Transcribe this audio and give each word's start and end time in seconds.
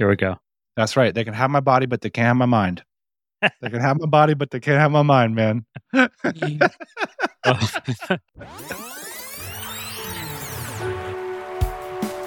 Here 0.00 0.08
we 0.08 0.16
go. 0.16 0.38
That's 0.78 0.96
right. 0.96 1.14
They 1.14 1.24
can 1.24 1.34
have 1.34 1.50
my 1.50 1.60
body, 1.60 1.84
but 1.84 2.00
they 2.00 2.08
can't 2.08 2.28
have 2.28 2.36
my 2.36 2.46
mind. 2.46 2.82
they 3.42 3.68
can 3.68 3.80
have 3.80 4.00
my 4.00 4.06
body, 4.06 4.32
but 4.32 4.50
they 4.50 4.58
can't 4.58 4.80
have 4.80 4.90
my 4.90 5.02
mind, 5.02 5.34
man. 5.34 5.66
Oh. 7.44 7.68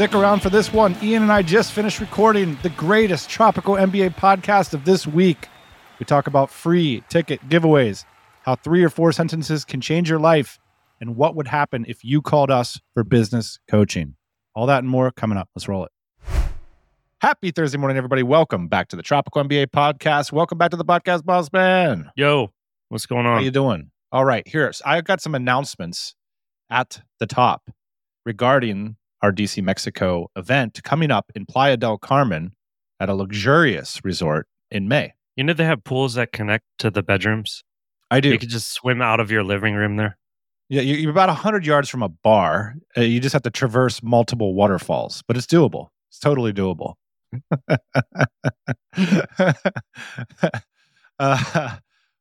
Stick 0.00 0.14
around 0.14 0.40
for 0.40 0.48
this 0.48 0.72
one. 0.72 0.96
Ian 1.02 1.24
and 1.24 1.30
I 1.30 1.42
just 1.42 1.72
finished 1.72 2.00
recording 2.00 2.56
the 2.62 2.70
greatest 2.70 3.28
tropical 3.28 3.74
MBA 3.74 4.16
podcast 4.16 4.72
of 4.72 4.86
this 4.86 5.06
week. 5.06 5.46
We 5.98 6.06
talk 6.06 6.26
about 6.26 6.50
free 6.50 7.04
ticket 7.10 7.46
giveaways, 7.50 8.06
how 8.44 8.54
three 8.54 8.82
or 8.82 8.88
four 8.88 9.12
sentences 9.12 9.62
can 9.62 9.82
change 9.82 10.08
your 10.08 10.18
life, 10.18 10.58
and 11.02 11.16
what 11.16 11.36
would 11.36 11.48
happen 11.48 11.84
if 11.86 12.02
you 12.02 12.22
called 12.22 12.50
us 12.50 12.80
for 12.94 13.04
business 13.04 13.58
coaching. 13.68 14.14
All 14.54 14.64
that 14.64 14.78
and 14.78 14.88
more 14.88 15.10
coming 15.10 15.36
up. 15.36 15.50
Let's 15.54 15.68
roll 15.68 15.84
it. 15.84 15.92
Happy 17.20 17.50
Thursday 17.50 17.76
morning, 17.76 17.98
everybody. 17.98 18.22
Welcome 18.22 18.68
back 18.68 18.88
to 18.88 18.96
the 18.96 19.02
Tropical 19.02 19.44
MBA 19.44 19.66
podcast. 19.66 20.32
Welcome 20.32 20.56
back 20.56 20.70
to 20.70 20.78
the 20.78 20.84
podcast, 20.86 21.26
boss 21.26 21.52
man. 21.52 22.10
Yo, 22.16 22.54
what's 22.88 23.04
going 23.04 23.26
on? 23.26 23.36
How 23.36 23.42
you 23.42 23.50
doing? 23.50 23.90
All 24.12 24.24
right, 24.24 24.44
here's 24.46 24.80
I've 24.80 25.04
got 25.04 25.20
some 25.20 25.34
announcements 25.34 26.14
at 26.70 27.02
the 27.18 27.26
top 27.26 27.70
regarding 28.24 28.96
our 29.22 29.32
DC 29.32 29.62
Mexico 29.62 30.28
event 30.36 30.80
coming 30.82 31.10
up 31.10 31.30
in 31.34 31.46
Playa 31.46 31.76
del 31.76 31.98
Carmen 31.98 32.52
at 32.98 33.08
a 33.08 33.14
luxurious 33.14 34.00
resort 34.04 34.46
in 34.70 34.88
May. 34.88 35.12
You 35.36 35.44
know 35.44 35.52
they 35.52 35.64
have 35.64 35.84
pools 35.84 36.14
that 36.14 36.32
connect 36.32 36.64
to 36.78 36.90
the 36.90 37.02
bedrooms. 37.02 37.62
I 38.10 38.20
do. 38.20 38.30
You 38.30 38.38
could 38.38 38.48
just 38.50 38.72
swim 38.72 39.00
out 39.00 39.20
of 39.20 39.30
your 39.30 39.42
living 39.44 39.74
room 39.74 39.96
there. 39.96 40.16
Yeah, 40.68 40.82
you- 40.82 40.96
you're 40.96 41.10
about 41.10 41.28
100 41.28 41.64
yards 41.66 41.88
from 41.88 42.02
a 42.02 42.08
bar. 42.08 42.74
Uh, 42.96 43.00
you 43.02 43.20
just 43.20 43.32
have 43.32 43.42
to 43.42 43.50
traverse 43.50 44.02
multiple 44.02 44.54
waterfalls, 44.54 45.22
but 45.26 45.36
it's 45.36 45.46
doable. 45.46 45.88
It's 46.10 46.18
totally 46.18 46.52
doable. 46.52 46.94
uh, 51.18 51.76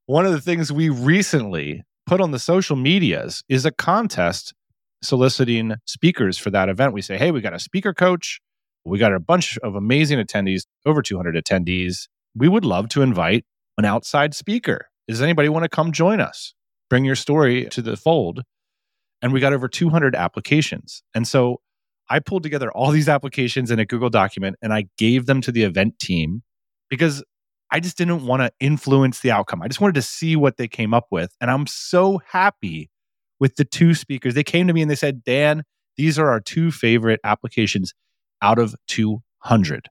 one 0.05 0.25
of 0.25 0.31
the 0.31 0.42
things 0.42 0.72
we 0.72 0.89
recently 0.89 1.83
put 2.05 2.22
on 2.22 2.31
the 2.31 2.39
social 2.39 2.75
medias 2.75 3.44
is 3.50 3.66
a 3.66 3.72
contest 3.72 4.53
soliciting 5.02 5.75
speakers 5.86 6.38
for 6.38 6.50
that 6.52 6.69
event. 6.69 6.94
We 6.94 7.02
say, 7.02 7.17
hey, 7.17 7.31
we 7.31 7.42
got 7.42 7.53
a 7.53 7.59
speaker 7.59 7.94
coach. 7.94 8.42
We 8.86 8.97
got 8.97 9.14
a 9.14 9.19
bunch 9.19 9.58
of 9.59 9.75
amazing 9.75 10.19
attendees, 10.19 10.64
over 10.86 11.02
200 11.02 11.36
attendees. 11.36 12.08
We 12.36 12.47
would 12.47 12.66
love 12.66 12.89
to 12.89 13.02
invite 13.02 13.45
an 13.77 13.86
outside 13.86 14.33
speaker. 14.33 14.88
Does 15.08 15.22
anybody 15.22 15.50
want 15.50 15.64
to 15.64 15.70
come 15.70 15.92
join 15.92 16.20
us? 16.20 16.53
Bring 16.89 17.05
your 17.05 17.16
story 17.16 17.66
to 17.66 17.81
the 17.81 17.97
fold. 17.97 18.44
And 19.22 19.33
we 19.33 19.39
got 19.39 19.53
over 19.53 19.67
200 19.67 20.16
applications. 20.16 21.03
And 21.14 21.27
so 21.27 21.61
I 22.09 22.20
pulled 22.20 22.44
together 22.44 22.72
all 22.72 22.92
these 22.92 23.09
applications 23.09 23.70
in 23.70 23.80
a 23.80 23.86
Google 23.86 24.09
document 24.09 24.55
and 24.61 24.73
I 24.73 24.86
gave 24.97 25.25
them 25.25 25.42
to 25.42 25.52
the 25.52 25.64
event 25.64 26.00
team 26.00 26.42
because 26.89 27.23
I 27.72 27.80
just 27.80 27.97
didn't 27.97 28.25
want 28.25 28.42
to 28.42 28.52
influence 28.59 29.20
the 29.20 29.31
outcome. 29.31 29.61
I 29.61 29.67
just 29.67 29.81
wanted 29.81 29.95
to 29.95 30.02
see 30.02 30.36
what 30.36 30.58
they 30.58 30.67
came 30.67 30.94
up 30.94 31.08
with. 31.11 31.36
And 31.39 31.52
I'm 31.52 31.67
so 31.67 32.22
happy 32.27 32.89
with 33.40 33.56
the 33.56 33.66
two 33.66 33.94
speakers. 33.94 34.33
They 34.33 34.44
came 34.44 34.67
to 34.67 34.73
me 34.73 34.82
and 34.82 34.92
they 34.92 34.95
said, 34.95 35.23
Dan, 35.23 35.64
these 35.98 36.17
are 36.20 36.30
our 36.30 36.39
two 36.39 36.72
favorite 36.72 37.20
applications 37.23 37.94
out 38.42 38.60
of 38.60 38.76
200. 38.88 39.89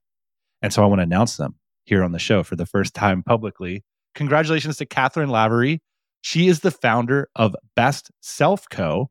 And 0.63 0.73
so 0.73 0.83
I 0.83 0.87
want 0.87 1.01
to 1.01 1.05
announce 1.05 1.37
them 1.37 1.57
here 1.85 2.03
on 2.03 2.13
the 2.13 2.19
show 2.19 2.43
for 2.43 2.57
the 2.57 2.67
first 2.67 2.95
time 2.95 3.23
publicly. 3.23 3.85
Congratulations 4.15 4.77
to 4.79 4.87
Cathryn 4.87 5.31
Lavery. 5.31 5.81
She 6.21 6.49
is 6.49 6.61
the 6.61 6.71
founder 6.71 7.29
of 7.37 7.55
Best 7.77 8.11
Self 8.21 8.69
Co. 8.69 9.11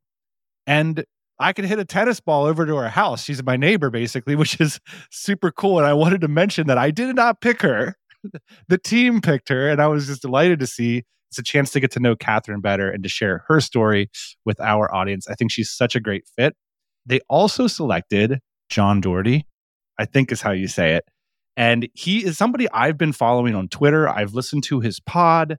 And 0.66 1.06
I 1.40 1.54
could 1.54 1.66
hit 1.66 1.80
a 1.80 1.86
tennis 1.86 2.20
ball 2.20 2.46
over 2.46 2.66
to 2.66 2.76
her 2.76 2.90
house. 2.90 3.24
She's 3.24 3.44
my 3.44 3.58
neighbor, 3.58 3.90
basically, 3.90 4.36
which 4.38 4.60
is 4.60 4.80
super 5.12 5.52
cool. 5.52 5.78
And 5.78 5.88
I 5.88 5.94
wanted 5.94 6.22
to 6.22 6.28
mention 6.28 6.68
that 6.68 6.78
I 6.78 6.92
did 6.92 7.16
not 7.16 7.42
pick 7.42 7.62
her. 7.62 7.96
the 8.68 8.78
team 8.78 9.22
picked 9.22 9.50
her, 9.50 9.70
and 9.70 9.82
I 9.82 9.88
was 9.88 10.08
just 10.08 10.22
delighted 10.22 10.60
to 10.60 10.68
see 10.68 11.04
it's 11.30 11.40
a 11.40 11.44
chance 11.44 11.72
to 11.72 11.80
get 11.80 11.92
to 11.92 12.00
know 12.00 12.16
Cathryn 12.16 12.62
better 12.62 12.90
and 12.90 13.04
to 13.04 13.10
share 13.10 13.44
her 13.48 13.60
story 13.60 14.10
with 14.46 14.60
our 14.60 14.94
audience. 14.94 15.28
I 15.28 15.36
think 15.36 15.52
she's 15.52 15.70
such 15.70 15.96
a 15.96 16.00
great 16.00 16.26
fit. 16.36 16.56
They 17.06 17.20
also 17.30 17.68
selected 17.68 18.40
John 18.70 19.02
Doherty, 19.02 19.46
I 19.98 20.06
think 20.06 20.32
is 20.32 20.42
how 20.42 20.52
you 20.52 20.68
say 20.68 20.96
it. 20.96 21.06
And 21.56 21.90
he 21.94 22.24
is 22.24 22.38
somebody 22.38 22.70
I've 22.72 22.98
been 22.98 23.14
following 23.14 23.56
on 23.56 23.68
Twitter. 23.68 24.08
I've 24.08 24.34
listened 24.34 24.64
to 24.66 24.80
his 24.80 25.00
pod. 25.00 25.58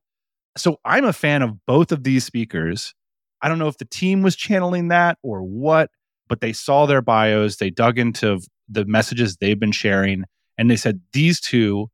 So 0.56 0.78
I'm 0.84 1.04
a 1.04 1.12
fan 1.12 1.42
of 1.42 1.54
both 1.66 1.92
of 1.92 2.04
these 2.04 2.24
speakers. 2.24 2.94
I 3.42 3.48
don't 3.48 3.58
know 3.58 3.68
if 3.68 3.78
the 3.78 3.84
team 3.84 4.22
was 4.22 4.36
channeling 4.36 4.88
that 4.88 5.18
or 5.22 5.42
what, 5.42 5.90
but 6.28 6.40
they 6.40 6.52
saw 6.52 6.86
their 6.86 7.02
bios, 7.02 7.56
they 7.56 7.70
dug 7.70 7.98
into 7.98 8.40
the 8.68 8.84
messages 8.84 9.36
they've 9.36 9.58
been 9.58 9.72
sharing, 9.72 10.24
and 10.56 10.70
they 10.70 10.76
said 10.76 11.00
these 11.12 11.40
two, 11.40 11.88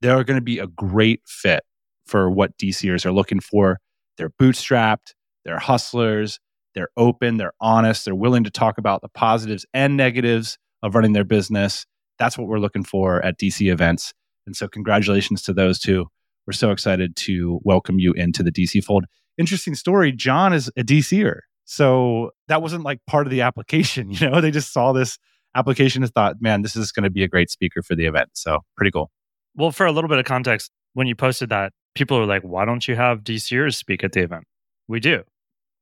they're 0.00 0.24
going 0.24 0.38
to 0.38 0.44
be 0.44 0.58
a 0.58 0.66
great 0.66 1.20
fit 1.26 1.62
for 2.06 2.30
what 2.30 2.56
DCers 2.58 3.06
are 3.06 3.12
looking 3.12 3.40
for. 3.40 3.78
They're 4.16 4.30
bootstrapped, 4.30 5.14
they're 5.44 5.58
hustlers, 5.58 6.38
they're 6.74 6.88
open, 6.96 7.36
they're 7.36 7.52
honest, 7.60 8.04
they're 8.04 8.14
willing 8.14 8.44
to 8.44 8.50
talk 8.50 8.78
about 8.78 9.02
the 9.02 9.08
positives 9.08 9.66
and 9.74 9.96
negatives 9.96 10.58
of 10.82 10.94
running 10.94 11.12
their 11.12 11.24
business. 11.24 11.86
That's 12.18 12.38
what 12.38 12.46
we're 12.46 12.58
looking 12.58 12.84
for 12.84 13.24
at 13.24 13.38
DC 13.38 13.72
events. 13.72 14.12
And 14.46 14.54
so, 14.54 14.68
congratulations 14.68 15.42
to 15.42 15.52
those 15.52 15.78
two. 15.78 16.06
We're 16.46 16.52
so 16.52 16.70
excited 16.70 17.16
to 17.16 17.60
welcome 17.64 17.98
you 17.98 18.12
into 18.12 18.42
the 18.42 18.52
DC 18.52 18.84
fold. 18.84 19.06
Interesting 19.38 19.74
story. 19.74 20.12
John 20.12 20.52
is 20.52 20.68
a 20.76 20.82
DCer. 20.82 21.40
So 21.64 22.30
that 22.48 22.60
wasn't 22.60 22.84
like 22.84 23.00
part 23.06 23.26
of 23.26 23.30
the 23.30 23.40
application. 23.40 24.10
You 24.14 24.30
know, 24.30 24.40
they 24.40 24.50
just 24.50 24.72
saw 24.72 24.92
this 24.92 25.18
application 25.54 26.02
and 26.02 26.12
thought, 26.12 26.36
man, 26.40 26.62
this 26.62 26.76
is 26.76 26.92
going 26.92 27.04
to 27.04 27.10
be 27.10 27.22
a 27.22 27.28
great 27.28 27.50
speaker 27.50 27.82
for 27.82 27.94
the 27.94 28.06
event. 28.06 28.30
So 28.34 28.60
pretty 28.76 28.90
cool. 28.90 29.10
Well, 29.56 29.70
for 29.70 29.86
a 29.86 29.92
little 29.92 30.08
bit 30.08 30.18
of 30.18 30.24
context, 30.24 30.70
when 30.94 31.06
you 31.06 31.14
posted 31.14 31.48
that, 31.48 31.72
people 31.94 32.18
are 32.18 32.26
like, 32.26 32.42
why 32.42 32.64
don't 32.64 32.86
you 32.86 32.96
have 32.96 33.22
DCers 33.22 33.76
speak 33.76 34.04
at 34.04 34.12
the 34.12 34.22
event? 34.22 34.44
We 34.88 35.00
do. 35.00 35.22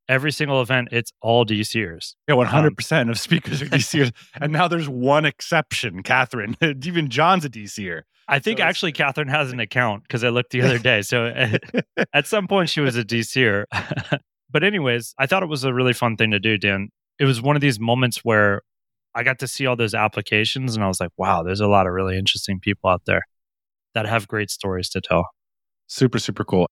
Every 0.09 0.33
single 0.33 0.61
event, 0.61 0.89
it's 0.93 1.13
all 1.21 1.47
DCers. 1.47 2.15
Yeah, 2.29 2.35
um, 2.35 2.47
100% 2.47 3.11
of 3.11 3.19
speakers 3.19 3.63
are 3.63 3.67
DCers. 3.67 4.13
and 4.41 4.53
now 4.53 4.69
there's 4.69 4.89
one 4.89 5.25
exception, 5.25 6.03
Cathryn. 6.03 6.85
Even 6.87 7.09
John's 7.09 7.45
a 7.45 7.51
DCer. 7.51 8.03
I 8.29 8.39
think 8.39 8.59
So 8.59 8.65
actually 8.65 8.93
Cathryn 8.93 9.29
has 9.29 9.53
an 9.53 9.61
account 9.61 10.03
because 10.03 10.25
I 10.25 10.29
looked 10.29 10.51
the 10.51 10.63
other 10.63 10.79
day. 10.79 11.03
So 11.03 11.33
at 12.15 12.27
some 12.27 12.47
point 12.47 12.69
she 12.69 12.81
was 12.81 12.97
a 12.97 13.05
DCer. 13.05 13.65
but 14.51 14.65
anyways, 14.65 15.15
I 15.19 15.27
thought 15.27 15.43
it 15.43 15.49
was 15.49 15.65
a 15.65 15.75
really 15.75 15.93
fun 15.93 16.17
thing 16.17 16.31
to 16.31 16.39
do, 16.39 16.59
Dan. 16.59 16.89
It 17.19 17.25
was 17.25 17.41
one 17.41 17.57
of 17.57 17.63
these 17.63 17.81
moments 17.81 18.19
where 18.25 18.63
I 19.15 19.23
got 19.23 19.39
to 19.41 19.49
see 19.49 19.67
all 19.67 19.77
those 19.77 19.95
applications 19.95 20.75
and 20.75 20.85
I 20.85 20.89
was 20.89 21.01
like, 21.01 21.11
wow, 21.17 21.43
there's 21.43 21.61
a 21.61 21.69
lot 21.69 21.87
of 21.87 21.93
really 21.93 22.17
interesting 22.17 22.59
people 22.59 22.91
out 22.91 23.03
there 23.07 23.23
that 23.95 24.07
have 24.07 24.27
great 24.27 24.51
stories 24.51 24.89
to 24.91 25.01
tell. 25.01 25.27
Super, 25.87 26.19
super 26.19 26.45
cool. 26.45 26.67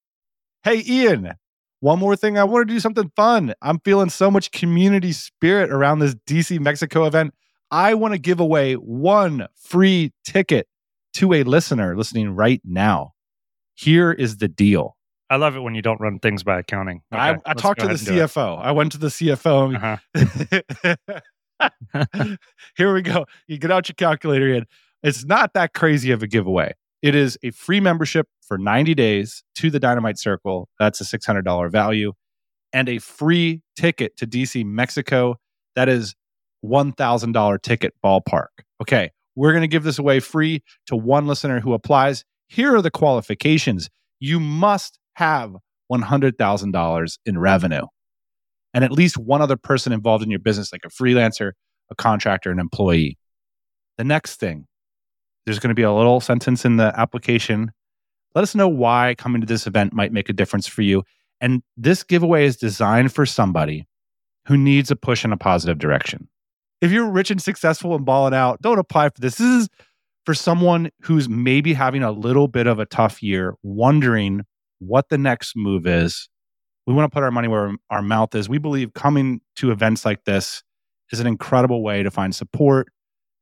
Hey, 0.62 0.82
Ian, 0.87 1.32
one 1.81 1.98
more 1.98 2.16
thing. 2.16 2.38
I 2.38 2.44
want 2.44 2.69
to 2.69 2.75
do 2.75 2.81
something 2.81 3.10
fun. 3.16 3.54
I'm 3.62 3.81
feeling 3.81 4.10
so 4.10 4.31
much 4.31 4.50
community 4.53 5.12
spirit 5.12 5.71
around 5.71 5.98
this 6.00 6.15
DC 6.26 6.59
Mexico 6.60 7.04
event. 7.06 7.34
I 7.71 7.94
want 7.94 8.12
to 8.15 8.19
give 8.19 8.41
away 8.41 8.75
one 8.75 9.47
free 9.56 10.12
ticket 10.25 10.66
to 11.15 11.32
a 11.32 11.43
listener 11.44 11.97
listening 11.97 12.30
right 12.30 12.60
now. 12.65 13.12
Here 13.74 14.12
is 14.12 14.39
the 14.39 14.48
deal. 14.48 14.97
I 15.30 15.36
love 15.36 15.54
it 15.54 15.60
when 15.60 15.74
you 15.77 15.83
don't 15.83 16.01
run 16.01 16.18
things 16.18 16.42
by 16.42 16.59
accounting. 16.59 17.03
I, 17.13 17.30
Okay, 17.30 17.41
I 17.47 17.51
let's 17.51 17.63
talked 17.63 17.80
to 17.80 17.86
the. 17.86 17.95
CFO. 17.95 18.59
I 18.60 18.72
went 18.72 18.92
to 18.92 18.98
the 18.98 19.06
CFO. 19.06 19.98
Uh-huh. 20.10 21.18
Here 22.77 22.92
we 22.92 23.03
go. 23.03 23.27
You 23.47 23.59
get 23.59 23.71
out 23.71 23.89
your 23.89 23.95
calculator. 23.95 24.65
It's 25.03 25.24
not 25.24 25.54
that 25.54 25.72
crazy 25.72 26.10
of 26.10 26.22
a 26.22 26.27
giveaway. 26.27 26.74
It 27.02 27.14
is 27.14 27.38
a 27.42 27.50
free 27.50 27.80
membership 27.80 28.26
for 28.47 28.58
90 28.58 28.94
days 28.94 29.42
to 29.56 29.70
the 29.70 29.80
Dynamite 29.80 30.18
Circle. 30.18 30.68
That's 30.78 31.00
a 31.00 31.04
$600 31.04 31.70
value. 31.70 32.12
And 32.72 32.88
a 32.88 32.98
free 32.98 33.62
ticket 33.76 34.16
to 34.18 34.26
DC, 34.26 34.64
Mexico. 34.64 35.36
That 35.76 35.88
is 35.88 36.14
$1,000 36.64 37.62
ticket 37.62 37.94
ballpark. 38.04 38.48
Okay. 38.80 39.10
We're 39.34 39.52
going 39.52 39.62
to 39.62 39.68
give 39.68 39.84
this 39.84 39.98
away 39.98 40.20
free 40.20 40.62
to 40.86 40.97
one 40.97 41.26
listener 41.26 41.60
who 41.60 41.72
applies. 41.72 42.24
Here 42.48 42.74
are 42.74 42.82
the 42.82 42.91
qualifications 42.91 43.88
you 44.18 44.38
must 44.38 44.98
have 45.14 45.56
$100,000 45.91 47.18
in 47.24 47.38
revenue 47.38 47.86
and 48.74 48.84
at 48.84 48.92
least 48.92 49.16
one 49.16 49.42
other 49.42 49.56
person 49.56 49.92
involved 49.92 50.22
in 50.22 50.30
your 50.30 50.41
business, 50.41 50.72
like 50.72 50.82
a 50.84 50.88
freelancer, 50.88 51.53
a 51.91 51.94
contractor, 51.94 52.50
an 52.50 52.58
employee. 52.58 53.18
The 53.98 54.04
next 54.04 54.36
thing, 54.36 54.66
There's 55.45 55.59
going 55.59 55.71
to 55.71 55.75
be 55.75 55.83
a 55.83 55.92
little 55.92 56.21
sentence 56.21 56.65
in 56.65 56.77
the 56.77 56.92
application. 56.98 57.72
Let 58.34 58.42
us 58.42 58.54
know 58.54 58.69
why 58.69 59.15
coming 59.19 59.41
to 59.41 59.47
this 59.47 59.66
event 59.66 59.92
might 59.92 60.13
make 60.13 60.28
a 60.28 60.33
difference 60.33 60.66
for 60.66 60.83
you. 60.83 61.03
And 61.41 61.63
this 61.77 62.03
giveaway 62.03 62.45
is 62.45 62.57
designed 62.57 63.13
for 63.13 63.27
somebody 63.27 63.87
who 64.47 64.57
needs 64.57 64.91
a 64.91 64.97
push 64.97 65.25
in 65.25 65.33
a 65.33 65.37
positive 65.37 65.78
direction. 65.78 66.28
If 66.81 66.91
you're 66.92 67.10
rich 67.10 67.31
and 67.31 67.42
successful 67.42 67.95
and 67.95 68.04
balling 68.04 68.34
out, 68.34 68.63
don't 68.63 68.78
apply 68.78 69.10
for 69.10 69.21
this. 69.21 69.37
This 69.37 69.47
is 69.47 69.69
for 70.25 70.34
someone 70.34 70.91
who's 71.03 71.28
maybe 71.28 71.72
having 71.72 72.03
a 72.03 72.13
little 72.13 72.48
bit 72.48 72.66
of 72.66 72.78
a 72.78 72.87
tough 72.87 73.22
year, 73.22 73.54
wondering 73.63 74.42
what 74.78 75.09
the 75.09 75.19
next 75.19 75.57
move 75.57 75.87
is. 75.87 76.28
We 76.87 76.95
want 76.95 77.10
to 77.10 77.15
put 77.15 77.22
our 77.22 77.31
money 77.31 77.48
where 77.48 77.75
our 77.91 78.03
mouth 78.03 78.34
is. 78.34 78.48
We 78.48 78.59
believe 78.59 78.95
coming 78.95 79.41
to 79.57 79.71
events 79.71 80.04
like 80.04 80.25
this 80.25 80.63
is 81.13 81.21
an 81.21 81.27
incredible 81.27 81.83
way 81.83 82.03
to 82.03 82.10
find 82.10 82.34
support, 82.34 82.89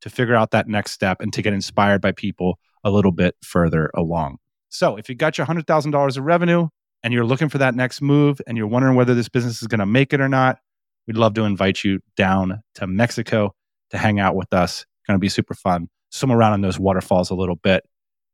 to 0.01 0.09
figure 0.09 0.35
out 0.35 0.51
that 0.51 0.67
next 0.67 0.91
step, 0.91 1.21
and 1.21 1.33
to 1.33 1.41
get 1.41 1.53
inspired 1.53 2.01
by 2.01 2.11
people 2.11 2.59
a 2.83 2.91
little 2.91 3.11
bit 3.11 3.35
further 3.43 3.91
along. 3.93 4.37
So, 4.69 4.95
if 4.97 5.09
you 5.09 5.15
got 5.15 5.37
your 5.37 5.47
$100,000 5.47 6.17
of 6.17 6.23
revenue 6.23 6.67
and 7.03 7.13
you're 7.13 7.25
looking 7.25 7.49
for 7.49 7.57
that 7.57 7.75
next 7.75 8.01
move 8.01 8.39
and 8.47 8.57
you're 8.57 8.67
wondering 8.67 8.95
whether 8.95 9.15
this 9.15 9.29
business 9.29 9.61
is 9.61 9.67
going 9.67 9.79
to 9.79 9.85
make 9.85 10.13
it 10.13 10.21
or 10.21 10.29
not, 10.29 10.59
we'd 11.07 11.17
love 11.17 11.33
to 11.35 11.43
invite 11.43 11.83
you 11.83 11.99
down 12.15 12.61
to 12.75 12.87
Mexico 12.87 13.53
to 13.89 13.97
hang 13.97 14.19
out 14.19 14.35
with 14.35 14.53
us. 14.53 14.85
Going 15.07 15.15
to 15.15 15.19
be 15.19 15.29
super 15.29 15.55
fun. 15.55 15.89
Swim 16.11 16.31
around 16.31 16.53
in 16.53 16.61
those 16.61 16.79
waterfalls 16.79 17.29
a 17.29 17.35
little 17.35 17.55
bit, 17.55 17.83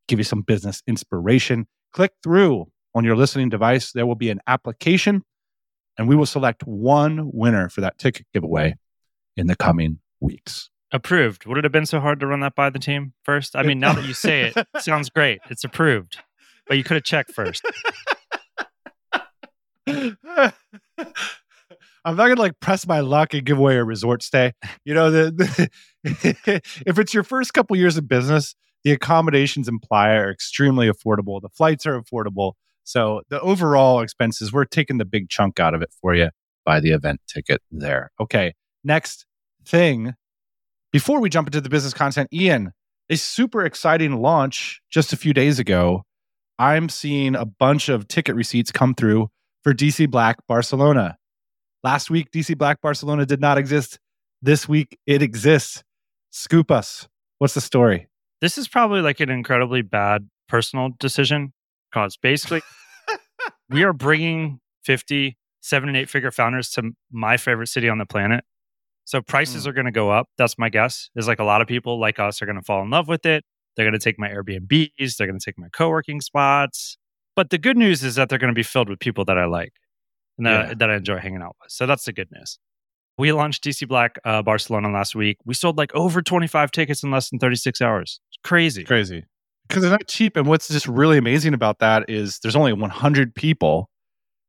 give 0.08 0.20
you 0.20 0.24
some 0.24 0.42
business 0.42 0.82
inspiration. 0.88 1.68
Click 1.94 2.12
through 2.22 2.66
on 2.94 3.06
your 3.06 3.16
listening 3.16 3.50
device. 3.50 3.92
There 3.94 4.06
will 4.06 4.16
be 4.16 4.30
an 4.30 4.42
application, 4.48 5.24
and 5.98 6.08
we 6.08 6.16
will 6.16 6.26
select 6.26 6.64
one 6.64 7.30
winner 7.34 7.70
for 7.70 7.82
that 7.82 7.98
ticket 7.98 8.26
giveaway 8.34 8.76
in 9.38 9.48
the 9.48 9.56
coming 9.56 10.00
weeks. 10.20 10.70
Approved. 10.96 11.46
Would 11.46 11.58
it 11.58 11.66
have 11.66 11.74
been 11.74 11.86
so 11.86 12.00
hard 12.00 12.22
to 12.22 12.28
run 12.28 12.40
that 12.40 12.56
by 12.56 12.70
the 12.70 12.80
team 12.80 13.12
first? 13.24 13.54
I 13.54 13.64
mean, 13.64 13.82
now 13.82 13.92
that 13.92 14.06
you 14.06 14.14
say 14.14 14.44
it, 14.44 14.56
it 14.56 14.68
sounds 14.80 15.10
great. 15.10 15.40
It's 15.50 15.66
approved, 15.66 16.20
but 16.70 16.78
you 16.78 16.86
could 16.86 16.96
have 16.96 17.04
checked 17.04 17.34
first. 17.34 17.66
I'm 19.88 20.16
not 22.16 22.30
gonna 22.30 22.36
like 22.36 22.62
press 22.62 22.88
my 22.88 23.02
luck 23.02 23.34
and 23.34 23.46
give 23.46 23.58
away 23.58 23.76
a 23.76 23.84
resort 23.84 24.24
stay. 24.24 24.54
You 24.86 24.94
know, 24.94 25.12
the, 25.12 25.70
the 26.04 26.62
if 26.86 26.98
it's 26.98 27.14
your 27.14 27.24
first 27.24 27.54
couple 27.54 27.76
years 27.76 27.98
of 27.98 28.08
business, 28.08 28.56
the 28.86 28.94
accommodations 28.94 29.68
in 29.68 29.80
Playa 29.80 30.22
are 30.22 30.32
extremely 30.32 30.90
affordable. 30.90 31.42
The 31.42 31.50
flights 31.50 31.86
are 31.86 32.02
affordable. 32.02 32.54
So 32.86 33.22
the 33.28 33.42
overall 33.42 34.00
expenses, 34.00 34.54
we're 34.54 34.64
taking 34.64 34.98
the 34.98 35.04
big 35.04 35.28
chunk 35.28 35.60
out 35.60 35.74
of 35.74 35.82
it 35.82 35.90
for 36.02 36.16
you 36.16 36.30
by 36.64 36.80
the 36.80 36.92
event 36.92 37.20
ticket 37.28 37.62
there. 37.70 38.12
Okay. 38.18 38.54
Next 38.86 39.26
thing, 39.66 40.14
before 40.96 41.20
we 41.20 41.30
jump 41.30 41.46
into 41.46 41.60
the 41.60 41.68
business 41.68 41.94
content, 41.94 42.30
Ian, 42.32 42.72
a 43.10 43.18
super 43.18 43.66
exciting 43.66 44.22
launch 44.22 44.80
just 44.90 45.12
a 45.12 45.18
few 45.18 45.34
days 45.34 45.60
ago. 45.60 46.04
I'm 46.58 46.88
seeing 46.88 47.36
a 47.36 47.44
bunch 47.44 47.90
of 47.90 48.08
ticket 48.08 48.34
receipts 48.34 48.72
come 48.72 48.94
through 48.94 49.28
for 49.62 49.74
DC 49.74 50.10
Black 50.10 50.38
Barcelona. 50.48 51.18
Last 51.84 52.10
week, 52.10 52.32
DC 52.32 52.58
Black 52.58 52.80
Barcelona 52.80 53.26
did 53.26 53.42
not 53.42 53.58
exist. 53.58 54.00
This 54.42 54.70
week, 54.70 54.98
it 55.06 55.22
exists. 55.22 55.84
Scoop 56.32 56.72
us. 56.72 57.10
What's 57.40 57.56
the 57.56 57.60
story? 57.60 58.08
This 58.40 58.58
is 58.58 58.70
probably 58.70 59.02
like 59.02 59.20
an 59.20 59.30
incredibly 59.30 59.82
bad 59.82 60.30
personal 60.48 60.92
decision 60.98 61.52
because 61.92 62.16
basically, 62.16 62.62
we 63.70 63.84
are 63.84 63.92
bringing 63.92 64.62
50, 64.86 65.38
seven 65.60 65.90
and 65.90 65.98
eight 65.98 66.10
figure 66.10 66.32
founders 66.32 66.70
to 66.70 66.92
my 67.12 67.36
favorite 67.36 67.68
city 67.68 67.90
on 67.90 67.98
the 67.98 68.06
planet. 68.06 68.46
So 69.06 69.22
prices 69.22 69.66
Mm. 69.66 69.68
are 69.68 69.74
going 69.74 69.86
to 69.86 69.92
go 69.92 70.10
up. 70.12 70.28
That's 70.38 70.58
my 70.58 70.70
guess. 70.70 71.10
Is 71.16 71.28
like 71.28 71.40
a 71.40 71.44
lot 71.44 71.62
of 71.62 71.68
people 71.68 72.00
like 72.00 72.20
us 72.20 72.42
are 72.42 72.46
going 72.46 72.58
to 72.58 72.62
fall 72.64 72.82
in 72.82 72.90
love 72.90 73.08
with 73.08 73.26
it. 73.26 73.44
They're 73.76 73.86
going 73.86 73.98
to 73.98 74.04
take 74.04 74.18
my 74.20 74.30
Airbnbs. 74.30 75.16
They're 75.18 75.28
going 75.28 75.40
to 75.40 75.46
take 75.46 75.58
my 75.58 75.68
co 75.74 75.90
working 75.90 76.22
spots. 76.22 76.98
But 77.36 77.50
the 77.50 77.58
good 77.58 77.78
news 77.78 78.04
is 78.04 78.16
that 78.16 78.30
they're 78.30 78.40
going 78.40 78.54
to 78.54 78.56
be 78.58 78.64
filled 78.64 78.90
with 78.90 79.00
people 79.00 79.26
that 79.26 79.38
I 79.38 79.46
like 79.46 79.74
and 80.38 80.48
that, 80.48 80.68
Yeah. 80.70 80.74
that 80.76 80.90
I 80.90 80.96
enjoy 80.96 81.18
hanging 81.20 81.42
out 81.42 81.56
with. 81.62 81.72
So 81.72 81.86
that's 81.86 82.06
the 82.06 82.14
good 82.14 82.30
news. 82.32 82.58
We 83.18 83.32
launched 83.32 83.64
DC 83.64 83.88
Black 83.88 84.18
uh, 84.26 84.42
Barcelona 84.42 84.90
last 84.90 85.16
week. 85.16 85.38
We 85.46 85.54
sold 85.54 85.78
like 85.78 85.94
over 85.96 86.22
25 86.22 86.72
tickets 86.72 87.04
in 87.04 87.12
less 87.12 87.30
than 87.30 87.40
36 87.40 87.82
hours. 87.82 88.20
It's 88.30 88.38
crazy. 88.44 88.84
Crazy. 88.84 89.24
Because 89.68 89.82
they're 89.84 89.92
not 89.92 90.08
cheap. 90.08 90.36
And 90.36 90.48
what's 90.48 90.68
just 90.68 90.88
really 90.88 91.18
amazing 91.18 91.54
about 91.54 91.80
that 91.80 92.10
is 92.10 92.40
there's 92.40 92.56
only 92.56 92.74
100 92.74 93.34
people 93.36 93.90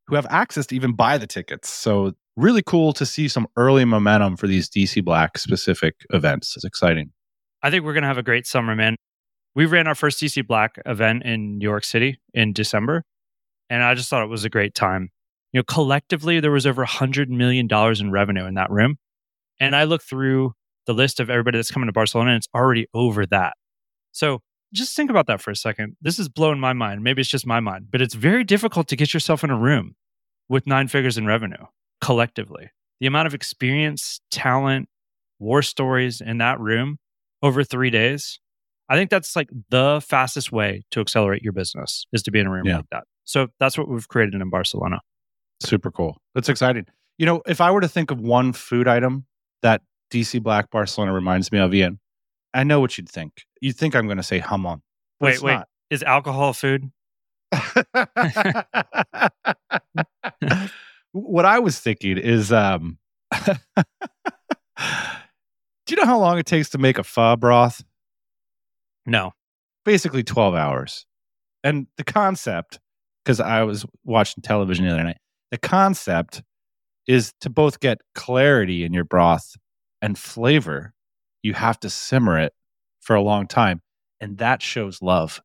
who 0.08 0.14
have 0.16 0.26
access 0.30 0.66
to 0.66 0.74
even 0.76 0.92
buy 0.94 1.16
the 1.18 1.26
tickets. 1.26 1.68
So, 1.68 2.12
really 2.36 2.62
cool 2.62 2.92
to 2.92 3.06
see 3.06 3.28
some 3.28 3.46
early 3.56 3.84
momentum 3.84 4.36
for 4.36 4.46
these 4.46 4.68
DC 4.68 5.04
Black 5.04 5.38
specific 5.38 5.94
events. 6.10 6.54
It's 6.56 6.64
exciting. 6.64 7.12
I 7.62 7.70
think 7.70 7.84
we're 7.84 7.94
going 7.94 8.02
to 8.02 8.08
have 8.08 8.18
a 8.18 8.22
great 8.22 8.46
summer, 8.46 8.76
man. 8.76 8.96
We 9.54 9.64
ran 9.64 9.86
our 9.86 9.94
first 9.94 10.20
DC 10.20 10.46
Black 10.46 10.78
event 10.84 11.22
in 11.22 11.58
New 11.58 11.64
York 11.64 11.84
City 11.84 12.20
in 12.34 12.52
December, 12.52 13.02
and 13.70 13.82
I 13.82 13.94
just 13.94 14.10
thought 14.10 14.22
it 14.22 14.28
was 14.28 14.44
a 14.44 14.50
great 14.50 14.74
time. 14.74 15.10
You 15.52 15.60
know, 15.60 15.64
collectively, 15.64 16.40
there 16.40 16.50
was 16.50 16.66
over 16.66 16.84
$100 16.84 17.28
million 17.28 17.66
in 17.72 18.10
revenue 18.10 18.44
in 18.44 18.54
that 18.54 18.70
room. 18.70 18.96
And 19.58 19.74
I 19.74 19.84
looked 19.84 20.04
through 20.06 20.52
the 20.86 20.92
list 20.92 21.18
of 21.18 21.30
everybody 21.30 21.56
that's 21.56 21.70
coming 21.70 21.86
to 21.86 21.92
Barcelona, 21.92 22.32
and 22.32 22.36
it's 22.36 22.48
already 22.54 22.86
over 22.92 23.24
that. 23.26 23.54
So 24.12 24.40
just 24.74 24.94
think 24.94 25.08
about 25.08 25.26
that 25.28 25.40
for 25.40 25.50
a 25.50 25.56
second. 25.56 25.96
This 26.02 26.18
is 26.18 26.28
blowing 26.28 26.60
my 26.60 26.74
mind. 26.74 27.02
Maybe 27.02 27.22
it's 27.22 27.30
just 27.30 27.46
my 27.46 27.60
mind, 27.60 27.86
but 27.90 28.02
it's 28.02 28.14
very 28.14 28.44
difficult 28.44 28.88
to 28.88 28.96
get 28.96 29.14
yourself 29.14 29.42
in 29.42 29.48
a 29.48 29.56
room 29.56 29.94
with 30.48 30.66
nine 30.66 30.88
figures 30.88 31.16
in 31.16 31.26
revenue 31.26 31.64
collectively. 32.00 32.70
The 33.00 33.06
amount 33.06 33.26
of 33.26 33.34
experience, 33.34 34.20
talent, 34.30 34.88
war 35.38 35.62
stories 35.62 36.20
in 36.20 36.38
that 36.38 36.58
room 36.60 36.98
over 37.42 37.62
three 37.62 37.90
days. 37.90 38.40
I 38.88 38.96
think 38.96 39.10
that's 39.10 39.34
like 39.36 39.48
the 39.68 40.00
fastest 40.06 40.52
way 40.52 40.84
to 40.92 41.00
accelerate 41.00 41.42
your 41.42 41.52
business 41.52 42.06
is 42.12 42.22
to 42.22 42.30
be 42.30 42.38
in 42.38 42.46
a 42.46 42.50
room 42.50 42.66
Yeah. 42.66 42.76
like 42.76 42.90
that. 42.92 43.04
So 43.24 43.48
that's 43.58 43.76
what 43.76 43.88
we've 43.88 44.06
created 44.08 44.34
in 44.40 44.48
Barcelona. 44.48 45.00
Super 45.60 45.90
cool. 45.90 46.16
That's 46.34 46.48
exciting. 46.48 46.86
You 47.18 47.26
know, 47.26 47.42
if 47.46 47.60
I 47.60 47.70
were 47.70 47.80
to 47.80 47.88
think 47.88 48.10
of 48.10 48.20
one 48.20 48.52
food 48.52 48.86
item 48.86 49.26
that 49.62 49.82
DC 50.12 50.42
Black 50.42 50.70
Barcelona 50.70 51.12
reminds 51.12 51.50
me 51.50 51.58
of, 51.58 51.74
Ian, 51.74 51.98
I 52.54 52.62
know 52.62 52.78
what 52.80 52.96
you'd 52.96 53.08
think. 53.08 53.32
You'd 53.60 53.76
think 53.76 53.96
I'm 53.96 54.06
going 54.06 54.18
to 54.18 54.22
say 54.22 54.38
hamon. 54.38 54.82
Wait, 55.20 55.42
wait. 55.42 55.54
not. 55.54 55.68
Is 55.90 56.02
alcohol 56.02 56.52
food? 56.52 56.90
what 61.16 61.44
I 61.44 61.58
was 61.58 61.78
thinking 61.78 62.18
is 62.18 62.52
um 62.52 62.98
Do 65.86 65.94
you 65.94 65.96
know 65.96 66.06
how 66.06 66.18
long 66.18 66.38
it 66.38 66.46
takes 66.46 66.70
to 66.70 66.78
make 66.78 66.98
a 66.98 67.04
pho 67.04 67.36
broth? 67.36 67.82
No. 69.06 69.32
Basically 69.84 70.24
12 70.24 70.54
hours. 70.54 71.06
And 71.62 71.86
the 71.96 72.04
concept, 72.04 72.80
because 73.24 73.40
I 73.40 73.62
was 73.62 73.86
watching 74.04 74.42
television 74.42 74.84
the 74.84 74.92
other 74.92 75.04
night, 75.04 75.18
the 75.50 75.58
concept 75.58 76.42
is 77.06 77.32
to 77.40 77.50
both 77.50 77.78
get 77.78 77.98
clarity 78.14 78.84
in 78.84 78.92
your 78.92 79.04
broth 79.04 79.54
and 80.02 80.18
flavor, 80.18 80.92
you 81.42 81.54
have 81.54 81.78
to 81.80 81.90
simmer 81.90 82.38
it 82.38 82.52
for 83.00 83.14
a 83.14 83.22
long 83.22 83.46
time. 83.46 83.80
And 84.20 84.38
that 84.38 84.62
shows 84.62 85.00
love. 85.00 85.40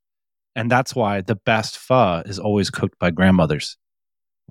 And 0.56 0.72
that's 0.72 0.96
why 0.96 1.22
the 1.22 1.36
best 1.36 1.78
pho 1.78 2.24
is 2.26 2.40
always 2.40 2.72
cooked 2.72 2.98
by 3.00 3.12
grandmothers. 3.12 3.78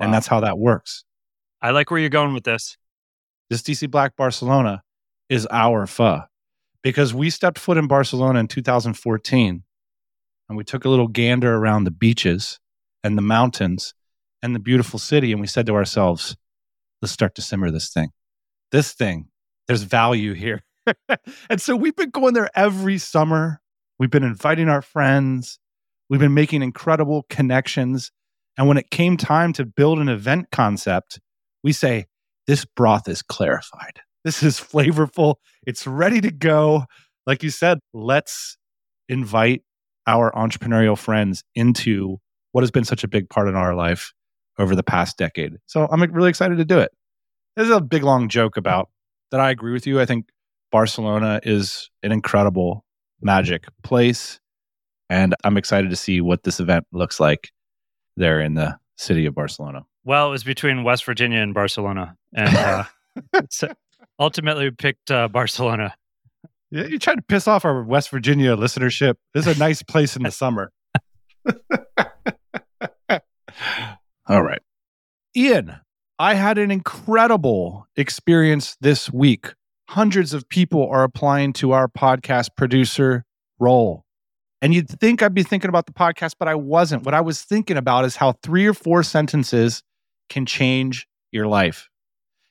And 0.01 0.15
that's 0.15 0.29
how 0.29 0.41
that 0.41 0.59
works. 0.59 1.05
I 1.63 1.71
like 1.71 1.91
where 1.91 2.01
you're 2.01 2.09
going 2.09 2.33
with 2.33 2.45
this. 2.45 2.79
This 3.51 3.63
DC 3.63 3.91
Black 3.91 4.17
Barcelona 4.17 4.83
is 5.29 5.47
our 5.51 5.87
pho 5.87 6.23
because 6.83 7.13
we 7.13 7.29
stepped 7.29 7.59
foot 7.59 7.77
in 7.77 7.87
Barcelona 7.87 8.41
in 8.41 8.49
2014 8.49 9.63
and 10.49 10.57
we 10.57 10.65
took 10.65 10.85
a 10.85 10.89
little 10.89 11.09
gander 11.09 11.55
around 11.55 11.85
the 11.85 11.91
beaches 11.91 12.59
and 13.05 13.17
the 13.19 13.23
mountains 13.23 13.95
and 14.43 14.55
the 14.55 14.61
beautiful 14.61 14.99
city. 14.99 15.33
And 15.33 15.41
we 15.41 15.47
said 15.47 15.67
to 15.67 15.75
ourselves, 15.75 16.37
let's 17.03 17.13
start 17.13 17.35
to 17.35 17.43
simmer 17.43 17.71
this 17.71 17.91
thing. 17.91 18.09
This 18.73 18.93
thing, 18.93 19.29
there's 19.67 19.83
value 19.83 20.33
here. 20.33 20.63
and 21.51 21.61
so 21.61 21.77
we've 21.77 21.97
been 21.97 22.11
going 22.11 22.35
there 22.35 22.51
every 22.55 22.99
summer. 22.99 23.61
We've 23.99 24.11
been 24.11 24.25
inviting 24.25 24.69
our 24.69 24.83
friends. 24.83 25.59
We've 26.09 26.21
been 26.21 26.35
making 26.35 26.63
incredible 26.63 27.27
connections. 27.29 28.13
And 28.57 28.67
when 28.67 28.79
it 28.79 28.91
came 28.91 29.17
time 29.17 29.53
to 29.55 29.67
build 29.67 29.99
an 29.99 30.09
event 30.09 30.49
concept, 30.51 31.21
we 31.63 31.73
say, 31.73 32.07
this 32.47 32.65
broth 32.65 33.09
is 33.09 33.23
clarified. 33.23 34.01
This 34.25 34.43
is 34.43 34.59
flavorful. 34.59 35.37
It's 35.67 35.87
ready 35.87 36.21
to 36.21 36.31
go. 36.31 36.85
Like 37.27 37.43
you 37.43 37.51
said, 37.51 37.79
let's 37.93 38.57
invite 39.09 39.63
our 40.07 40.33
entrepreneurial 40.33 40.99
friends 40.99 41.45
into 41.55 42.19
what 42.53 42.63
has 42.63 42.71
been 42.71 42.85
such 42.85 43.05
a 43.05 43.09
big 43.09 43.31
part 43.31 43.49
in 43.49 43.55
our 43.55 43.75
life 43.75 44.13
over 44.59 44.75
the 44.75 44.83
past 44.83 45.17
decade. 45.17 45.57
So 45.67 45.89
I'm 45.91 46.03
really 46.13 46.31
excited 46.31 46.59
to 46.59 46.65
do 46.65 46.79
it. 46.79 46.91
This 47.57 47.67
is 47.67 47.75
a 47.75 47.81
big, 47.81 48.03
long 48.03 48.29
joke 48.29 48.57
about 48.57 48.91
that. 49.31 49.41
I 49.41 49.51
agree 49.51 49.73
with 49.73 49.87
you. 49.87 50.01
I 50.01 50.07
think 50.07 50.29
Barcelona 50.73 51.41
is 51.43 51.91
an 52.03 52.13
incredible, 52.13 52.85
magic 53.21 53.67
place. 53.83 54.41
And 55.09 55.35
I'm 55.45 55.57
excited 55.57 55.91
to 55.91 55.97
see 55.97 56.21
what 56.21 56.43
this 56.43 56.61
event 56.61 56.87
looks 56.93 57.21
like 57.21 57.51
there 58.17 58.41
in 58.41 58.55
the 58.55 58.79
city 58.97 59.27
of 59.27 59.35
Barcelona. 59.35 59.85
Well, 60.11 60.27
it 60.27 60.31
was 60.31 60.43
between 60.43 60.83
West 60.83 61.05
Virginia 61.05 61.39
and 61.39 61.55
Barcelona. 61.55 62.17
And 62.35 62.57
uh, 62.57 62.83
so 63.49 63.73
ultimately 64.19 64.65
we 64.65 64.73
picked 64.73 65.09
uh, 65.09 65.29
Barcelona. 65.29 65.95
Yeah, 66.73 66.87
you 66.87 66.99
trying 66.99 67.19
to 67.19 67.23
piss 67.23 67.47
off 67.47 67.65
our 67.65 67.85
West 67.85 68.11
Virginia 68.11 68.57
listenership. 68.57 69.15
This 69.35 69.47
is 69.47 69.57
a 69.57 69.61
nice 69.61 69.85
place 69.85 70.17
in 70.17 70.25
the 70.25 70.33
summer. 70.33 70.73
All 74.27 74.43
right. 74.43 74.61
Ian, 75.37 75.77
I 76.19 76.35
had 76.35 76.59
an 76.59 76.73
incredible 76.73 77.87
experience 77.95 78.77
this 78.81 79.13
week. 79.13 79.55
Hundreds 79.91 80.35
of 80.35 80.49
people 80.49 80.89
are 80.91 81.05
applying 81.05 81.53
to 81.53 81.71
our 81.71 81.87
podcast 81.87 82.57
producer 82.57 83.25
role. 83.61 84.05
And 84.61 84.75
you'd 84.75 84.89
think 84.89 85.23
I'd 85.23 85.35
be 85.35 85.45
thinking 85.45 85.69
about 85.69 85.87
the 85.87 85.93
podcast, 85.93 86.35
but 86.37 86.49
I 86.49 86.57
wasn't. 86.57 87.05
What 87.05 87.15
I 87.15 87.21
was 87.21 87.43
thinking 87.43 87.77
about 87.77 88.05
is 88.05 88.17
how 88.17 88.33
three 88.43 88.67
or 88.67 88.75
four 88.75 89.05
sentences 89.05 89.85
can 90.31 90.47
change 90.47 91.07
your 91.31 91.47
life. 91.47 91.91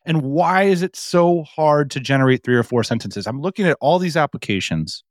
And 0.06 0.22
why 0.22 0.64
is 0.64 0.84
it 0.84 0.96
so 0.96 1.44
hard 1.44 1.90
to 1.92 2.00
generate 2.00 2.44
three 2.44 2.56
or 2.56 2.64
four 2.64 2.84
sentences? 2.84 3.26
I'm 3.26 3.42
looking 3.42 3.66
at 3.66 3.78
all 3.82 3.98
these 3.98 4.16
applications 4.16 5.04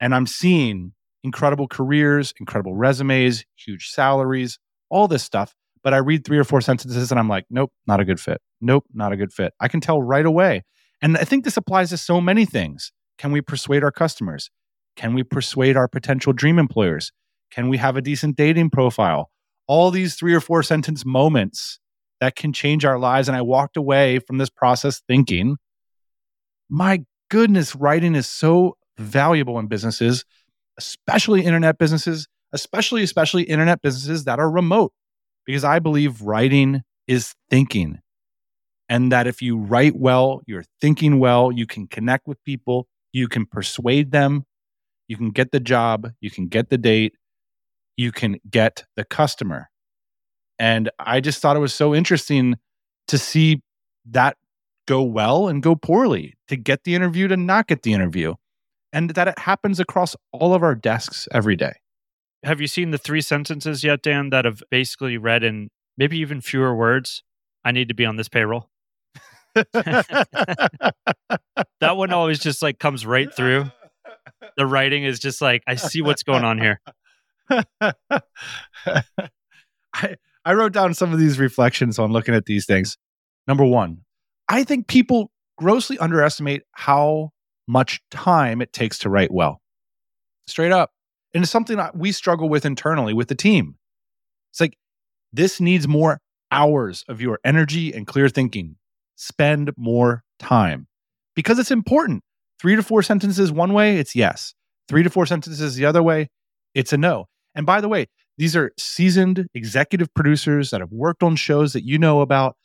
and 0.00 0.14
I'm 0.14 0.26
seeing 0.26 0.92
incredible 1.22 1.68
careers, 1.68 2.34
incredible 2.40 2.74
resumes, 2.74 3.44
huge 3.56 3.88
salaries, 3.88 4.58
all 4.90 5.06
this 5.08 5.22
stuff. 5.22 5.54
But 5.84 5.94
I 5.94 5.98
read 5.98 6.24
three 6.24 6.38
or 6.38 6.44
four 6.44 6.60
sentences 6.60 7.10
and 7.10 7.18
I'm 7.18 7.28
like, 7.28 7.44
nope, 7.50 7.72
not 7.86 8.00
a 8.00 8.04
good 8.04 8.20
fit. 8.20 8.40
Nope, 8.60 8.84
not 8.92 9.12
a 9.12 9.16
good 9.16 9.32
fit. 9.32 9.52
I 9.60 9.68
can 9.68 9.80
tell 9.80 10.00
right 10.00 10.26
away. 10.26 10.64
And 11.00 11.16
I 11.16 11.24
think 11.24 11.44
this 11.44 11.56
applies 11.56 11.90
to 11.90 11.96
so 11.96 12.20
many 12.20 12.44
things. 12.44 12.92
Can 13.18 13.32
we 13.32 13.40
persuade 13.40 13.82
our 13.82 13.90
customers? 13.90 14.50
Can 14.96 15.14
we 15.14 15.22
persuade 15.22 15.76
our 15.76 15.88
potential 15.88 16.32
dream 16.32 16.58
employers? 16.58 17.12
Can 17.50 17.68
we 17.68 17.78
have 17.78 17.96
a 17.96 18.02
decent 18.02 18.36
dating 18.36 18.70
profile? 18.70 19.30
All 19.72 19.90
these 19.90 20.16
three 20.16 20.34
or 20.34 20.40
four 20.40 20.62
sentence 20.62 21.06
moments 21.06 21.80
that 22.20 22.36
can 22.36 22.52
change 22.52 22.84
our 22.84 22.98
lives. 22.98 23.26
And 23.26 23.34
I 23.34 23.40
walked 23.40 23.78
away 23.78 24.18
from 24.18 24.36
this 24.36 24.50
process 24.50 25.00
thinking, 25.08 25.56
my 26.68 27.04
goodness, 27.30 27.74
writing 27.74 28.14
is 28.14 28.28
so 28.28 28.76
valuable 28.98 29.58
in 29.58 29.68
businesses, 29.68 30.26
especially 30.76 31.42
internet 31.46 31.78
businesses, 31.78 32.28
especially, 32.52 33.02
especially 33.02 33.44
internet 33.44 33.80
businesses 33.80 34.24
that 34.24 34.38
are 34.38 34.50
remote, 34.50 34.92
because 35.46 35.64
I 35.64 35.78
believe 35.78 36.20
writing 36.20 36.82
is 37.06 37.34
thinking. 37.48 38.00
And 38.90 39.10
that 39.10 39.26
if 39.26 39.40
you 39.40 39.56
write 39.56 39.96
well, 39.96 40.42
you're 40.46 40.66
thinking 40.82 41.18
well, 41.18 41.50
you 41.50 41.66
can 41.66 41.86
connect 41.86 42.28
with 42.28 42.36
people, 42.44 42.88
you 43.14 43.26
can 43.26 43.46
persuade 43.46 44.12
them, 44.12 44.44
you 45.08 45.16
can 45.16 45.30
get 45.30 45.50
the 45.50 45.60
job, 45.60 46.10
you 46.20 46.30
can 46.30 46.48
get 46.48 46.68
the 46.68 46.76
date, 46.76 47.14
you 47.96 48.12
can 48.12 48.36
get 48.48 48.84
the 48.96 49.04
customer. 49.04 49.70
And 50.58 50.90
I 50.98 51.20
just 51.20 51.40
thought 51.40 51.56
it 51.56 51.60
was 51.60 51.74
so 51.74 51.94
interesting 51.94 52.56
to 53.08 53.18
see 53.18 53.62
that 54.10 54.36
go 54.86 55.02
well 55.02 55.48
and 55.48 55.62
go 55.62 55.74
poorly, 55.74 56.34
to 56.48 56.56
get 56.56 56.84
the 56.84 56.94
interview 56.94 57.28
to 57.28 57.36
not 57.36 57.66
get 57.66 57.82
the 57.82 57.92
interview, 57.92 58.34
and 58.92 59.10
that 59.10 59.28
it 59.28 59.38
happens 59.38 59.80
across 59.80 60.16
all 60.32 60.54
of 60.54 60.62
our 60.62 60.74
desks 60.74 61.28
every 61.32 61.56
day. 61.56 61.72
Have 62.44 62.60
you 62.60 62.66
seen 62.66 62.90
the 62.90 62.98
three 62.98 63.20
sentences 63.20 63.84
yet, 63.84 64.02
Dan, 64.02 64.30
that 64.30 64.44
have 64.44 64.62
basically 64.70 65.16
read 65.16 65.44
in 65.44 65.70
maybe 65.96 66.18
even 66.18 66.40
fewer 66.40 66.74
words? 66.74 67.22
I 67.64 67.70
need 67.70 67.88
to 67.88 67.94
be 67.94 68.04
on 68.04 68.16
this 68.16 68.28
payroll. 68.28 68.68
that 69.54 70.94
one 71.80 72.12
always 72.12 72.38
just 72.38 72.62
like 72.62 72.78
comes 72.78 73.06
right 73.06 73.32
through. 73.32 73.70
The 74.56 74.66
writing 74.66 75.04
is 75.04 75.18
just 75.20 75.40
like, 75.40 75.62
I 75.66 75.76
see 75.76 76.02
what's 76.02 76.22
going 76.22 76.44
on 76.44 76.58
here. 76.58 76.80
I, 79.94 80.16
I 80.44 80.54
wrote 80.54 80.72
down 80.72 80.94
some 80.94 81.12
of 81.12 81.18
these 81.18 81.38
reflections 81.38 81.98
on 81.98 82.12
looking 82.12 82.34
at 82.34 82.46
these 82.46 82.66
things. 82.66 82.96
Number 83.46 83.64
one, 83.64 83.98
I 84.48 84.64
think 84.64 84.86
people 84.86 85.30
grossly 85.56 85.98
underestimate 85.98 86.62
how 86.72 87.30
much 87.68 88.00
time 88.10 88.60
it 88.60 88.72
takes 88.72 88.98
to 89.00 89.10
write 89.10 89.32
well. 89.32 89.60
Straight 90.46 90.72
up. 90.72 90.90
And 91.34 91.42
it's 91.42 91.52
something 91.52 91.76
that 91.76 91.96
we 91.96 92.12
struggle 92.12 92.48
with 92.48 92.66
internally 92.66 93.14
with 93.14 93.28
the 93.28 93.34
team. 93.34 93.76
It's 94.50 94.60
like, 94.60 94.76
this 95.32 95.60
needs 95.60 95.88
more 95.88 96.20
hours 96.50 97.04
of 97.08 97.20
your 97.20 97.38
energy 97.44 97.92
and 97.92 98.06
clear 98.06 98.28
thinking. 98.28 98.76
Spend 99.16 99.72
more 99.76 100.24
time 100.38 100.88
because 101.34 101.58
it's 101.58 101.70
important. 101.70 102.22
Three 102.60 102.76
to 102.76 102.82
four 102.82 103.02
sentences 103.02 103.50
one 103.50 103.72
way, 103.72 103.96
it's 103.96 104.14
yes. 104.14 104.54
Three 104.88 105.02
to 105.02 105.10
four 105.10 105.26
sentences 105.26 105.74
the 105.74 105.86
other 105.86 106.02
way, 106.02 106.28
it's 106.74 106.92
a 106.92 106.98
no. 106.98 107.26
And 107.54 107.66
by 107.66 107.80
the 107.80 107.88
way, 107.88 108.06
these 108.38 108.56
are 108.56 108.72
seasoned 108.78 109.46
executive 109.54 110.12
producers 110.14 110.70
that 110.70 110.80
have 110.80 110.92
worked 110.92 111.22
on 111.22 111.36
shows 111.36 111.72
that 111.74 111.84
you 111.84 111.98
know 111.98 112.20
about, 112.20 112.56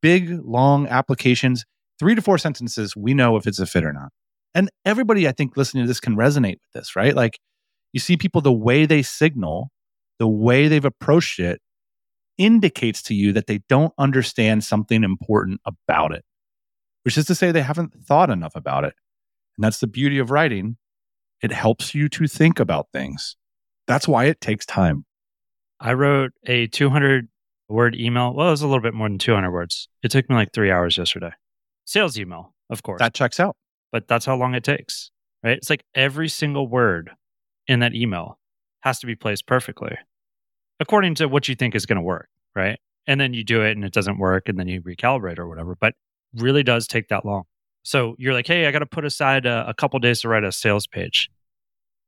big, 0.00 0.40
long 0.44 0.86
applications. 0.88 1.64
Three 1.98 2.14
to 2.16 2.22
four 2.22 2.38
sentences, 2.38 2.96
we 2.96 3.14
know 3.14 3.36
if 3.36 3.46
it's 3.46 3.60
a 3.60 3.66
fit 3.66 3.84
or 3.84 3.92
not. 3.92 4.10
And 4.54 4.68
everybody, 4.84 5.28
I 5.28 5.32
think, 5.32 5.56
listening 5.56 5.84
to 5.84 5.88
this 5.88 6.00
can 6.00 6.16
resonate 6.16 6.56
with 6.56 6.72
this, 6.74 6.96
right? 6.96 7.14
Like 7.14 7.38
you 7.92 8.00
see 8.00 8.16
people, 8.16 8.40
the 8.40 8.52
way 8.52 8.84
they 8.84 9.02
signal, 9.02 9.70
the 10.18 10.28
way 10.28 10.68
they've 10.68 10.84
approached 10.84 11.38
it 11.38 11.60
indicates 12.38 13.02
to 13.02 13.14
you 13.14 13.32
that 13.34 13.46
they 13.46 13.60
don't 13.68 13.92
understand 13.98 14.64
something 14.64 15.04
important 15.04 15.60
about 15.64 16.12
it, 16.12 16.24
which 17.04 17.16
is 17.16 17.26
to 17.26 17.34
say, 17.34 17.52
they 17.52 17.62
haven't 17.62 17.94
thought 18.04 18.30
enough 18.30 18.56
about 18.56 18.84
it. 18.84 18.94
And 19.56 19.64
that's 19.64 19.78
the 19.78 19.86
beauty 19.86 20.18
of 20.18 20.30
writing. 20.30 20.76
It 21.42 21.52
helps 21.52 21.94
you 21.94 22.08
to 22.08 22.26
think 22.26 22.58
about 22.58 22.88
things. 22.92 23.36
That's 23.86 24.06
why 24.08 24.26
it 24.26 24.40
takes 24.40 24.66
time. 24.66 25.04
I 25.80 25.94
wrote 25.94 26.32
a 26.46 26.68
200 26.68 27.28
word 27.68 27.96
email. 27.96 28.32
Well, 28.34 28.48
it 28.48 28.52
was 28.52 28.62
a 28.62 28.66
little 28.66 28.82
bit 28.82 28.94
more 28.94 29.08
than 29.08 29.18
200 29.18 29.50
words. 29.50 29.88
It 30.02 30.10
took 30.10 30.28
me 30.28 30.36
like 30.36 30.52
three 30.52 30.70
hours 30.70 30.96
yesterday. 30.96 31.32
Sales 31.84 32.18
email, 32.18 32.54
of 32.70 32.82
course. 32.82 33.00
That 33.00 33.14
checks 33.14 33.40
out. 33.40 33.56
But 33.90 34.08
that's 34.08 34.24
how 34.24 34.36
long 34.36 34.54
it 34.54 34.64
takes, 34.64 35.10
right? 35.42 35.56
It's 35.56 35.68
like 35.68 35.84
every 35.94 36.28
single 36.28 36.66
word 36.66 37.10
in 37.66 37.80
that 37.80 37.94
email 37.94 38.38
has 38.80 38.98
to 39.00 39.06
be 39.06 39.14
placed 39.14 39.46
perfectly 39.46 39.96
according 40.82 41.14
to 41.14 41.28
what 41.28 41.48
you 41.48 41.54
think 41.54 41.74
is 41.74 41.86
going 41.86 41.96
to 41.96 42.02
work, 42.02 42.28
right? 42.56 42.78
And 43.06 43.20
then 43.20 43.32
you 43.32 43.44
do 43.44 43.62
it 43.62 43.72
and 43.72 43.84
it 43.84 43.92
doesn't 43.92 44.18
work 44.18 44.48
and 44.48 44.58
then 44.58 44.66
you 44.66 44.82
recalibrate 44.82 45.38
or 45.38 45.48
whatever. 45.48 45.76
But 45.80 45.94
really 46.34 46.64
does 46.64 46.86
take 46.86 47.08
that 47.08 47.24
long. 47.24 47.44
So 47.84 48.16
you're 48.18 48.34
like, 48.34 48.48
hey, 48.48 48.66
I 48.66 48.72
got 48.72 48.80
to 48.80 48.86
put 48.86 49.04
aside 49.04 49.46
a, 49.46 49.64
a 49.68 49.74
couple 49.74 49.98
days 50.00 50.20
to 50.20 50.28
write 50.28 50.44
a 50.44 50.52
sales 50.52 50.86
page. 50.88 51.30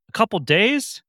A 0.09 0.12
couple 0.12 0.40
days? 0.40 1.02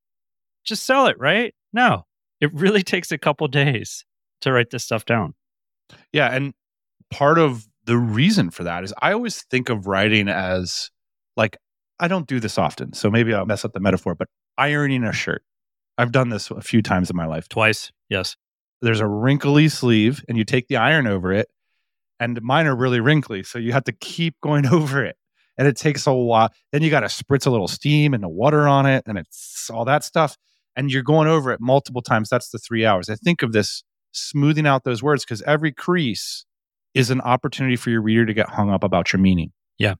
Just 0.65 0.85
sell 0.85 1.07
it, 1.07 1.17
right? 1.19 1.53
No, 1.73 2.05
it 2.41 2.53
really 2.53 2.83
takes 2.93 3.11
a 3.11 3.17
couple 3.17 3.47
days 3.47 4.05
to 4.41 4.51
write 4.51 4.69
this 4.71 4.83
stuff 4.83 5.05
down. 5.05 5.33
Yeah. 6.11 6.27
And 6.33 6.53
part 7.09 7.37
of 7.37 7.67
the 7.85 7.97
reason 7.97 8.49
for 8.49 8.63
that 8.63 8.83
is 8.83 8.93
I 9.01 9.13
always 9.13 9.43
think 9.43 9.69
of 9.69 9.87
writing 9.87 10.27
as 10.27 10.89
like, 11.37 11.57
I 11.99 12.07
don't 12.07 12.27
do 12.27 12.39
this 12.39 12.57
often. 12.57 12.93
So 12.93 13.09
maybe 13.09 13.33
I'll 13.33 13.45
mess 13.45 13.63
up 13.63 13.73
the 13.73 13.79
metaphor, 13.79 14.15
but 14.15 14.27
ironing 14.57 15.03
a 15.03 15.13
shirt. 15.13 15.43
I've 15.97 16.11
done 16.11 16.29
this 16.29 16.51
a 16.51 16.61
few 16.61 16.81
times 16.81 17.09
in 17.09 17.15
my 17.15 17.25
life. 17.25 17.47
Twice. 17.47 17.91
Yes. 18.09 18.35
There's 18.81 18.99
a 18.99 19.07
wrinkly 19.07 19.69
sleeve 19.69 20.23
and 20.27 20.37
you 20.37 20.43
take 20.43 20.67
the 20.67 20.75
iron 20.75 21.07
over 21.07 21.31
it. 21.31 21.47
And 22.19 22.41
mine 22.41 22.65
are 22.67 22.75
really 22.75 22.99
wrinkly. 22.99 23.43
So 23.43 23.59
you 23.59 23.71
have 23.73 23.85
to 23.85 23.91
keep 23.91 24.35
going 24.41 24.65
over 24.71 25.03
it. 25.03 25.15
And 25.57 25.67
it 25.67 25.77
takes 25.77 26.05
a 26.05 26.13
while. 26.13 26.49
Then 26.73 26.81
you 26.81 26.89
got 26.89 27.01
to 27.01 27.05
spritz 27.07 27.45
a 27.45 27.49
little 27.49 27.69
steam 27.69 28.13
and 28.13 28.21
the 28.21 28.29
water 28.29 28.67
on 28.67 28.85
it 28.85 29.03
and 29.05 29.17
it's 29.17 29.69
all 29.69 29.85
that 29.85 30.03
stuff. 30.03 30.35
And 30.75 30.91
you're 30.91 31.03
going 31.03 31.27
over 31.27 31.51
it 31.51 31.61
multiple 31.61 32.01
times. 32.01 32.29
That's 32.29 32.49
the 32.49 32.57
three 32.57 32.85
hours. 32.85 33.09
I 33.09 33.15
think 33.15 33.41
of 33.41 33.53
this 33.53 33.83
smoothing 34.11 34.67
out 34.67 34.83
those 34.83 35.03
words 35.03 35.23
because 35.23 35.41
every 35.43 35.71
crease 35.71 36.45
is 36.93 37.09
an 37.09 37.21
opportunity 37.21 37.75
for 37.75 37.89
your 37.89 38.01
reader 38.01 38.25
to 38.25 38.33
get 38.33 38.49
hung 38.49 38.69
up 38.69 38.83
about 38.83 39.11
your 39.13 39.21
meaning. 39.21 39.51
Yeah. 39.77 39.95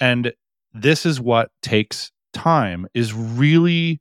And 0.00 0.32
this 0.72 1.06
is 1.06 1.20
what 1.20 1.50
takes 1.62 2.12
time 2.32 2.86
is 2.94 3.12
really 3.14 4.00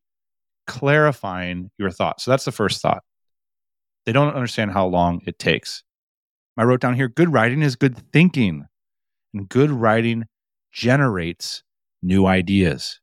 clarifying 0.67 1.71
your 1.77 1.89
thoughts. 1.89 2.23
So 2.23 2.31
that's 2.31 2.45
the 2.45 2.51
first 2.51 2.81
thought. 2.81 3.03
They 4.05 4.11
don't 4.11 4.33
understand 4.33 4.71
how 4.71 4.87
long 4.87 5.21
it 5.25 5.39
takes. 5.39 5.83
I 6.57 6.63
wrote 6.63 6.81
down 6.81 6.95
here 6.95 7.07
good 7.07 7.31
writing 7.31 7.61
is 7.61 7.75
good 7.75 7.97
thinking, 8.11 8.65
and 9.33 9.47
good 9.47 9.69
writing 9.69 10.25
generates 10.71 11.63
new 12.01 12.25
ideas. 12.25 12.99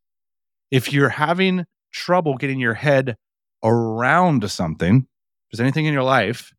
If 0.70 0.92
you're 0.92 1.10
having 1.10 1.64
trouble 1.94 2.36
getting 2.36 2.60
your 2.60 2.74
head 2.74 3.16
around 3.62 4.50
something, 4.50 4.96
if 4.96 5.06
there's 5.50 5.60
anything 5.60 5.86
in 5.86 5.94
your 5.94 6.02
life 6.02 6.52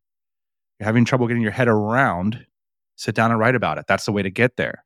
you're 0.78 0.86
having 0.86 1.04
trouble 1.04 1.26
getting 1.26 1.42
your 1.42 1.52
head 1.52 1.68
around, 1.68 2.44
sit 2.96 3.14
down 3.14 3.30
and 3.30 3.40
write 3.40 3.54
about 3.54 3.78
it. 3.78 3.86
That's 3.88 4.04
the 4.04 4.12
way 4.12 4.22
to 4.22 4.30
get 4.30 4.56
there. 4.56 4.84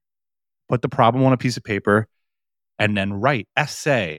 Put 0.69 0.83
the 0.83 0.89
problem 0.89 1.25
on 1.25 1.33
a 1.33 1.37
piece 1.37 1.57
of 1.57 1.65
paper 1.65 2.07
and 2.79 2.97
then 2.97 3.13
write 3.13 3.49
essay. 3.57 4.19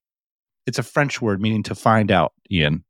It's 0.68 0.80
a 0.80 0.84
French 0.84 1.22
word 1.22 1.42
meaning 1.42 1.64
to 1.64 1.76
find 1.76 2.12
out, 2.12 2.34
Ian. 2.52 2.84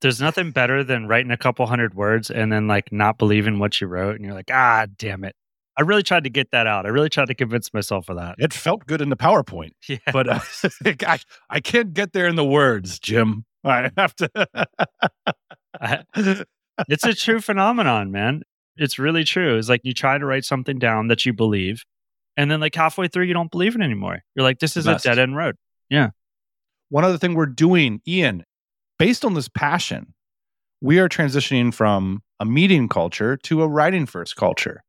There's 0.00 0.20
nothing 0.20 0.52
better 0.52 0.84
than 0.84 1.08
writing 1.08 1.32
a 1.32 1.36
couple 1.36 1.66
hundred 1.66 1.94
words 1.94 2.30
and 2.30 2.52
then 2.52 2.68
like 2.68 2.92
not 2.92 3.18
believing 3.18 3.58
what 3.58 3.80
you 3.80 3.88
wrote 3.88 4.14
and 4.14 4.24
you're 4.24 4.34
like, 4.34 4.50
ah, 4.52 4.86
damn 4.96 5.24
it. 5.24 5.34
I 5.78 5.82
really 5.82 6.02
tried 6.02 6.24
to 6.24 6.30
get 6.30 6.50
that 6.50 6.66
out. 6.66 6.84
I 6.86 6.88
really 6.88 7.08
tried 7.08 7.26
to 7.28 7.34
convince 7.34 7.72
myself 7.72 8.08
of 8.08 8.16
that. 8.16 8.34
It 8.38 8.52
felt 8.52 8.84
good 8.86 9.00
in 9.00 9.08
the 9.10 9.16
PowerPoint, 9.16 9.70
Yeah. 9.88 9.98
but 10.12 10.28
uh, 10.28 10.40
I, 11.06 11.18
I 11.48 11.60
can't 11.60 11.94
get 11.94 12.12
there 12.12 12.26
in 12.26 12.34
the 12.36 12.44
words, 12.44 12.98
Jim. 12.98 13.44
I 13.64 13.90
have 13.96 14.14
to. 14.16 14.30
I- 15.80 16.02
it's 16.88 17.04
a 17.04 17.14
true 17.14 17.40
phenomenon, 17.40 18.10
man. 18.12 18.42
It's 18.76 18.98
really 18.98 19.24
true. 19.24 19.56
It's 19.58 19.68
like 19.68 19.80
you 19.84 19.92
try 19.94 20.18
to 20.18 20.24
write 20.24 20.44
something 20.44 20.78
down 20.78 21.08
that 21.08 21.26
you 21.26 21.32
believe, 21.32 21.82
And 22.36 22.50
then 22.50 22.60
like 22.60 22.74
halfway 22.74 23.08
through, 23.08 23.24
you 23.24 23.34
don't 23.34 23.50
believe 23.50 23.74
it 23.74 23.80
anymore. 23.82 24.20
You're 24.34 24.44
like, 24.44 24.60
this 24.60 24.76
is 24.76 24.86
a 24.86 24.96
dead 24.98 25.18
end 25.18 25.36
road. 25.36 25.56
Yeah. 25.90 26.10
One 26.90 27.04
other 27.04 27.18
thing 27.18 27.34
we're 27.34 27.46
doing, 27.46 28.00
Ian, 28.06 28.44
based 28.98 29.24
on 29.24 29.34
this 29.34 29.48
passion, 29.48 30.14
we 30.80 31.00
are 31.00 31.08
transitioning 31.08 31.74
from 31.74 32.22
a 32.38 32.44
meeting 32.44 32.88
culture 32.88 33.36
to 33.38 33.62
a 33.62 33.68
writing 33.68 34.06
first 34.06 34.36
culture. 34.36 34.82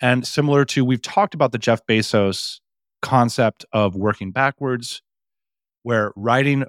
And 0.00 0.26
similar 0.26 0.64
to, 0.66 0.84
we've 0.84 1.02
talked 1.02 1.34
about 1.34 1.52
the 1.52 1.58
Jeff 1.58 1.84
Bezos 1.86 2.60
concept 3.02 3.64
of 3.72 3.96
working 3.96 4.30
backwards, 4.30 5.02
where 5.82 6.12
writing 6.16 6.64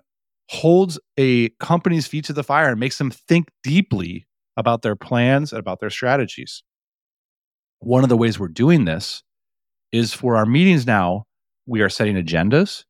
holds 0.49 0.99
a 1.17 1.49
company's 1.59 2.07
feet 2.07 2.25
to 2.25 2.33
the 2.33 2.43
fire 2.43 2.69
and 2.69 2.79
makes 2.79 2.97
them 2.97 3.11
think 3.11 3.49
deeply 3.63 4.27
about 4.57 4.81
their 4.81 4.95
plans 4.95 5.51
and 5.51 5.59
about 5.59 5.79
their 5.79 5.91
strategies. 5.91 6.63
One 7.79 8.03
of 8.03 8.09
the 8.09 8.17
ways 8.17 8.39
we're 8.39 8.47
doing 8.47 8.85
this 8.85 9.23
is 9.91 10.13
for 10.13 10.35
our 10.35 10.45
meetings 10.45 10.85
now, 10.85 11.25
we 11.65 11.81
are 11.81 11.89
setting 11.89 12.15
agendas. 12.15 12.83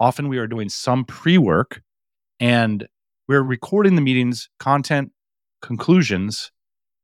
Often 0.00 0.28
we 0.28 0.38
are 0.38 0.46
doing 0.46 0.68
some 0.68 1.04
pre 1.04 1.38
work 1.38 1.82
and 2.40 2.86
we're 3.28 3.42
recording 3.42 3.94
the 3.94 4.02
meetings, 4.02 4.50
content, 4.58 5.12
conclusions, 5.62 6.50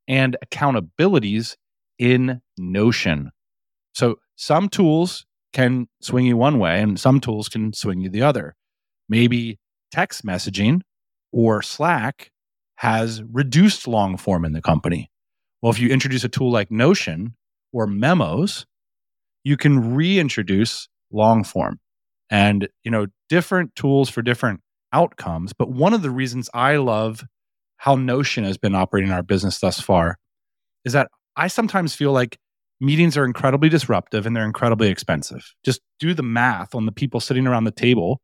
and 0.07 0.37
accountabilities 0.45 1.57
in 2.00 2.40
Notion. 2.59 3.30
So 3.92 4.16
some 4.35 4.69
tools 4.69 5.26
can 5.52 5.88
swing 6.00 6.26
you 6.26 6.37
one 6.37 6.59
way 6.59 6.80
and 6.80 6.99
some 6.99 7.21
tools 7.21 7.49
can 7.49 7.73
swing 7.73 8.00
you 8.00 8.09
the 8.09 8.23
other. 8.23 8.57
Maybe 9.09 9.59
text 9.92 10.25
messaging 10.25 10.80
or 11.30 11.62
Slack 11.62 12.30
has 12.76 13.23
reduced 13.23 13.87
long 13.87 14.16
form 14.16 14.45
in 14.45 14.52
the 14.52 14.62
company. 14.62 15.11
Well, 15.61 15.71
if 15.71 15.78
you 15.78 15.90
introduce 15.90 16.25
a 16.25 16.28
tool 16.28 16.50
like 16.50 16.71
Notion 16.71 17.37
or 17.73 17.87
Memos, 17.87 18.64
you 19.45 19.59
can 19.59 19.95
reintroduce 19.95 20.88
long 21.12 21.45
form 21.45 21.78
and 22.30 22.69
you 22.85 22.90
know 22.90 23.07
different 23.28 23.75
tools 23.75 24.09
for 24.09 24.23
different 24.23 24.61
outcomes 24.92 25.52
but 25.52 25.71
one 25.71 25.92
of 25.92 26.02
the 26.02 26.11
reasons 26.11 26.49
i 26.54 26.76
love 26.76 27.25
how 27.78 27.97
notion 27.97 28.45
has 28.45 28.57
been 28.57 28.75
operating 28.75 29.11
our 29.11 29.23
business 29.23 29.59
thus 29.59 29.80
far 29.80 30.16
is 30.85 30.92
that 30.92 31.09
i 31.37 31.47
sometimes 31.47 31.95
feel 31.95 32.13
like 32.13 32.39
meetings 32.81 33.17
are 33.17 33.25
incredibly 33.25 33.69
disruptive 33.69 34.27
and 34.27 34.35
they're 34.35 34.45
incredibly 34.45 34.89
expensive 34.89 35.55
just 35.65 35.81
do 35.99 36.15
the 36.15 36.23
math 36.23 36.75
on 36.75 36.87
the 36.87 36.93
people 36.93 37.21
sitting 37.21 37.47
around 37.47 37.65
the 37.65 37.71
table 37.71 38.21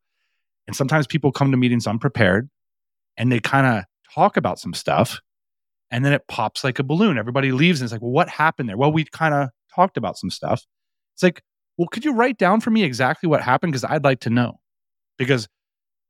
and 0.67 0.75
sometimes 0.75 1.07
people 1.07 1.31
come 1.33 1.51
to 1.51 1.57
meetings 1.57 1.87
unprepared 1.87 2.49
and 3.17 3.31
they 3.31 3.41
kind 3.41 3.67
of 3.67 3.85
talk 4.15 4.37
about 4.37 4.59
some 4.59 4.75
stuff 4.75 5.21
and 5.91 6.05
then 6.05 6.13
it 6.13 6.27
pops 6.29 6.65
like 6.65 6.79
a 6.79 6.83
balloon 6.83 7.19
everybody 7.19 7.53
leaves 7.53 7.81
and 7.81 7.87
it's 7.87 7.93
like 7.93 8.03
well 8.03 8.11
what 8.11 8.29
happened 8.29 8.69
there 8.69 8.77
well 8.77 8.93
we 8.93 9.05
kind 9.05 9.35
of 9.35 9.49
talked 9.75 9.97
about 9.97 10.17
some 10.17 10.31
stuff 10.31 10.65
it's 11.15 11.23
like 11.23 11.43
well, 11.77 11.89
could 11.89 12.05
you 12.05 12.15
write 12.15 12.39
down 12.39 12.61
for 12.61 12.71
me 12.71 12.83
exactly 12.83 13.29
what 13.29 13.43
happened? 13.43 13.73
Because 13.73 13.85
I'd 13.85 14.05
like 14.05 14.21
to 14.21 14.31
know. 14.31 14.61
Because 15.19 15.49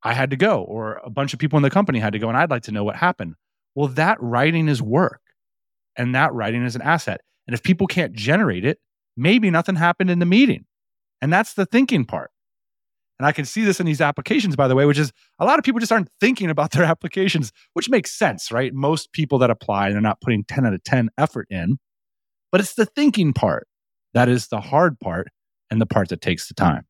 I 0.03 0.13
had 0.13 0.29
to 0.29 0.37
go, 0.37 0.63
or 0.63 1.01
a 1.03 1.09
bunch 1.09 1.33
of 1.33 1.39
people 1.39 1.57
in 1.57 1.63
the 1.63 1.69
company 1.69 1.99
had 1.99 2.13
to 2.13 2.19
go, 2.19 2.29
and 2.29 2.37
I'd 2.37 2.49
like 2.49 2.63
to 2.63 2.71
know 2.71 2.83
what 2.83 2.95
happened. 2.95 3.35
Well, 3.75 3.87
that 3.89 4.21
writing 4.21 4.67
is 4.69 4.81
work, 4.81 5.21
and 5.97 6.15
that 6.15 6.33
writing 6.33 6.63
is 6.63 6.75
an 6.75 6.81
asset. 6.81 7.21
And 7.47 7.53
if 7.53 7.63
people 7.63 7.87
can't 7.87 8.13
generate 8.13 8.65
it, 8.65 8.79
maybe 9.15 9.49
nothing 9.49 9.75
happened 9.75 10.09
in 10.09 10.19
the 10.19 10.25
meeting. 10.25 10.65
And 11.21 11.33
that's 11.33 11.53
the 11.53 11.65
thinking 11.65 12.05
part. 12.05 12.31
And 13.19 13.25
I 13.25 13.31
can 13.31 13.45
see 13.45 13.63
this 13.63 13.79
in 13.79 13.85
these 13.87 14.01
applications, 14.01 14.55
by 14.55 14.67
the 14.67 14.75
way, 14.75 14.85
which 14.85 14.99
is 14.99 15.11
a 15.39 15.45
lot 15.45 15.57
of 15.57 15.65
people 15.65 15.79
just 15.79 15.91
aren't 15.91 16.09
thinking 16.19 16.49
about 16.49 16.71
their 16.73 16.83
applications, 16.83 17.51
which 17.73 17.89
makes 17.89 18.17
sense, 18.17 18.51
right? 18.51 18.73
Most 18.73 19.11
people 19.11 19.39
that 19.39 19.49
apply, 19.49 19.91
they're 19.91 20.01
not 20.01 20.21
putting 20.21 20.43
10 20.43 20.65
out 20.65 20.73
of 20.73 20.83
10 20.83 21.09
effort 21.17 21.47
in, 21.49 21.77
but 22.51 22.61
it's 22.61 22.75
the 22.75 22.85
thinking 22.85 23.33
part 23.33 23.67
that 24.13 24.29
is 24.29 24.47
the 24.47 24.61
hard 24.61 24.99
part 24.99 25.27
and 25.69 25.81
the 25.81 25.85
part 25.85 26.09
that 26.09 26.21
takes 26.21 26.47
the 26.47 26.53
time. 26.53 26.83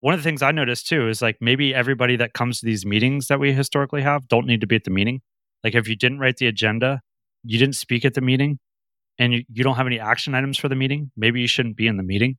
One 0.00 0.14
of 0.14 0.20
the 0.20 0.24
things 0.24 0.40
I 0.40 0.50
noticed 0.50 0.88
too 0.88 1.08
is 1.08 1.20
like 1.20 1.36
maybe 1.40 1.74
everybody 1.74 2.16
that 2.16 2.32
comes 2.32 2.60
to 2.60 2.66
these 2.66 2.86
meetings 2.86 3.26
that 3.26 3.38
we 3.38 3.52
historically 3.52 4.02
have 4.02 4.28
don't 4.28 4.46
need 4.46 4.62
to 4.62 4.66
be 4.66 4.76
at 4.76 4.84
the 4.84 4.90
meeting. 4.90 5.20
Like 5.62 5.74
if 5.74 5.88
you 5.88 5.96
didn't 5.96 6.20
write 6.20 6.38
the 6.38 6.46
agenda, 6.46 7.02
you 7.44 7.58
didn't 7.58 7.76
speak 7.76 8.04
at 8.04 8.14
the 8.14 8.20
meeting, 8.20 8.58
and 9.18 9.32
you, 9.32 9.44
you 9.52 9.64
don't 9.64 9.76
have 9.76 9.86
any 9.86 10.00
action 10.00 10.34
items 10.34 10.58
for 10.58 10.68
the 10.68 10.74
meeting, 10.74 11.10
maybe 11.16 11.40
you 11.40 11.46
shouldn't 11.46 11.76
be 11.76 11.86
in 11.86 11.96
the 11.96 12.02
meeting. 12.02 12.36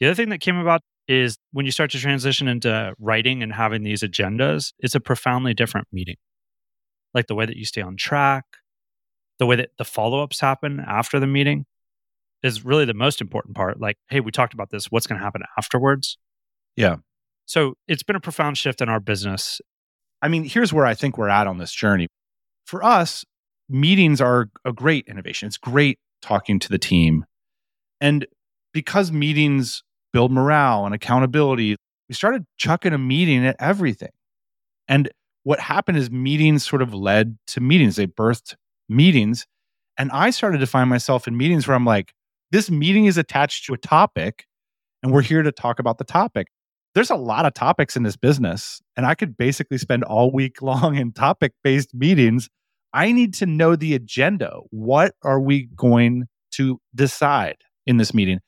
The 0.00 0.06
other 0.06 0.14
thing 0.14 0.30
that 0.30 0.40
came 0.40 0.56
about 0.56 0.80
is 1.06 1.36
when 1.52 1.66
you 1.66 1.72
start 1.72 1.90
to 1.92 1.98
transition 1.98 2.48
into 2.48 2.94
writing 2.98 3.42
and 3.42 3.52
having 3.52 3.82
these 3.82 4.02
agendas, 4.02 4.72
it's 4.78 4.94
a 4.94 5.00
profoundly 5.00 5.54
different 5.54 5.86
meeting. 5.92 6.16
Like 7.12 7.26
the 7.26 7.34
way 7.34 7.46
that 7.46 7.56
you 7.56 7.64
stay 7.64 7.80
on 7.80 7.96
track, 7.96 8.44
the 9.38 9.46
way 9.46 9.56
that 9.56 9.70
the 9.78 9.84
follow 9.84 10.22
ups 10.22 10.40
happen 10.40 10.82
after 10.86 11.20
the 11.20 11.26
meeting 11.26 11.66
is 12.42 12.64
really 12.64 12.84
the 12.84 12.94
most 12.94 13.20
important 13.20 13.54
part. 13.56 13.80
Like, 13.80 13.96
hey, 14.08 14.20
we 14.20 14.30
talked 14.30 14.54
about 14.54 14.70
this. 14.70 14.86
What's 14.86 15.06
going 15.06 15.18
to 15.18 15.24
happen 15.24 15.42
afterwards? 15.56 16.18
Yeah. 16.76 16.96
So 17.46 17.74
it's 17.88 18.02
been 18.02 18.16
a 18.16 18.20
profound 18.20 18.58
shift 18.58 18.80
in 18.80 18.88
our 18.88 19.00
business. 19.00 19.60
I 20.22 20.28
mean, 20.28 20.44
here's 20.44 20.72
where 20.72 20.86
I 20.86 20.94
think 20.94 21.18
we're 21.18 21.28
at 21.28 21.46
on 21.46 21.58
this 21.58 21.72
journey. 21.72 22.08
For 22.66 22.82
us, 22.82 23.24
meetings 23.68 24.20
are 24.20 24.48
a 24.64 24.72
great 24.72 25.06
innovation. 25.08 25.46
It's 25.46 25.58
great 25.58 25.98
talking 26.22 26.58
to 26.60 26.68
the 26.68 26.78
team. 26.78 27.24
And 28.00 28.26
because 28.72 29.12
meetings 29.12 29.82
build 30.12 30.32
morale 30.32 30.86
and 30.86 30.94
accountability, 30.94 31.76
we 32.08 32.14
started 32.14 32.44
chucking 32.56 32.92
a 32.92 32.98
meeting 32.98 33.46
at 33.46 33.56
everything. 33.58 34.12
And 34.88 35.10
what 35.44 35.60
happened 35.60 35.98
is 35.98 36.10
meetings 36.10 36.66
sort 36.66 36.82
of 36.82 36.92
led 36.94 37.38
to 37.48 37.60
meetings. 37.60 37.96
They 37.96 38.06
birthed 38.06 38.54
meetings. 38.88 39.46
And 39.96 40.10
I 40.10 40.30
started 40.30 40.58
to 40.58 40.66
find 40.66 40.90
myself 40.90 41.28
in 41.28 41.36
meetings 41.36 41.66
where 41.66 41.76
I'm 41.76 41.84
like, 41.84 42.12
this 42.50 42.70
meeting 42.70 43.06
is 43.06 43.18
attached 43.18 43.66
to 43.66 43.74
a 43.74 43.78
topic, 43.78 44.46
and 45.02 45.12
we're 45.12 45.22
here 45.22 45.42
to 45.42 45.52
talk 45.52 45.78
about 45.78 45.98
the 45.98 46.04
topic. 46.04 46.48
There's 46.94 47.10
a 47.10 47.16
lot 47.16 47.46
of 47.46 47.54
topics 47.54 47.96
in 47.96 48.04
this 48.04 48.16
business, 48.16 48.80
and 48.96 49.06
I 49.06 49.14
could 49.14 49.36
basically 49.36 49.78
spend 49.78 50.04
all 50.04 50.30
week 50.30 50.62
long 50.62 50.96
in 50.96 51.12
topic 51.12 51.52
based 51.62 51.94
meetings. 51.94 52.48
I 52.94 53.10
need 53.10 53.34
to 53.34 53.46
know 53.46 53.74
the 53.74 53.94
agenda. 53.94 54.52
What 54.70 55.14
are 55.24 55.40
we 55.40 55.68
going 55.74 56.26
to 56.52 56.80
decide 56.94 57.56
in 57.86 57.96
this 57.96 58.14
meeting? 58.14 58.38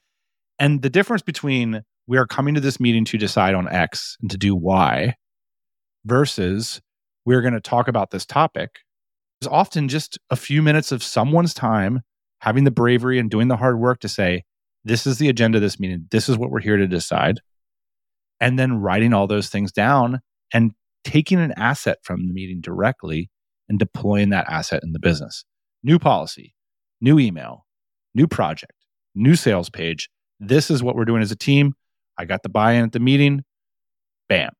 And 0.60 0.82
the 0.82 0.88
difference 0.88 1.22
between 1.22 1.82
we 2.06 2.16
are 2.16 2.26
coming 2.26 2.54
to 2.54 2.60
this 2.60 2.78
meeting 2.78 3.04
to 3.06 3.18
decide 3.18 3.54
on 3.54 3.68
X 3.68 4.16
and 4.22 4.30
to 4.30 4.38
do 4.38 4.54
Y 4.54 5.14
versus 6.04 6.80
we're 7.24 7.42
going 7.42 7.54
to 7.54 7.60
talk 7.60 7.88
about 7.88 8.12
this 8.12 8.24
topic 8.24 8.70
is 9.42 9.48
often 9.48 9.88
just 9.88 10.16
a 10.30 10.36
few 10.36 10.62
minutes 10.62 10.92
of 10.92 11.02
someone's 11.02 11.52
time 11.52 12.02
having 12.40 12.62
the 12.62 12.70
bravery 12.70 13.18
and 13.18 13.28
doing 13.28 13.48
the 13.48 13.56
hard 13.56 13.80
work 13.80 13.98
to 14.00 14.08
say, 14.08 14.44
this 14.84 15.08
is 15.08 15.18
the 15.18 15.28
agenda 15.28 15.58
of 15.58 15.62
this 15.62 15.80
meeting. 15.80 16.06
This 16.12 16.28
is 16.28 16.38
what 16.38 16.50
we're 16.50 16.60
here 16.60 16.76
to 16.76 16.86
decide. 16.86 17.40
And 18.40 18.56
then 18.56 18.80
writing 18.80 19.12
all 19.12 19.26
those 19.26 19.48
things 19.48 19.72
down 19.72 20.20
and 20.52 20.70
taking 21.02 21.40
an 21.40 21.52
asset 21.56 21.98
from 22.04 22.28
the 22.28 22.32
meeting 22.32 22.60
directly 22.60 23.28
and 23.68 23.78
deploying 23.78 24.30
that 24.30 24.48
asset 24.48 24.82
in 24.82 24.92
the 24.92 24.98
business. 24.98 25.44
New 25.82 25.98
policy, 25.98 26.54
new 27.00 27.18
email, 27.18 27.66
new 28.14 28.26
project, 28.26 28.72
new 29.14 29.36
sales 29.36 29.70
page. 29.70 30.08
This 30.40 30.70
is 30.70 30.82
what 30.82 30.96
we're 30.96 31.04
doing 31.04 31.22
as 31.22 31.30
a 31.30 31.36
team. 31.36 31.74
I 32.18 32.24
got 32.24 32.42
the 32.42 32.48
buy 32.48 32.72
in 32.72 32.84
at 32.84 32.92
the 32.92 33.00
meeting. 33.00 33.44
Bam. 34.28 34.52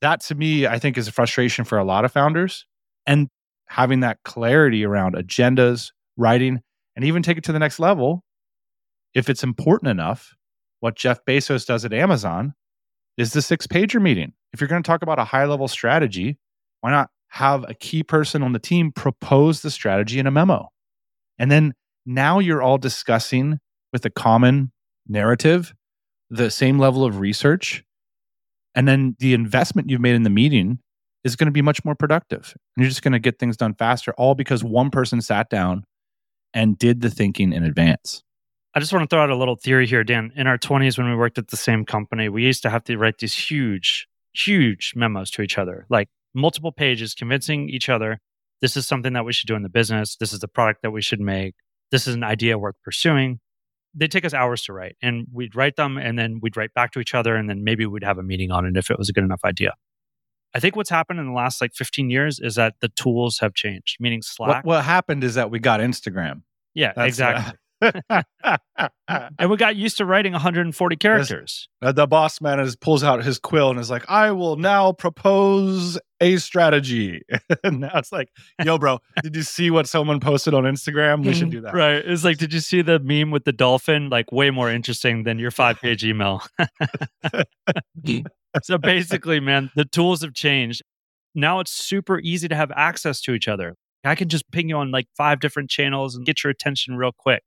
That 0.00 0.20
to 0.22 0.34
me, 0.34 0.66
I 0.66 0.78
think 0.78 0.98
is 0.98 1.08
a 1.08 1.12
frustration 1.12 1.64
for 1.64 1.78
a 1.78 1.84
lot 1.84 2.04
of 2.04 2.12
founders. 2.12 2.66
And 3.06 3.28
having 3.66 4.00
that 4.00 4.18
clarity 4.24 4.84
around 4.84 5.14
agendas, 5.14 5.92
writing, 6.16 6.60
and 6.94 7.04
even 7.04 7.22
take 7.22 7.38
it 7.38 7.44
to 7.44 7.52
the 7.52 7.58
next 7.58 7.78
level. 7.78 8.22
If 9.14 9.30
it's 9.30 9.42
important 9.42 9.90
enough, 9.90 10.34
what 10.80 10.96
Jeff 10.96 11.24
Bezos 11.26 11.66
does 11.66 11.84
at 11.84 11.92
Amazon 11.92 12.54
is 13.16 13.32
the 13.32 13.42
six 13.42 13.66
pager 13.66 14.00
meeting. 14.00 14.32
If 14.52 14.60
you're 14.60 14.68
going 14.68 14.82
to 14.82 14.86
talk 14.86 15.02
about 15.02 15.18
a 15.18 15.24
high 15.24 15.46
level 15.46 15.68
strategy, 15.68 16.38
why 16.80 16.90
not 16.90 17.08
have 17.32 17.64
a 17.68 17.74
key 17.74 18.02
person 18.02 18.42
on 18.42 18.52
the 18.52 18.58
team 18.58 18.92
propose 18.92 19.62
the 19.62 19.70
strategy 19.70 20.18
in 20.18 20.26
a 20.26 20.30
memo? 20.30 20.68
And 21.38 21.50
then 21.50 21.72
now 22.04 22.38
you're 22.38 22.62
all 22.62 22.78
discussing 22.78 23.58
with 23.92 24.04
a 24.04 24.10
common 24.10 24.70
narrative, 25.08 25.74
the 26.30 26.50
same 26.50 26.78
level 26.78 27.04
of 27.04 27.20
research. 27.20 27.84
And 28.74 28.86
then 28.86 29.16
the 29.18 29.34
investment 29.34 29.88
you've 29.88 30.00
made 30.00 30.14
in 30.14 30.22
the 30.22 30.30
meeting 30.30 30.78
is 31.24 31.36
going 31.36 31.46
to 31.46 31.52
be 31.52 31.62
much 31.62 31.84
more 31.84 31.94
productive. 31.94 32.54
And 32.76 32.82
you're 32.82 32.90
just 32.90 33.02
going 33.02 33.12
to 33.12 33.18
get 33.18 33.38
things 33.38 33.56
done 33.56 33.74
faster, 33.74 34.12
all 34.18 34.34
because 34.34 34.62
one 34.62 34.90
person 34.90 35.20
sat 35.20 35.48
down 35.48 35.84
and 36.52 36.76
did 36.76 37.00
the 37.00 37.10
thinking 37.10 37.52
in 37.52 37.64
advance. 37.64 38.22
I 38.74 38.80
just 38.80 38.92
want 38.92 39.08
to 39.08 39.14
throw 39.14 39.22
out 39.22 39.30
a 39.30 39.36
little 39.36 39.56
theory 39.56 39.86
here, 39.86 40.04
Dan. 40.04 40.32
In 40.34 40.46
our 40.46 40.58
20s, 40.58 40.98
when 40.98 41.08
we 41.08 41.16
worked 41.16 41.38
at 41.38 41.48
the 41.48 41.56
same 41.56 41.84
company, 41.84 42.28
we 42.28 42.44
used 42.44 42.62
to 42.62 42.70
have 42.70 42.84
to 42.84 42.96
write 42.96 43.18
these 43.18 43.34
huge, 43.34 44.06
huge 44.32 44.92
memos 44.96 45.30
to 45.32 45.42
each 45.42 45.58
other, 45.58 45.86
like 45.88 46.08
multiple 46.34 46.72
pages, 46.72 47.14
convincing 47.14 47.68
each 47.68 47.88
other 47.88 48.18
this 48.62 48.76
is 48.76 48.86
something 48.86 49.12
that 49.12 49.24
we 49.24 49.32
should 49.34 49.48
do 49.48 49.56
in 49.56 49.62
the 49.62 49.68
business. 49.68 50.16
This 50.16 50.32
is 50.32 50.38
the 50.38 50.48
product 50.48 50.82
that 50.82 50.92
we 50.92 51.02
should 51.02 51.20
make. 51.20 51.56
This 51.90 52.06
is 52.06 52.14
an 52.14 52.22
idea 52.22 52.56
worth 52.56 52.76
pursuing. 52.82 53.40
They 53.92 54.06
take 54.06 54.24
us 54.24 54.32
hours 54.32 54.62
to 54.62 54.72
write, 54.72 54.96
and 55.02 55.26
we'd 55.30 55.54
write 55.54 55.76
them, 55.76 55.98
and 55.98 56.18
then 56.18 56.38
we'd 56.40 56.56
write 56.56 56.72
back 56.72 56.92
to 56.92 57.00
each 57.00 57.12
other, 57.12 57.34
and 57.34 57.50
then 57.50 57.64
maybe 57.64 57.84
we'd 57.84 58.04
have 58.04 58.16
a 58.16 58.22
meeting 58.22 58.50
on 58.50 58.64
it 58.64 58.76
if 58.76 58.90
it 58.90 58.98
was 58.98 59.10
a 59.10 59.12
good 59.12 59.24
enough 59.24 59.42
idea. 59.44 59.74
I 60.54 60.60
think 60.60 60.76
what's 60.76 60.88
happened 60.88 61.18
in 61.18 61.26
the 61.26 61.32
last 61.32 61.60
like 61.60 61.74
15 61.74 62.08
years 62.08 62.38
is 62.38 62.54
that 62.54 62.74
the 62.80 62.88
tools 62.88 63.38
have 63.40 63.52
changed, 63.52 63.96
meaning 64.00 64.22
Slack. 64.22 64.64
What, 64.64 64.64
what 64.64 64.84
happened 64.84 65.24
is 65.24 65.34
that 65.34 65.50
we 65.50 65.58
got 65.58 65.80
Instagram. 65.80 66.42
yeah, 66.72 66.92
That's, 66.94 66.98
uh, 66.98 67.08
exactly. 67.08 67.58
And 67.82 69.50
we 69.50 69.56
got 69.56 69.76
used 69.76 69.98
to 69.98 70.04
writing 70.04 70.32
140 70.32 70.96
characters. 70.96 71.68
Uh, 71.80 71.92
the 71.92 72.06
boss 72.06 72.40
man 72.40 72.60
is 72.60 72.76
pulls 72.76 73.02
out 73.02 73.24
his 73.24 73.38
quill 73.38 73.70
and 73.70 73.78
is 73.78 73.90
like, 73.90 74.08
"I 74.08 74.30
will 74.32 74.56
now 74.56 74.92
propose 74.92 75.98
a 76.20 76.36
strategy." 76.36 77.22
and 77.64 77.80
now 77.80 77.92
it's 77.94 78.12
like, 78.12 78.28
"Yo, 78.64 78.78
bro, 78.78 78.98
did 79.22 79.34
you 79.34 79.42
see 79.42 79.70
what 79.70 79.88
someone 79.88 80.20
posted 80.20 80.54
on 80.54 80.64
Instagram? 80.64 81.24
We 81.24 81.34
should 81.34 81.50
do 81.50 81.60
that." 81.62 81.74
Right. 81.74 81.96
It's 81.96 82.24
like, 82.24 82.38
did 82.38 82.52
you 82.52 82.60
see 82.60 82.82
the 82.82 82.98
meme 83.00 83.30
with 83.30 83.44
the 83.44 83.52
dolphin? 83.52 84.10
Like, 84.10 84.30
way 84.32 84.50
more 84.50 84.70
interesting 84.70 85.24
than 85.24 85.38
your 85.38 85.50
five 85.50 85.80
page 85.80 86.04
email. 86.04 86.42
so 88.62 88.78
basically, 88.78 89.40
man, 89.40 89.70
the 89.74 89.84
tools 89.84 90.22
have 90.22 90.34
changed. 90.34 90.82
Now 91.34 91.60
it's 91.60 91.72
super 91.72 92.20
easy 92.20 92.48
to 92.48 92.54
have 92.54 92.70
access 92.76 93.20
to 93.22 93.32
each 93.32 93.48
other. 93.48 93.74
I 94.04 94.14
can 94.14 94.28
just 94.28 94.50
ping 94.50 94.68
you 94.68 94.76
on 94.76 94.90
like 94.90 95.06
five 95.16 95.40
different 95.40 95.70
channels 95.70 96.16
and 96.16 96.26
get 96.26 96.42
your 96.42 96.50
attention 96.50 96.96
real 96.96 97.12
quick. 97.16 97.42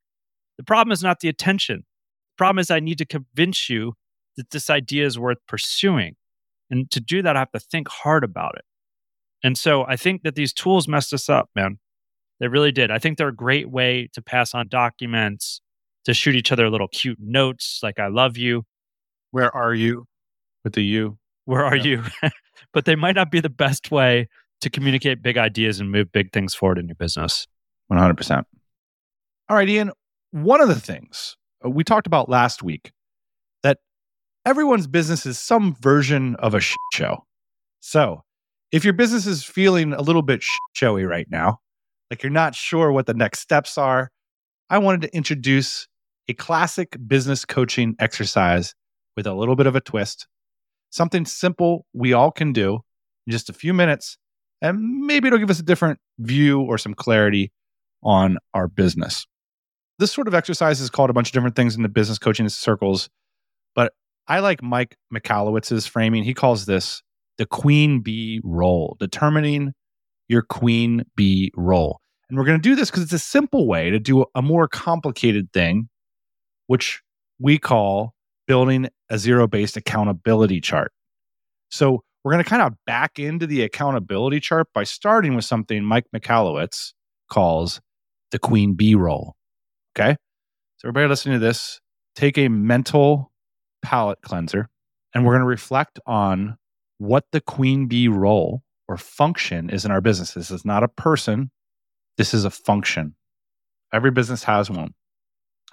The 0.58 0.64
problem 0.64 0.92
is 0.92 1.04
not 1.04 1.20
the 1.20 1.30
attention. 1.30 1.80
The 1.80 2.38
problem 2.38 2.60
is 2.60 2.72
I 2.72 2.80
need 2.80 2.98
to 3.00 3.06
convince 3.06 3.70
you 3.70 3.94
that 4.38 4.52
this 4.52 4.70
idea 4.70 5.06
is 5.06 5.18
worth 5.20 5.38
pursuing. 5.48 6.16
And 6.70 6.90
to 6.92 7.00
do 7.00 7.22
that, 7.22 7.36
I 7.36 7.40
have 7.40 7.52
to 7.52 7.60
think 7.60 7.88
hard 7.88 8.24
about 8.24 8.56
it. 8.56 8.66
And 9.44 9.58
so 9.58 9.86
I 9.88 9.96
think 9.96 10.24
that 10.24 10.36
these 10.36 10.54
tools 10.54 10.88
messed 10.88 11.14
us 11.14 11.30
up, 11.30 11.50
man. 11.56 11.78
They 12.40 12.48
really 12.48 12.72
did. 12.72 12.92
I 12.92 13.00
think 13.00 13.18
they're 13.18 13.28
a 13.30 13.36
great 13.36 13.70
way 13.70 14.10
to 14.14 14.22
pass 14.22 14.54
on 14.54 14.68
documents, 14.68 15.62
to 16.06 16.14
shoot 16.14 16.36
each 16.36 16.52
other 16.52 16.70
little 16.70 16.88
cute 16.88 17.18
notes 17.22 17.80
like 17.84 18.00
I 18.00 18.08
love 18.08 18.38
you. 18.38 18.64
Where 19.32 19.56
are 19.56 19.74
you? 19.74 20.06
With 20.64 20.74
the 20.74 20.84
you. 20.84 21.18
Where 21.46 21.64
are 21.64 21.76
Yeah. 21.76 21.84
you? 22.22 22.30
but 22.74 22.86
they 22.86 22.96
might 22.96 23.16
not 23.16 23.32
be 23.32 23.40
the 23.40 23.50
best 23.50 23.92
way 23.92 24.28
to 24.62 24.70
communicate 24.70 25.22
big 25.22 25.38
ideas 25.38 25.80
and 25.80 25.92
move 25.92 26.12
big 26.12 26.32
things 26.34 26.56
forward 26.56 26.78
in 26.80 26.88
your 26.88 26.96
business. 26.96 27.48
100%. 27.92 28.44
All 29.50 29.56
right, 29.56 29.70
Ian. 29.70 29.92
One 30.32 30.62
of 30.62 30.68
the 30.68 30.80
things 30.80 31.38
uh, 31.66 31.70
we 31.70 31.84
talked 31.84 32.08
about 32.08 32.30
last 32.30 32.64
week 32.64 32.92
that 33.64 33.80
everyone's 34.46 34.88
business 34.88 35.26
is 35.26 35.40
some 35.40 35.76
version 35.76 36.36
of 36.38 36.54
a 36.54 36.60
shit 36.60 36.78
show. 36.94 37.26
So, 37.80 38.24
if 38.72 38.84
your 38.84 38.94
business 38.94 39.26
is 39.28 39.44
feeling 39.44 39.94
a 39.94 40.02
little 40.02 40.22
bit 40.22 40.44
shit 40.44 40.60
showy 40.74 41.06
right 41.06 41.28
now, 41.30 41.60
like 42.10 42.24
you're 42.24 42.32
not 42.32 42.56
sure 42.56 42.92
what 42.92 43.06
the 43.06 43.14
next 43.14 43.40
steps 43.40 43.78
are, 43.78 44.12
I 44.70 44.80
wanted 44.80 45.02
to 45.02 45.16
introduce 45.16 45.88
a 46.28 46.34
classic 46.34 46.98
business 47.08 47.46
coaching 47.46 47.96
exercise 48.00 48.74
with 49.16 49.28
a 49.28 49.34
little 49.34 49.56
bit 49.56 49.68
of 49.68 49.76
a 49.76 49.82
twist. 49.82 50.28
Something 50.90 51.26
simple 51.26 51.86
we 51.94 52.14
all 52.14 52.32
can 52.32 52.52
do 52.52 52.80
in 53.28 53.32
just 53.32 53.50
a 53.50 53.54
few 53.54 53.74
minutes, 53.74 54.18
and 54.62 55.06
maybe 55.06 55.28
it'll 55.28 55.40
give 55.40 55.50
us 55.50 55.60
a 55.60 55.64
different 55.64 56.00
view 56.20 56.62
or 56.62 56.78
some 56.78 56.94
clarity 56.94 57.52
on 58.04 58.38
our 58.54 58.68
business. 58.68 59.26
This 59.98 60.12
sort 60.12 60.28
of 60.28 60.34
exercise 60.34 60.82
is 60.82 60.90
called 60.90 61.10
a 61.10 61.14
bunch 61.14 61.30
of 61.30 61.34
different 61.34 61.56
things 61.56 61.76
in 61.76 61.84
the 61.84 61.90
business 61.90 62.18
coaching 62.18 62.50
circles, 62.50 63.10
but 63.76 63.94
I 64.28 64.40
like 64.40 64.62
Mike 64.62 64.98
Michalowicz's 65.14 65.88
framing. 65.88 66.24
He 66.24 66.34
calls 66.34 66.66
this 66.66 67.02
the 67.38 67.46
queen 67.46 68.02
bee 68.02 68.42
role, 68.44 68.98
determining 69.00 69.74
your 70.28 70.42
queen 70.42 71.04
bee 71.16 71.52
role. 71.56 72.00
And 72.30 72.38
we're 72.38 72.46
going 72.46 72.60
to 72.60 72.70
do 72.70 72.76
this 72.76 72.90
because 72.90 73.04
it's 73.04 73.14
a 73.14 73.20
simple 73.20 73.68
way 73.68 73.90
to 73.90 74.00
do 74.00 74.26
a 74.34 74.42
more 74.42 74.68
complicated 74.68 75.52
thing, 75.54 75.90
which 76.68 77.02
we 77.40 77.58
call 77.58 78.14
building 78.48 78.90
a 79.10 79.18
zero 79.18 79.48
based 79.48 79.78
accountability 79.78 80.60
chart. 80.60 80.92
So 81.70 82.04
we're 82.24 82.32
going 82.32 82.44
to 82.44 82.50
kind 82.50 82.62
of 82.62 82.74
back 82.86 83.20
into 83.20 83.46
the 83.46 83.62
accountability 83.62 84.40
chart 84.40 84.68
by 84.74 84.84
starting 84.84 85.36
with 85.36 85.46
something 85.46 85.84
Mike 85.84 86.06
McAllowitz 86.16 86.94
calls 87.30 87.82
the 88.32 88.40
queen 88.40 88.74
bee 88.74 88.96
role. 88.96 89.36
Okay. 89.98 90.18
So, 90.78 90.90
everybody 90.90 91.08
listening 91.08 91.40
to 91.40 91.46
this, 91.46 91.80
take 92.16 92.38
a 92.38 92.50
mental 92.50 93.32
palate 93.82 94.22
cleanser 94.22 94.70
and 95.14 95.26
we're 95.26 95.34
going 95.34 95.42
to 95.42 95.48
reflect 95.48 96.00
on 96.06 96.58
what 96.98 97.26
the 97.32 97.40
queen 97.40 97.88
bee 97.88 98.08
role 98.08 98.62
or 98.88 98.98
function 98.98 99.70
is 99.70 99.86
in 99.86 99.92
our 99.92 100.02
business. 100.02 100.34
This 100.34 100.52
is 100.52 100.66
not 100.66 100.84
a 100.84 100.88
person, 100.88 101.50
this 102.18 102.34
is 102.34 102.44
a 102.44 102.50
function. 102.50 103.16
Every 103.94 104.12
business 104.12 104.44
has 104.44 104.70
one. 104.70 104.94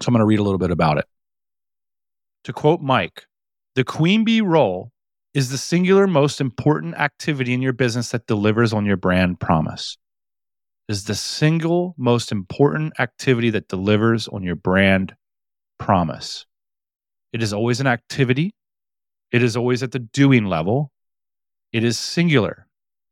So, 0.01 0.09
I'm 0.09 0.15
going 0.15 0.21
to 0.21 0.27
read 0.27 0.39
a 0.39 0.45
little 0.45 0.59
bit 0.59 0.71
about 0.71 0.99
it. 0.99 1.07
To 2.45 2.53
quote 2.53 2.81
Mike, 2.81 3.25
the 3.75 3.85
queen 3.85 4.25
bee 4.25 4.41
role 4.41 4.93
is 5.35 5.51
the 5.51 5.59
singular 5.59 6.07
most 6.07 6.41
important 6.41 6.95
activity 6.95 7.55
in 7.55 7.63
your 7.63 7.73
business 7.73 8.11
that 8.11 8.27
delivers 8.27 8.73
on 8.73 8.87
your 8.87 8.97
brand 8.97 9.41
promise. 9.41 9.97
Is 10.93 11.05
the 11.05 11.15
single 11.15 11.95
most 11.97 12.31
important 12.31 12.93
activity 12.99 13.49
that 13.49 13.69
delivers 13.69 14.29
on 14.29 14.43
your 14.43 14.57
brand 14.57 15.15
promise. 15.79 16.45
It 17.33 17.43
is 17.43 17.55
always 17.55 17.81
an 17.81 17.87
activity. 17.87 18.55
It 19.31 19.43
is 19.43 19.57
always 19.57 19.83
at 19.83 19.93
the 19.93 20.01
doing 20.01 20.45
level. 20.45 20.93
It 21.73 21.83
is 21.83 21.99
singular. 21.99 22.67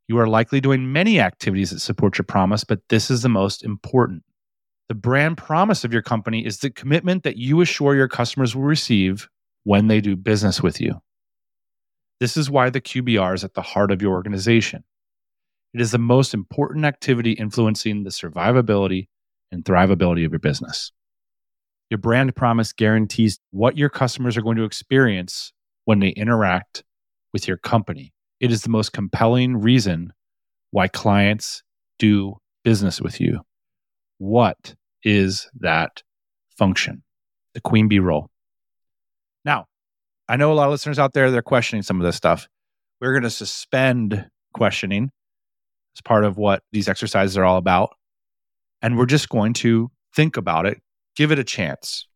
You 0.08 0.18
are 0.18 0.26
likely 0.26 0.60
doing 0.60 0.92
many 0.92 1.20
activities 1.20 1.70
that 1.70 1.80
support 1.80 2.18
your 2.18 2.26
promise, 2.26 2.64
but 2.64 2.80
this 2.90 3.10
is 3.10 3.22
the 3.22 3.30
most 3.30 3.64
important. 3.64 4.24
The 4.90 4.94
brand 4.94 5.38
promise 5.38 5.82
of 5.82 5.90
your 5.90 6.02
company 6.02 6.44
is 6.44 6.58
the 6.58 6.68
commitment 6.68 7.22
that 7.22 7.38
you 7.38 7.62
assure 7.62 7.94
your 7.96 8.08
customers 8.08 8.54
will 8.54 8.64
receive 8.64 9.26
when 9.64 9.86
they 9.86 10.02
do 10.02 10.16
business 10.16 10.62
with 10.62 10.82
you. 10.82 11.00
This 12.18 12.36
is 12.36 12.50
why 12.50 12.68
the 12.68 12.82
QBR 12.82 13.36
is 13.36 13.42
at 13.42 13.54
the 13.54 13.62
heart 13.62 13.90
of 13.90 14.02
your 14.02 14.12
organization. 14.12 14.84
It 15.72 15.80
is 15.80 15.92
the 15.92 15.98
most 15.98 16.34
important 16.34 16.84
activity 16.84 17.32
influencing 17.32 18.02
the 18.02 18.10
survivability 18.10 19.08
and 19.52 19.64
thrivability 19.64 20.24
of 20.24 20.32
your 20.32 20.40
business. 20.40 20.92
Your 21.90 21.98
brand 21.98 22.34
promise 22.36 22.72
guarantees 22.72 23.38
what 23.50 23.76
your 23.76 23.88
customers 23.88 24.36
are 24.36 24.42
going 24.42 24.56
to 24.56 24.64
experience 24.64 25.52
when 25.84 26.00
they 26.00 26.10
interact 26.10 26.84
with 27.32 27.48
your 27.48 27.56
company. 27.56 28.12
It 28.38 28.52
is 28.52 28.62
the 28.62 28.68
most 28.68 28.92
compelling 28.92 29.56
reason 29.56 30.12
why 30.70 30.88
clients 30.88 31.62
do 31.98 32.36
business 32.64 33.00
with 33.00 33.20
you. 33.20 33.40
What 34.18 34.74
is 35.02 35.48
that 35.60 36.02
function? 36.56 37.02
The 37.54 37.60
queen 37.60 37.88
bee 37.88 37.98
role. 37.98 38.30
Now, 39.44 39.66
I 40.28 40.36
know 40.36 40.52
a 40.52 40.54
lot 40.54 40.66
of 40.66 40.70
listeners 40.70 40.98
out 40.98 41.12
there, 41.12 41.30
they're 41.30 41.42
questioning 41.42 41.82
some 41.82 42.00
of 42.00 42.06
this 42.06 42.16
stuff. 42.16 42.48
We're 43.00 43.12
going 43.12 43.24
to 43.24 43.30
suspend 43.30 44.28
questioning 44.52 45.10
as 45.96 46.00
part 46.02 46.24
of 46.24 46.36
what 46.36 46.62
these 46.72 46.88
exercises 46.88 47.36
are 47.36 47.44
all 47.44 47.56
about. 47.56 47.94
And 48.82 48.96
we're 48.96 49.06
just 49.06 49.28
going 49.28 49.52
to 49.54 49.90
think 50.14 50.36
about 50.36 50.66
it, 50.66 50.80
give 51.16 51.32
it 51.32 51.38
a 51.38 51.44
chance. 51.44 52.06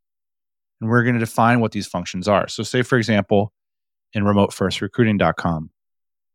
And 0.81 0.91
we're 0.91 1.03
going 1.03 1.15
to 1.15 1.21
define 1.21 1.61
what 1.61 1.73
these 1.73 1.87
functions 1.87 2.29
are. 2.29 2.49
So, 2.49 2.63
say, 2.63 2.83
for 2.83 2.99
example, 2.99 3.53
in 4.13 4.25
remotefirstrecruiting.com, 4.25 5.71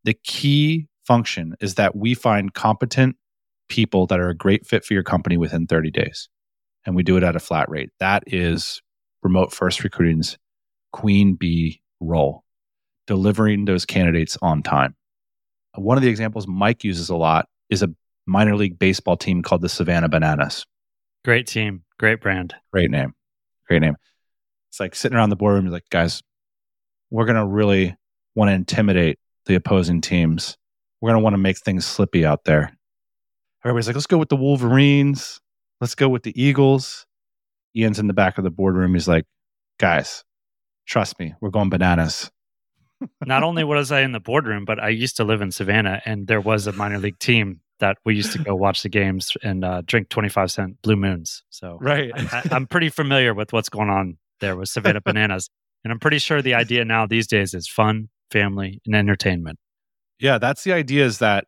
the 0.03 0.13
key 0.23 0.87
function 1.05 1.55
is 1.59 1.75
that 1.75 1.95
we 1.95 2.13
find 2.13 2.53
competent 2.53 3.15
people 3.67 4.07
that 4.07 4.19
are 4.19 4.29
a 4.29 4.35
great 4.35 4.65
fit 4.65 4.83
for 4.83 4.93
your 4.93 5.03
company 5.03 5.37
within 5.37 5.67
30 5.67 5.91
days. 5.91 6.29
And 6.85 6.95
we 6.95 7.03
do 7.03 7.17
it 7.17 7.23
at 7.23 7.35
a 7.35 7.39
flat 7.39 7.69
rate. 7.69 7.89
That 7.99 8.23
is 8.27 8.81
Remote 9.21 9.53
First 9.53 9.83
Recruiting's 9.83 10.37
queen 10.91 11.35
bee 11.35 11.81
role, 11.99 12.43
delivering 13.07 13.65
those 13.65 13.85
candidates 13.85 14.37
on 14.41 14.63
time. 14.63 14.95
One 15.81 15.97
of 15.97 16.03
the 16.03 16.09
examples 16.09 16.47
Mike 16.47 16.83
uses 16.83 17.09
a 17.09 17.15
lot 17.15 17.47
is 17.69 17.83
a 17.83 17.89
minor 18.25 18.55
league 18.55 18.77
baseball 18.77 19.17
team 19.17 19.41
called 19.41 19.61
the 19.61 19.69
Savannah 19.69 20.09
Bananas. 20.09 20.65
Great 21.25 21.47
team, 21.47 21.83
great 21.97 22.21
brand. 22.21 22.55
Great 22.71 22.91
name. 22.91 23.13
Great 23.67 23.81
name. 23.81 23.95
It's 24.69 24.79
like 24.79 24.95
sitting 24.95 25.17
around 25.17 25.29
the 25.29 25.35
boardroom, 25.35 25.67
like, 25.67 25.89
guys, 25.89 26.21
we're 27.09 27.25
going 27.25 27.37
to 27.37 27.45
really 27.45 27.95
want 28.35 28.49
to 28.49 28.53
intimidate 28.53 29.19
the 29.45 29.55
opposing 29.55 30.01
teams. 30.01 30.57
We're 31.01 31.09
going 31.09 31.19
to 31.19 31.23
want 31.23 31.33
to 31.33 31.39
make 31.39 31.57
things 31.57 31.85
slippy 31.85 32.25
out 32.25 32.43
there. 32.43 32.77
Everybody's 33.63 33.87
like, 33.87 33.95
let's 33.95 34.07
go 34.07 34.17
with 34.17 34.29
the 34.29 34.35
Wolverines. 34.35 35.39
Let's 35.81 35.95
go 35.95 36.07
with 36.07 36.23
the 36.23 36.41
Eagles. 36.41 37.05
Ian's 37.75 37.99
in 37.99 38.07
the 38.07 38.13
back 38.13 38.37
of 38.37 38.43
the 38.43 38.51
boardroom. 38.51 38.93
He's 38.93 39.07
like, 39.07 39.25
guys, 39.79 40.23
trust 40.85 41.19
me, 41.19 41.33
we're 41.41 41.49
going 41.49 41.69
bananas. 41.69 42.31
Not 43.25 43.43
only 43.43 43.63
was 43.63 43.91
I 43.91 44.01
in 44.01 44.11
the 44.11 44.19
boardroom, 44.19 44.65
but 44.65 44.79
I 44.79 44.89
used 44.89 45.17
to 45.17 45.23
live 45.23 45.41
in 45.41 45.51
Savannah, 45.51 46.01
and 46.05 46.27
there 46.27 46.41
was 46.41 46.67
a 46.67 46.71
minor 46.73 46.97
league 46.97 47.19
team 47.19 47.61
that 47.79 47.97
we 48.05 48.15
used 48.15 48.33
to 48.33 48.39
go 48.39 48.55
watch 48.55 48.83
the 48.83 48.89
games 48.89 49.35
and 49.41 49.63
uh, 49.63 49.81
drink 49.85 50.09
25 50.09 50.51
cent 50.51 50.81
Blue 50.81 50.95
Moons. 50.95 51.43
So 51.49 51.77
Right. 51.79 52.11
I, 52.15 52.43
I'm 52.51 52.67
pretty 52.67 52.89
familiar 52.89 53.33
with 53.33 53.53
what's 53.53 53.69
going 53.69 53.89
on 53.89 54.17
there 54.39 54.55
with 54.55 54.69
Savannah 54.69 55.01
Bananas. 55.05 55.49
And 55.83 55.93
I'm 55.93 55.99
pretty 55.99 56.19
sure 56.19 56.41
the 56.41 56.55
idea 56.55 56.83
now 56.83 57.05
these 57.05 57.27
days 57.27 57.53
is 57.53 57.67
fun, 57.67 58.09
family, 58.31 58.81
and 58.85 58.95
entertainment. 58.95 59.59
Yeah, 60.19 60.37
that's 60.37 60.63
the 60.63 60.73
idea 60.73 61.05
is 61.05 61.19
that 61.19 61.45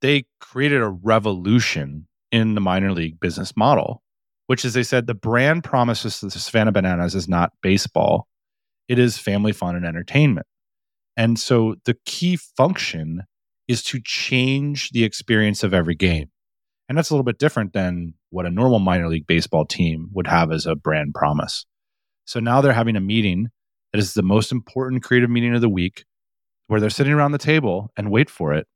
they 0.00 0.24
created 0.40 0.80
a 0.80 0.88
revolution 0.88 2.06
in 2.30 2.54
the 2.54 2.60
minor 2.60 2.92
league 2.92 3.18
business 3.18 3.56
model, 3.56 4.02
which 4.46 4.64
is 4.64 4.74
they 4.74 4.84
said 4.84 5.06
the 5.06 5.14
brand 5.14 5.64
promises 5.64 6.20
to 6.20 6.26
the 6.26 6.38
Savannah 6.38 6.72
Bananas 6.72 7.14
is 7.14 7.28
not 7.28 7.52
baseball, 7.60 8.28
it 8.88 8.98
is 8.98 9.18
family 9.18 9.52
fun 9.52 9.74
and 9.74 9.84
entertainment. 9.84 10.46
And 11.16 11.38
so 11.38 11.76
the 11.84 11.96
key 12.06 12.36
function 12.36 13.22
is 13.68 13.82
to 13.84 14.00
change 14.02 14.90
the 14.90 15.04
experience 15.04 15.62
of 15.62 15.74
every 15.74 15.94
game. 15.94 16.30
And 16.88 16.98
that's 16.98 17.10
a 17.10 17.14
little 17.14 17.24
bit 17.24 17.38
different 17.38 17.72
than 17.72 18.14
what 18.30 18.46
a 18.46 18.50
normal 18.50 18.78
minor 18.78 19.08
league 19.08 19.26
baseball 19.26 19.64
team 19.64 20.08
would 20.12 20.26
have 20.26 20.50
as 20.50 20.66
a 20.66 20.74
brand 20.74 21.14
promise. 21.14 21.64
So 22.24 22.40
now 22.40 22.60
they're 22.60 22.72
having 22.72 22.96
a 22.96 23.00
meeting 23.00 23.48
that 23.92 23.98
is 23.98 24.14
the 24.14 24.22
most 24.22 24.52
important 24.52 25.02
creative 25.02 25.30
meeting 25.30 25.54
of 25.54 25.60
the 25.60 25.68
week 25.68 26.04
where 26.66 26.80
they're 26.80 26.90
sitting 26.90 27.12
around 27.12 27.32
the 27.32 27.38
table 27.38 27.90
and 27.96 28.10
wait 28.10 28.30
for 28.30 28.54
it. 28.54 28.66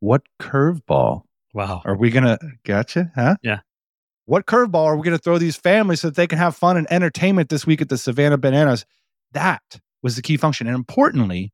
What 0.00 0.22
curveball 0.40 1.22
Wow. 1.54 1.82
are 1.84 1.96
we 1.96 2.10
going 2.10 2.24
to 2.24 2.38
gotcha? 2.64 3.10
Huh? 3.14 3.36
Yeah. 3.42 3.60
What 4.26 4.46
curveball 4.46 4.84
are 4.84 4.96
we 4.96 5.02
going 5.02 5.16
to 5.16 5.22
throw 5.22 5.38
these 5.38 5.56
families 5.56 6.00
so 6.00 6.08
that 6.08 6.14
they 6.16 6.26
can 6.26 6.38
have 6.38 6.54
fun 6.54 6.76
and 6.76 6.86
entertainment 6.90 7.48
this 7.48 7.66
week 7.66 7.80
at 7.80 7.88
the 7.88 7.98
Savannah 7.98 8.38
Bananas? 8.38 8.84
That 9.32 9.80
was 10.02 10.16
the 10.16 10.22
key 10.22 10.36
function. 10.36 10.66
And 10.66 10.76
importantly, 10.76 11.52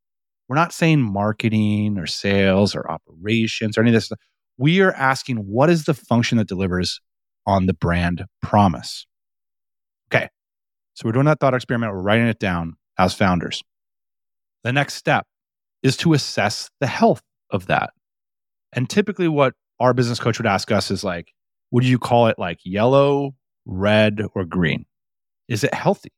we're 0.48 0.56
not 0.56 0.72
saying 0.72 1.00
marketing 1.00 1.98
or 1.98 2.06
sales 2.06 2.74
or 2.74 2.90
operations 2.90 3.76
or 3.76 3.80
any 3.80 3.90
of 3.90 3.94
this. 3.94 4.12
We 4.58 4.80
are 4.82 4.92
asking 4.92 5.38
what 5.38 5.70
is 5.70 5.84
the 5.84 5.94
function 5.94 6.38
that 6.38 6.48
delivers 6.48 7.00
on 7.46 7.66
the 7.66 7.74
brand 7.74 8.24
promise? 8.42 9.06
Okay. 10.12 10.28
So 10.94 11.08
we're 11.08 11.12
doing 11.12 11.26
that 11.26 11.40
thought 11.40 11.54
experiment. 11.54 11.92
We're 11.92 12.02
writing 12.02 12.26
it 12.26 12.38
down 12.38 12.74
as 12.98 13.14
founders. 13.14 13.62
The 14.62 14.72
next 14.72 14.94
step 14.94 15.26
is 15.82 15.96
to 15.98 16.12
assess 16.12 16.70
the 16.80 16.86
health 16.86 17.22
of 17.50 17.66
that. 17.66 17.90
And 18.72 18.88
typically, 18.88 19.28
what 19.28 19.54
our 19.80 19.92
business 19.94 20.20
coach 20.20 20.38
would 20.38 20.46
ask 20.46 20.70
us 20.72 20.90
is 20.90 21.04
like, 21.04 21.32
would 21.70 21.84
you 21.84 21.98
call 21.98 22.28
it 22.28 22.38
like 22.38 22.58
yellow, 22.64 23.34
red, 23.66 24.22
or 24.34 24.44
green? 24.44 24.86
Is 25.48 25.64
it 25.64 25.74
healthy? 25.74 26.12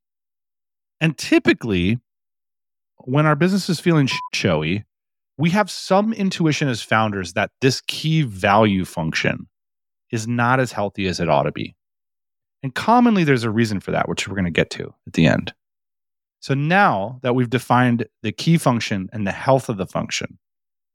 And 1.01 1.17
typically, 1.17 1.99
when 3.07 3.25
our 3.25 3.37
business 3.37 3.69
is 3.69 3.79
feeling 3.79 4.09
showy, 4.35 4.85
we 5.39 5.51
have 5.51 5.71
some 5.71 6.13
intuition 6.13 6.69
as 6.69 6.83
founders 6.83 7.35
that 7.35 7.53
this 7.61 7.81
key 7.87 8.23
value 8.23 8.85
function 8.85 9.47
is 10.11 10.27
not 10.27 10.59
as 10.59 10.73
healthy 10.73 11.07
as 11.07 11.21
it 11.21 11.29
ought 11.29 11.45
to 11.45 11.53
be. 11.53 11.77
And 12.63 12.75
commonly, 12.75 13.23
there's 13.23 13.45
a 13.45 13.51
reason 13.51 13.79
for 13.79 13.93
that, 13.93 14.09
which 14.09 14.27
we're 14.27 14.35
going 14.35 14.47
to 14.47 14.51
get 14.51 14.71
to 14.71 14.93
at 15.07 15.13
the 15.13 15.27
end. 15.27 15.55
So 16.41 16.55
now 16.55 17.21
that 17.23 17.35
we've 17.35 17.51
defined 17.51 18.07
the 18.23 18.33
key 18.33 18.59
function 18.59 19.09
and 19.13 19.25
the 19.25 19.33
health 19.33 19.69
of 19.69 19.77
the 19.77 19.87
function, 19.87 20.39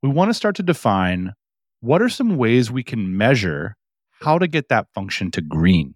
we 0.04 0.10
want 0.10 0.30
to 0.30 0.34
start 0.34 0.56
to 0.58 0.64
define 0.64 1.34
what 1.80 2.02
are 2.02 2.10
some 2.10 2.36
ways 2.36 2.70
we 2.70 2.84
can 2.84 3.18
measure 3.18 3.78
how 4.20 4.38
to 4.38 4.48
get 4.48 4.68
that 4.68 4.88
function 4.94 5.32
to 5.32 5.42
green. 5.42 5.96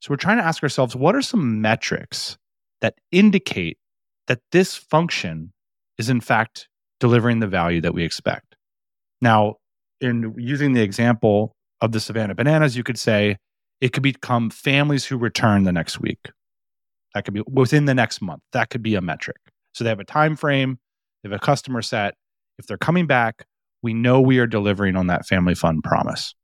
So 0.00 0.10
we're 0.10 0.16
trying 0.16 0.38
to 0.38 0.44
ask 0.44 0.62
ourselves 0.62 0.96
what 0.96 1.14
are 1.14 1.22
some 1.22 1.60
metrics 1.60 2.38
that 2.80 2.94
indicate 3.12 3.78
that 4.28 4.40
this 4.52 4.76
function 4.76 5.52
is 5.98 6.08
in 6.08 6.20
fact 6.20 6.68
delivering 7.00 7.40
the 7.40 7.46
value 7.46 7.80
that 7.80 7.94
we 7.94 8.04
expect. 8.04 8.54
Now, 9.20 9.56
in 10.00 10.34
using 10.38 10.74
the 10.74 10.82
example 10.82 11.56
of 11.80 11.92
the 11.92 12.00
Savannah 12.00 12.34
Bananas, 12.34 12.76
you 12.76 12.84
could 12.84 12.98
say 12.98 13.36
it 13.80 13.92
could 13.92 14.02
become 14.02 14.50
families 14.50 15.04
who 15.04 15.16
return 15.16 15.64
the 15.64 15.72
next 15.72 16.00
week. 16.00 16.30
That 17.14 17.24
could 17.24 17.34
be 17.34 17.42
within 17.48 17.86
the 17.86 17.94
next 17.94 18.20
month. 18.20 18.42
That 18.52 18.70
could 18.70 18.82
be 18.82 18.94
a 18.94 19.00
metric. 19.00 19.38
So 19.74 19.82
they 19.82 19.90
have 19.90 20.00
a 20.00 20.04
time 20.04 20.36
frame, 20.36 20.78
they 21.22 21.30
have 21.30 21.36
a 21.36 21.44
customer 21.44 21.82
set. 21.82 22.14
If 22.58 22.66
they're 22.66 22.76
coming 22.76 23.06
back, 23.06 23.46
we 23.82 23.94
know 23.94 24.20
we 24.20 24.38
are 24.38 24.46
delivering 24.46 24.96
on 24.96 25.06
that 25.06 25.26
family 25.26 25.54
fun 25.54 25.80
promise. 25.82 26.34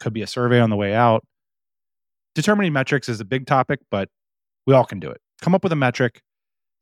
Could 0.00 0.12
be 0.12 0.22
a 0.22 0.26
survey 0.26 0.60
on 0.60 0.70
the 0.70 0.76
way 0.76 0.92
out. 0.92 1.24
Determining 2.34 2.72
metrics 2.72 3.08
is 3.08 3.20
a 3.20 3.24
big 3.24 3.46
topic, 3.46 3.80
but 3.90 4.08
we 4.66 4.74
all 4.74 4.84
can 4.84 5.00
do 5.00 5.08
it. 5.08 5.20
Come 5.40 5.54
up 5.54 5.62
with 5.62 5.72
a 5.72 5.76
metric 5.76 6.20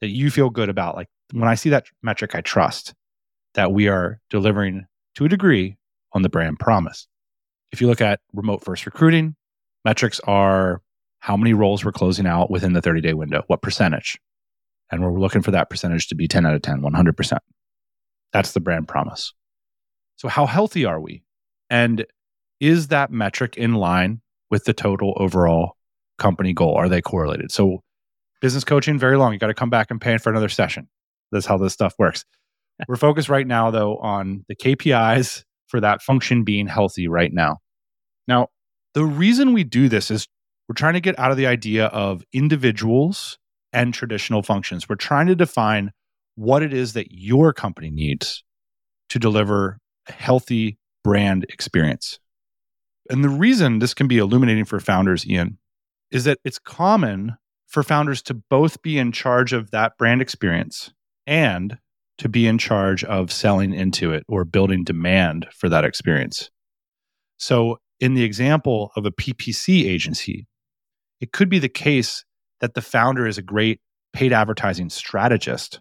that 0.01 0.09
you 0.09 0.31
feel 0.31 0.51
good 0.51 0.69
about. 0.69 0.97
Like 0.97 1.09
when 1.33 1.49
I 1.49 1.55
see 1.55 1.71
that 1.71 1.87
metric, 2.03 2.35
I 2.35 2.41
trust 2.41 2.95
that 3.55 3.73
we 3.73 3.89
are 3.89 4.21
delivering 4.31 4.87
to 5.15 5.25
a 5.25 5.29
degree 5.29 5.77
on 6.13 6.23
the 6.23 6.29
brand 6.29 6.59
promise. 6.59 7.07
If 7.73 7.81
you 7.81 7.87
look 7.87 8.01
at 8.01 8.21
remote 8.33 8.65
first 8.65 8.87
recruiting, 8.87 9.37
metrics 9.85 10.21
are 10.21 10.81
how 11.21 11.37
many 11.37 11.55
roles 11.55 11.85
we're 11.85 11.93
closing 11.93 12.27
out 12.27 12.51
within 12.51 12.73
the 12.73 12.83
30 12.83 13.01
day 13.01 13.15
window, 13.15 13.43
what 13.47 13.63
percentage. 13.63 14.19
And 14.91 15.03
we're 15.03 15.19
looking 15.19 15.43
for 15.43 15.51
that 15.53 15.71
percentage 15.71 16.09
to 16.09 16.15
be 16.15 16.29
10 16.29 16.45
out 16.47 16.55
of 16.55 16.63
10, 16.63 16.83
100%. 16.83 17.39
That's 18.33 18.53
the 18.53 18.61
brand 18.61 18.89
promise. 18.89 19.33
So, 20.17 20.29
how 20.29 20.47
healthy 20.47 20.85
are 20.85 21.01
we? 21.01 21.23
And 21.71 22.05
is 22.61 22.89
that 22.89 23.11
metric 23.11 23.57
in 23.57 23.75
line 23.75 24.21
with 24.51 24.65
the 24.65 24.73
total 24.73 25.15
overall 25.17 25.77
company 26.19 26.53
goal? 26.53 26.75
Are 26.75 26.89
they 26.89 27.01
correlated? 27.01 27.51
So, 27.51 27.83
business 28.45 28.63
coaching, 28.63 28.99
very 28.99 29.17
long. 29.17 29.33
You 29.33 29.39
got 29.39 29.47
to 29.47 29.55
come 29.55 29.71
back 29.71 29.91
and 29.91 29.99
pay 29.99 30.19
for 30.19 30.29
another 30.29 30.51
session. 30.51 30.87
That's 31.33 31.47
how 31.47 31.57
this 31.57 31.73
stuff 31.73 31.95
works. 31.99 32.27
We're 32.89 32.97
focused 32.97 33.31
right 33.31 33.47
now, 33.47 33.71
though, 33.71 33.97
on 33.97 34.45
the 34.49 34.55
KPIs 34.55 35.45
for 35.67 35.81
that 35.81 36.03
function 36.03 36.45
being 36.45 36.67
healthy 36.67 37.09
right 37.09 37.33
now. 37.33 37.61
Now, 38.29 38.49
the 38.93 39.05
reason 39.07 39.55
we 39.55 39.65
do 39.65 39.89
this 39.89 40.11
is 40.11 40.29
we're 40.69 40.75
trying 40.75 40.93
to 40.93 41.01
get 41.01 41.19
out 41.19 41.31
of 41.31 41.39
the 41.39 41.47
idea 41.47 41.87
of 41.87 42.23
individuals 42.35 43.39
and 43.73 43.95
traditional 43.95 44.43
functions. 44.43 44.91
We're 44.91 44.97
trying 44.97 45.27
to 45.29 45.35
define 45.35 45.93
what 46.35 46.63
it 46.63 46.75
is 46.75 46.93
that 46.93 47.13
your 47.13 47.55
company 47.55 47.91
needs 47.91 48.45
to 49.09 49.19
deliver 49.19 49.79
a 50.07 50.13
healthy 50.13 50.77
brand 51.03 51.45
experience. 51.49 52.19
And 53.09 53.25
the 53.25 53.31
reason 53.31 53.79
this 53.79 53.95
can 53.95 54.07
be 54.07 54.19
illuminating 54.19 54.67
for 54.67 54.81
founders, 54.81 55.27
Ian, 55.27 55.57
is 56.11 56.25
that 56.25 56.41
it's 56.45 56.59
common 56.59 57.37
for 57.75 57.83
founders 57.83 58.23
to 58.23 58.35
both 58.35 58.81
be 58.83 58.99
in 58.99 59.11
charge 59.11 59.53
of 59.53 59.73
that 59.73 59.99
brand 59.99 60.23
experience 60.23 60.93
and 61.27 61.77
to 62.17 62.29
be 62.29 62.47
in 62.47 62.57
charge 62.57 63.03
of 63.03 63.33
selling 63.33 63.75
into 63.75 64.13
it 64.13 64.23
or 64.29 64.45
building 64.45 64.85
demand 64.85 65.49
for 65.53 65.69
that 65.69 65.85
experience. 65.85 66.51
So, 67.37 67.79
in 67.99 68.15
the 68.15 68.23
example 68.23 68.93
of 68.97 69.07
a 69.07 69.11
PPC 69.11 69.87
agency, 69.87 70.47
it 71.21 71.33
could 71.33 71.49
be 71.49 71.59
the 71.59 71.69
case 71.69 72.25
that 72.61 72.75
the 72.75 72.81
founder 72.81 73.27
is 73.27 73.39
a 73.39 73.43
great 73.43 73.81
paid 74.13 74.33
advertising 74.33 74.89
strategist, 74.89 75.81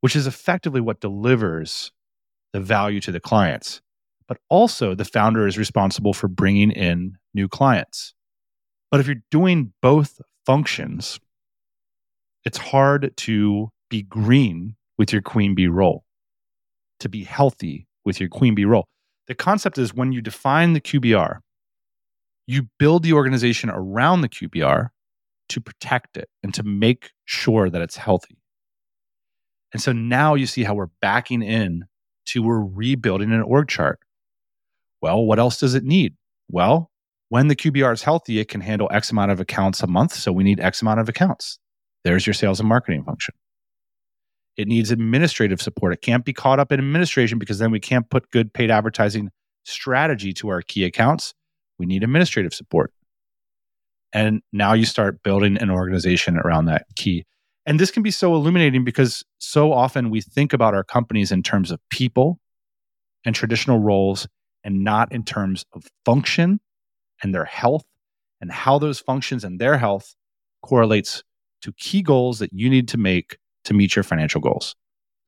which 0.00 0.16
is 0.16 0.26
effectively 0.26 0.80
what 0.80 1.00
delivers 1.00 1.92
the 2.54 2.60
value 2.60 3.00
to 3.02 3.12
the 3.12 3.20
clients. 3.20 3.82
But 4.26 4.38
also, 4.48 4.94
the 4.94 5.04
founder 5.04 5.46
is 5.46 5.58
responsible 5.58 6.14
for 6.14 6.28
bringing 6.28 6.70
in 6.70 7.18
new 7.34 7.46
clients. 7.46 8.14
But 8.90 9.00
if 9.00 9.06
you're 9.06 9.16
doing 9.30 9.74
both 9.82 10.18
functions, 10.46 11.20
it's 12.46 12.58
hard 12.58 13.12
to 13.16 13.70
be 13.90 14.02
green 14.02 14.76
with 14.96 15.12
your 15.12 15.20
queen 15.20 15.54
bee 15.56 15.66
role, 15.66 16.04
to 17.00 17.08
be 17.08 17.24
healthy 17.24 17.88
with 18.04 18.20
your 18.20 18.28
queen 18.28 18.54
bee 18.54 18.64
role. 18.64 18.86
The 19.26 19.34
concept 19.34 19.78
is 19.78 19.92
when 19.92 20.12
you 20.12 20.22
define 20.22 20.72
the 20.72 20.80
QBR, 20.80 21.40
you 22.46 22.68
build 22.78 23.02
the 23.02 23.14
organization 23.14 23.68
around 23.68 24.20
the 24.20 24.28
QBR 24.28 24.90
to 25.48 25.60
protect 25.60 26.16
it 26.16 26.28
and 26.44 26.54
to 26.54 26.62
make 26.62 27.10
sure 27.24 27.68
that 27.68 27.82
it's 27.82 27.96
healthy. 27.96 28.38
And 29.72 29.82
so 29.82 29.90
now 29.90 30.34
you 30.34 30.46
see 30.46 30.62
how 30.62 30.74
we're 30.74 30.86
backing 31.02 31.42
in 31.42 31.86
to 32.26 32.42
we're 32.44 32.64
rebuilding 32.64 33.32
an 33.32 33.42
org 33.42 33.68
chart. 33.68 33.98
Well, 35.00 35.24
what 35.24 35.40
else 35.40 35.58
does 35.58 35.74
it 35.74 35.82
need? 35.82 36.14
Well, 36.48 36.92
when 37.28 37.48
the 37.48 37.56
QBR 37.56 37.92
is 37.92 38.04
healthy, 38.04 38.38
it 38.38 38.48
can 38.48 38.60
handle 38.60 38.88
X 38.92 39.10
amount 39.10 39.32
of 39.32 39.40
accounts 39.40 39.82
a 39.82 39.88
month. 39.88 40.14
So 40.14 40.30
we 40.30 40.44
need 40.44 40.60
X 40.60 40.80
amount 40.80 41.00
of 41.00 41.08
accounts. 41.08 41.58
There's 42.04 42.26
your 42.26 42.34
sales 42.34 42.60
and 42.60 42.68
marketing 42.68 43.04
function. 43.04 43.34
It 44.56 44.68
needs 44.68 44.90
administrative 44.90 45.60
support. 45.60 45.92
It 45.92 46.00
can't 46.00 46.24
be 46.24 46.32
caught 46.32 46.58
up 46.58 46.72
in 46.72 46.80
administration 46.80 47.38
because 47.38 47.58
then 47.58 47.70
we 47.70 47.80
can't 47.80 48.08
put 48.08 48.30
good 48.30 48.52
paid 48.52 48.70
advertising 48.70 49.30
strategy 49.64 50.32
to 50.34 50.48
our 50.48 50.62
key 50.62 50.84
accounts. 50.84 51.34
We 51.78 51.86
need 51.86 52.02
administrative 52.02 52.54
support. 52.54 52.92
And 54.12 54.40
now 54.52 54.72
you 54.72 54.86
start 54.86 55.22
building 55.22 55.58
an 55.58 55.70
organization 55.70 56.38
around 56.38 56.66
that 56.66 56.86
key. 56.94 57.26
And 57.66 57.80
this 57.80 57.90
can 57.90 58.02
be 58.02 58.12
so 58.12 58.34
illuminating 58.34 58.84
because 58.84 59.24
so 59.38 59.72
often 59.72 60.08
we 60.08 60.20
think 60.20 60.52
about 60.52 60.74
our 60.74 60.84
companies 60.84 61.32
in 61.32 61.42
terms 61.42 61.70
of 61.70 61.80
people 61.90 62.38
and 63.24 63.34
traditional 63.34 63.80
roles 63.80 64.28
and 64.64 64.84
not 64.84 65.12
in 65.12 65.24
terms 65.24 65.64
of 65.74 65.84
function 66.04 66.60
and 67.22 67.34
their 67.34 67.44
health 67.44 67.84
and 68.40 68.52
how 68.52 68.78
those 68.78 69.00
functions 69.00 69.44
and 69.44 69.58
their 69.58 69.78
health 69.78 70.14
correlates 70.62 71.24
to 71.62 71.72
key 71.72 72.02
goals 72.02 72.38
that 72.38 72.50
you 72.52 72.68
need 72.70 72.88
to 72.88 72.98
make 72.98 73.38
to 73.64 73.74
meet 73.74 73.96
your 73.96 74.02
financial 74.02 74.40
goals. 74.40 74.74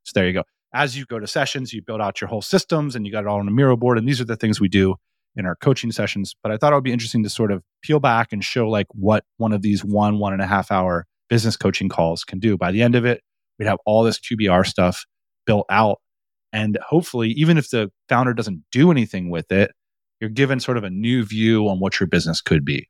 So 0.04 0.12
there 0.14 0.26
you 0.26 0.32
go. 0.32 0.44
As 0.74 0.96
you 0.96 1.04
go 1.06 1.18
to 1.18 1.26
sessions, 1.26 1.72
you 1.72 1.82
build 1.82 2.00
out 2.00 2.20
your 2.20 2.28
whole 2.28 2.42
systems 2.42 2.94
and 2.94 3.06
you 3.06 3.12
got 3.12 3.24
it 3.24 3.26
all 3.26 3.40
on 3.40 3.48
a 3.48 3.50
Miro 3.50 3.76
board. 3.76 3.98
And 3.98 4.06
these 4.06 4.20
are 4.20 4.24
the 4.24 4.36
things 4.36 4.60
we 4.60 4.68
do 4.68 4.96
in 5.36 5.46
our 5.46 5.56
coaching 5.56 5.92
sessions. 5.92 6.34
But 6.42 6.52
I 6.52 6.56
thought 6.56 6.72
it 6.72 6.76
would 6.76 6.84
be 6.84 6.92
interesting 6.92 7.22
to 7.22 7.30
sort 7.30 7.52
of 7.52 7.62
peel 7.82 8.00
back 8.00 8.32
and 8.32 8.44
show 8.44 8.68
like 8.68 8.86
what 8.92 9.24
one 9.38 9.52
of 9.52 9.62
these 9.62 9.84
one, 9.84 10.18
one 10.18 10.32
and 10.32 10.42
a 10.42 10.46
half 10.46 10.70
hour 10.70 11.06
business 11.28 11.56
coaching 11.56 11.88
calls 11.88 12.24
can 12.24 12.38
do. 12.38 12.56
By 12.56 12.72
the 12.72 12.82
end 12.82 12.94
of 12.94 13.04
it, 13.04 13.22
we'd 13.58 13.66
have 13.66 13.78
all 13.86 14.02
this 14.02 14.18
QBR 14.18 14.66
stuff 14.66 15.04
built 15.46 15.66
out. 15.70 16.00
And 16.52 16.78
hopefully, 16.86 17.30
even 17.30 17.58
if 17.58 17.70
the 17.70 17.90
founder 18.08 18.34
doesn't 18.34 18.64
do 18.72 18.90
anything 18.90 19.30
with 19.30 19.52
it, 19.52 19.70
you're 20.20 20.30
given 20.30 20.60
sort 20.60 20.76
of 20.76 20.84
a 20.84 20.90
new 20.90 21.24
view 21.24 21.68
on 21.68 21.78
what 21.78 22.00
your 22.00 22.06
business 22.06 22.40
could 22.40 22.64
be. 22.64 22.88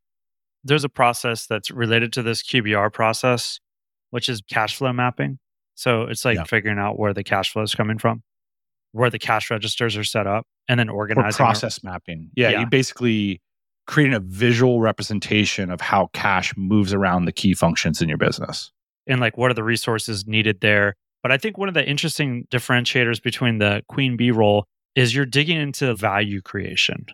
There's 0.65 0.85
a 0.85 0.89
process 0.89 1.47
that's 1.47 1.71
related 1.71 2.13
to 2.15 2.23
this 2.23 2.43
QBR 2.43 2.93
process, 2.93 3.61
which 4.11 4.29
is 4.29 4.43
cash 4.51 4.77
flow 4.77 4.93
mapping. 4.93 5.39
So 5.75 6.03
it's 6.03 6.25
like 6.25 6.37
Yeah. 6.37 6.45
figuring 6.45 6.79
out 6.79 6.99
where 6.99 7.15
the 7.15 7.23
cash 7.25 7.53
flow 7.53 7.63
is 7.63 7.75
coming 7.75 7.99
from, 7.99 8.23
where 8.93 9.11
the 9.11 9.19
cash 9.19 9.51
registers 9.51 9.97
are 9.97 10.05
set 10.05 10.27
up, 10.27 10.47
and 10.69 10.79
then 10.81 10.89
Or 10.89 10.97
organizing. 10.97 11.37
process 11.37 11.83
mapping. 11.85 12.31
Yeah, 12.35 12.51
Yeah. 12.51 12.61
you 12.61 12.67
basically 12.67 13.41
creating 13.87 14.15
a 14.15 14.21
visual 14.21 14.81
representation 14.81 15.71
of 15.71 15.81
how 15.81 16.11
cash 16.13 16.53
moves 16.57 16.93
around 16.93 17.25
the 17.25 17.33
key 17.33 17.55
functions 17.55 18.03
in 18.03 18.09
your 18.09 18.19
business. 18.19 18.71
And 19.07 19.21
like, 19.21 19.39
what 19.39 19.51
are 19.51 19.55
the 19.55 19.65
resources 19.65 20.27
needed 20.27 20.61
there? 20.61 20.95
But 21.23 21.33
I 21.33 21.39
think 21.39 21.57
one 21.57 21.69
of 21.69 21.75
the 21.75 21.89
interesting 21.89 22.47
differentiators 22.51 23.23
between 23.23 23.59
the 23.59 23.83
queen 23.89 24.17
bee 24.17 24.31
role 24.31 24.67
is 24.95 25.15
you're 25.15 25.25
digging 25.27 25.59
into 25.59 25.95
value 25.95 26.43
creation. 26.43 27.07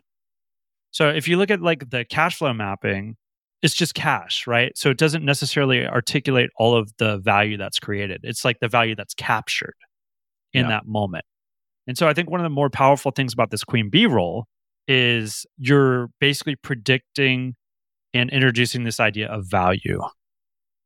So 0.91 1.11
if 1.11 1.29
you 1.29 1.37
look 1.37 1.51
at 1.51 1.61
like 1.61 1.91
the 1.91 2.05
cash 2.05 2.37
flow 2.39 2.53
mapping, 2.53 3.17
it's 3.65 3.75
just 3.75 3.95
cash, 3.95 4.47
right? 4.47 4.77
So 4.77 4.91
it 4.91 4.99
doesn't 4.99 5.25
necessarily 5.25 5.87
articulate 5.87 6.51
all 6.59 6.77
of 6.77 6.93
the 6.99 7.17
value 7.17 7.57
that's 7.57 7.79
created. 7.79 8.21
It's 8.23 8.45
like 8.45 8.61
the 8.61 8.69
value 8.69 8.95
that's 8.95 9.15
captured 9.15 9.75
in 10.53 10.65
Yeah. 10.65 10.69
that 10.69 10.87
moment. 10.87 11.25
And 11.87 11.97
so 11.97 12.07
I 12.07 12.13
think 12.13 12.31
one 12.31 12.41
of 12.41 12.45
the 12.45 12.51
more 12.51 12.69
powerful 12.69 13.11
things 13.11 13.33
about 13.33 13.51
this 13.51 13.65
queen 13.65 13.89
bee 13.89 14.05
role 14.05 14.45
is 14.87 15.47
you're 15.57 16.11
basically 16.21 16.57
predicting 16.57 17.55
and 18.13 18.29
introducing 18.29 18.85
this 18.85 19.01
idea 19.01 19.29
of 19.29 19.47
value. 19.51 19.99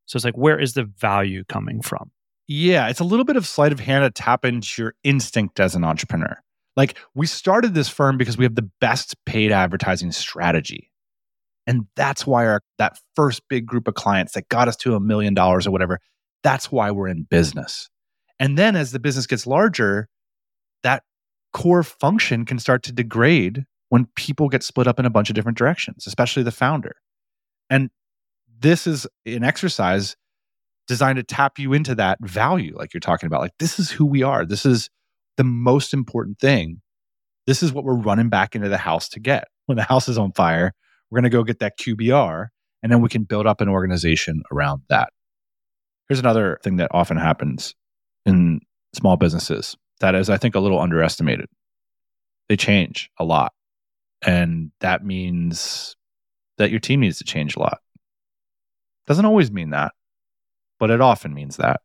So 0.06 0.16
it's 0.16 0.24
like, 0.24 0.38
where 0.38 0.58
is 0.58 0.74
the 0.74 0.84
value 0.84 1.42
coming 1.48 1.82
from? 1.82 2.12
Yeah, 2.46 2.88
it's 2.88 3.00
a 3.00 3.04
little 3.04 3.24
bit 3.24 3.36
of 3.36 3.44
sleight 3.44 3.72
of 3.72 3.80
hand 3.80 4.04
to 4.04 4.22
tap 4.22 4.44
into 4.44 4.82
your 4.82 4.94
instinct 5.02 5.58
as 5.58 5.74
an 5.74 5.82
entrepreneur. 5.82 6.40
Like 6.76 6.96
we 7.12 7.26
started 7.26 7.74
this 7.74 7.88
firm 7.88 8.16
because 8.18 8.38
we 8.38 8.44
have 8.44 8.54
the 8.54 8.70
best 8.80 9.16
paid 9.26 9.50
advertising 9.50 10.12
strategy. 10.12 10.87
And 11.68 11.86
that's 11.96 12.26
why 12.26 12.46
our 12.46 12.62
that 12.78 12.98
first 13.14 13.42
big 13.50 13.66
group 13.66 13.86
of 13.86 13.94
clients 13.94 14.32
that 14.32 14.48
got 14.48 14.68
us 14.68 14.76
to 14.76 14.94
a 14.94 15.00
million 15.00 15.34
dollars 15.34 15.66
or 15.66 15.70
whatever, 15.70 16.00
that's 16.42 16.72
why 16.72 16.90
we're 16.90 17.08
in 17.08 17.24
business. 17.24 17.90
And 18.40 18.56
then 18.56 18.74
as 18.74 18.90
the 18.90 18.98
business 18.98 19.26
gets 19.26 19.46
larger, 19.46 20.08
that 20.82 21.02
core 21.52 21.82
function 21.82 22.46
can 22.46 22.58
start 22.58 22.82
to 22.84 22.92
degrade 22.92 23.66
when 23.90 24.06
people 24.16 24.48
get 24.48 24.62
split 24.62 24.86
up 24.86 24.98
in 24.98 25.04
a 25.04 25.10
bunch 25.10 25.28
of 25.28 25.34
different 25.34 25.58
directions, 25.58 26.06
especially 26.06 26.42
the 26.42 26.50
founder. 26.50 26.96
And 27.68 27.90
this 28.58 28.86
is 28.86 29.06
an 29.26 29.44
exercise 29.44 30.16
designed 30.86 31.16
to 31.16 31.22
tap 31.22 31.58
you 31.58 31.74
into 31.74 31.94
that 31.96 32.18
value, 32.22 32.74
like 32.78 32.94
you're 32.94 33.00
talking 33.00 33.26
about. 33.26 33.42
Like, 33.42 33.58
this 33.58 33.78
is 33.78 33.90
who 33.90 34.06
we 34.06 34.22
are. 34.22 34.46
This 34.46 34.64
is 34.64 34.88
the 35.36 35.44
most 35.44 35.92
important 35.92 36.38
thing. 36.38 36.80
This 37.46 37.62
is 37.62 37.74
what 37.74 37.84
we're 37.84 37.94
running 37.94 38.30
back 38.30 38.54
into 38.54 38.70
the 38.70 38.78
house 38.78 39.10
to 39.10 39.20
get. 39.20 39.48
When 39.66 39.76
the 39.76 39.82
house 39.82 40.08
is 40.08 40.16
on 40.16 40.32
fire, 40.32 40.72
we're 41.10 41.20
going 41.20 41.30
to 41.30 41.36
go 41.36 41.44
get 41.44 41.60
that 41.60 41.78
QBR, 41.78 42.48
and 42.82 42.92
then 42.92 43.00
we 43.00 43.08
can 43.08 43.24
build 43.24 43.46
up 43.46 43.60
an 43.60 43.68
organization 43.68 44.42
around 44.52 44.82
that. 44.88 45.10
Here's 46.08 46.20
another 46.20 46.58
thing 46.62 46.76
that 46.76 46.90
often 46.92 47.16
happens 47.16 47.74
in 48.24 48.60
small 48.94 49.16
businesses 49.16 49.76
that 50.00 50.14
is, 50.14 50.30
I 50.30 50.36
think, 50.36 50.54
a 50.54 50.60
little 50.60 50.80
underestimated. 50.80 51.48
They 52.48 52.56
change 52.56 53.10
a 53.18 53.24
lot. 53.24 53.52
And 54.22 54.72
that 54.80 55.04
means 55.04 55.96
that 56.56 56.70
your 56.70 56.80
team 56.80 57.00
needs 57.00 57.18
to 57.18 57.24
change 57.24 57.56
a 57.56 57.60
lot. 57.60 57.78
Doesn't 59.06 59.24
always 59.24 59.50
mean 59.50 59.70
that, 59.70 59.92
but 60.78 60.90
it 60.90 61.00
often 61.00 61.34
means 61.34 61.56
that. 61.56 61.80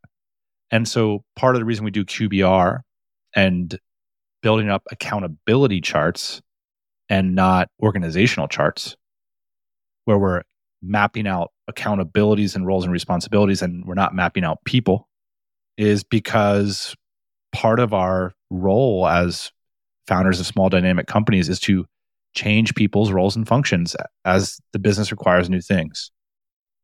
And 0.71 0.87
so 0.87 1.23
part 1.35 1.55
of 1.55 1.59
the 1.59 1.65
reason 1.65 1.85
we 1.85 1.91
do 1.91 2.05
QBR 2.05 2.79
and 3.35 3.77
building 4.41 4.69
up 4.69 4.83
accountability 4.91 5.81
charts 5.81 6.41
and 7.09 7.35
not 7.35 7.69
organizational 7.81 8.47
charts, 8.47 8.95
where 10.05 10.17
we're 10.17 10.43
mapping 10.81 11.27
out 11.27 11.51
accountabilities 11.69 12.55
and 12.55 12.67
roles 12.67 12.83
and 12.83 12.91
responsibilities 12.91 13.61
and 13.61 13.85
we're 13.85 13.93
not 13.93 14.13
mapping 14.13 14.43
out 14.43 14.63
people, 14.65 15.07
is 15.77 16.03
because 16.03 16.95
part 17.51 17.79
of 17.79 17.93
our 17.93 18.33
role 18.49 19.07
as 19.07 19.51
founders 20.07 20.39
of 20.39 20.45
small 20.45 20.69
dynamic 20.69 21.07
companies 21.07 21.49
is 21.49 21.59
to 21.61 21.85
change 22.33 22.75
people's 22.75 23.11
roles 23.11 23.35
and 23.35 23.47
functions 23.47 23.95
as 24.25 24.59
the 24.73 24.79
business 24.79 25.11
requires 25.11 25.49
new 25.49 25.61
things. 25.61 26.11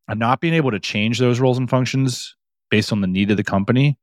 And 0.08 0.18
not 0.18 0.40
being 0.40 0.54
able 0.54 0.70
to 0.70 0.80
change 0.80 1.18
those 1.18 1.40
roles 1.40 1.58
and 1.58 1.68
functions 1.68 2.34
based 2.70 2.92
on 2.92 3.00
the 3.00 3.06
need 3.06 3.30
of 3.30 3.36
the 3.36 3.44
company, 3.44 3.98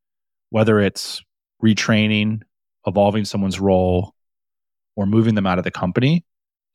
whether 0.52 0.80
it's 0.80 1.22
retraining, 1.64 2.42
evolving 2.86 3.26
someone's 3.26 3.60
role, 3.60 4.14
or 4.96 5.06
moving 5.06 5.36
them 5.36 5.46
out 5.46 5.58
of 5.58 5.64
the 5.64 5.72
company, 5.72 6.26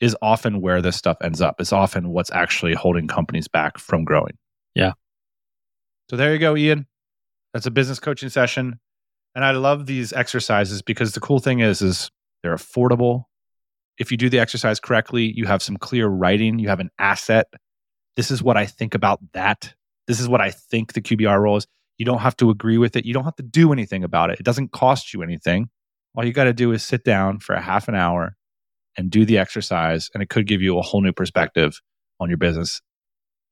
is 0.03 0.17
often 0.21 0.61
where 0.61 0.83
this 0.83 0.97
stuff 0.97 1.17
ends 1.23 1.41
up. 1.41 1.61
It's 1.61 1.73
often 1.73 2.09
what's 2.09 2.33
actually 2.33 2.75
holding 2.75 3.07
companies 3.07 3.47
back 3.47 3.79
from 3.79 4.05
growing. 4.05 4.37
Yeah. 4.75 4.95
So 6.11 6.17
there 6.17 6.33
you 6.33 6.41
go, 6.41 6.57
Ian. 6.57 6.89
That's 7.55 7.67
a 7.67 7.71
business 7.71 8.01
coaching 8.01 8.29
session. 8.29 8.81
And 9.37 9.45
I 9.45 9.53
love 9.53 9.87
these 9.87 10.13
exercises 10.13 10.83
because 10.83 11.13
the 11.13 11.21
cool 11.21 11.39
thing 11.39 11.61
is, 11.61 11.81
is 11.83 12.11
they're 12.43 12.57
affordable. 12.57 13.27
If 13.97 14.11
you 14.11 14.17
do 14.17 14.29
the 14.29 14.41
exercise 14.41 14.81
correctly, 14.81 15.33
you 15.37 15.47
have 15.47 15.63
some 15.63 15.77
clear 15.77 16.09
writing, 16.09 16.59
you 16.59 16.69
have 16.69 16.81
an 16.81 16.91
asset. 16.99 17.47
This 18.17 18.33
is 18.33 18.43
what 18.43 18.57
I 18.57 18.67
think 18.67 18.95
about 18.95 19.21
that. 19.35 19.73
This 20.09 20.19
is 20.19 20.29
what 20.29 20.41
I 20.41 20.51
think 20.51 20.95
the 20.95 21.01
QBR 21.01 21.41
role 21.41 21.59
is. 21.59 21.67
You 21.97 22.05
don't 22.05 22.19
have 22.19 22.37
to 22.39 22.51
agree 22.51 22.77
with 22.77 22.97
it. 22.97 23.05
You 23.05 23.15
don't 23.15 23.25
have 23.25 23.37
to 23.37 23.45
do 23.45 23.73
anything 23.73 24.03
about 24.03 24.31
it. 24.31 24.41
It 24.41 24.43
doesn't 24.45 24.73
cost 24.73 25.15
you 25.15 25.23
anything. 25.23 25.71
All 26.17 26.25
you 26.25 26.33
got 26.33 26.45
to 26.45 26.53
do 26.53 26.73
is 26.73 26.83
sit 26.83 27.05
down 27.05 27.39
for 27.39 27.55
a 27.55 27.61
half 27.61 27.87
an 27.87 27.95
hour 27.95 28.37
and 28.97 29.11
do 29.11 29.25
the 29.25 29.39
exercise, 29.39 30.11
and 30.15 30.23
it 30.23 30.29
could 30.29 30.47
give 30.47 30.63
you 30.63 30.79
a 30.79 30.83
whole 30.83 31.01
new 31.01 31.13
perspective 31.13 31.81
on 32.21 32.29
your 32.29 32.39
business. 32.39 32.81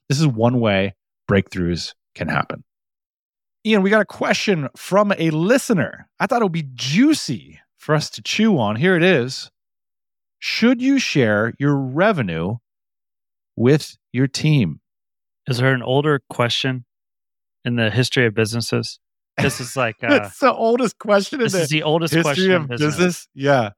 This 0.09 0.21
is 0.21 0.27
one 0.27 0.61
way 0.61 0.95
breakthroughs 1.31 1.95
can 2.15 2.29
happen. 2.29 2.65
Ian, 3.65 3.83
we 3.83 3.91
got 3.91 4.01
a 4.01 4.07
question 4.07 4.69
from 4.77 5.13
a 5.19 5.31
listener. 5.31 6.09
I 6.19 6.27
thought 6.27 6.41
it 6.41 6.45
would 6.45 6.53
be 6.53 6.69
juicy 6.75 7.61
for 7.77 7.95
us 7.95 8.09
to 8.11 8.23
chew 8.23 8.59
on. 8.59 8.77
Here 8.77 8.97
it 8.97 9.03
is. 9.03 9.51
Should 10.39 10.81
you 10.81 10.99
share 10.99 11.53
your 11.59 11.77
revenue 11.77 12.57
with 13.57 13.99
your 14.13 14.27
team? 14.27 14.81
Is 15.47 15.59
there 15.59 15.75
an 15.75 15.83
older 15.83 16.23
question 16.31 16.87
in 17.65 17.77
the 17.77 17.91
history 17.91 18.27
of 18.27 18.35
businesses? 18.35 18.99
This 19.37 19.61
is 19.61 19.77
like 19.77 19.97
uh, 20.03 20.21
it's 20.25 20.39
the 20.39 20.53
oldest 20.53 20.99
question 20.99 21.41
in 21.41 21.45
this 21.45 21.53
the 21.53 21.61
is 21.61 21.69
the 21.69 21.83
oldest 21.83 22.15
history 22.15 22.33
question 22.33 22.53
of 22.53 22.63
in 22.63 22.69
business. 22.69 22.97
business. 22.97 23.29
Yeah. 23.35 23.71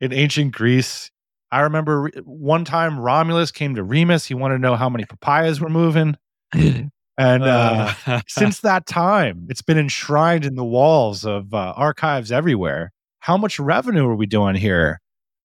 In 0.00 0.12
ancient 0.12 0.52
Greece, 0.52 1.10
I 1.52 1.60
remember 1.60 2.10
one 2.24 2.64
time 2.64 2.98
Romulus 2.98 3.50
came 3.50 3.74
to 3.74 3.82
Remus. 3.82 4.26
He 4.26 4.34
wanted 4.34 4.54
to 4.54 4.60
know 4.60 4.76
how 4.76 4.88
many 4.88 5.04
papayas 5.04 5.60
were 5.60 5.68
moving. 5.70 6.16
And 7.18 7.42
uh, 7.42 7.92
Uh, 8.06 8.22
since 8.26 8.60
that 8.60 8.86
time, 8.86 9.46
it's 9.50 9.60
been 9.60 9.76
enshrined 9.76 10.46
in 10.46 10.54
the 10.54 10.64
walls 10.64 11.26
of 11.26 11.52
uh, 11.52 11.74
archives 11.76 12.32
everywhere. 12.32 12.92
How 13.18 13.36
much 13.36 13.60
revenue 13.60 14.06
are 14.06 14.16
we 14.16 14.24
doing 14.24 14.54
here, 14.54 15.00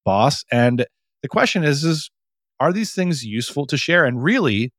boss? 0.06 0.46
And 0.50 0.86
the 1.22 1.28
question 1.28 1.66
is, 1.66 1.84
is 1.84 2.10
are 2.62 2.72
these 2.72 2.94
things 2.94 3.26
useful 3.26 3.66
to 3.68 3.76
share? 3.76 4.06
And 4.06 4.24
really, 4.24 4.72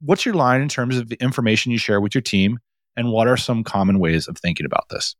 what's 0.00 0.24
your 0.24 0.36
line 0.36 0.62
in 0.62 0.68
terms 0.70 0.96
of 0.96 1.10
the 1.10 1.16
information 1.20 1.70
you 1.70 1.76
share 1.76 2.00
with 2.00 2.14
your 2.14 2.22
team? 2.22 2.60
And 2.96 3.12
what 3.12 3.28
are 3.28 3.36
some 3.36 3.62
common 3.62 3.98
ways 3.98 4.26
of 4.26 4.38
thinking 4.38 4.64
about 4.64 4.88
this? 4.88 5.14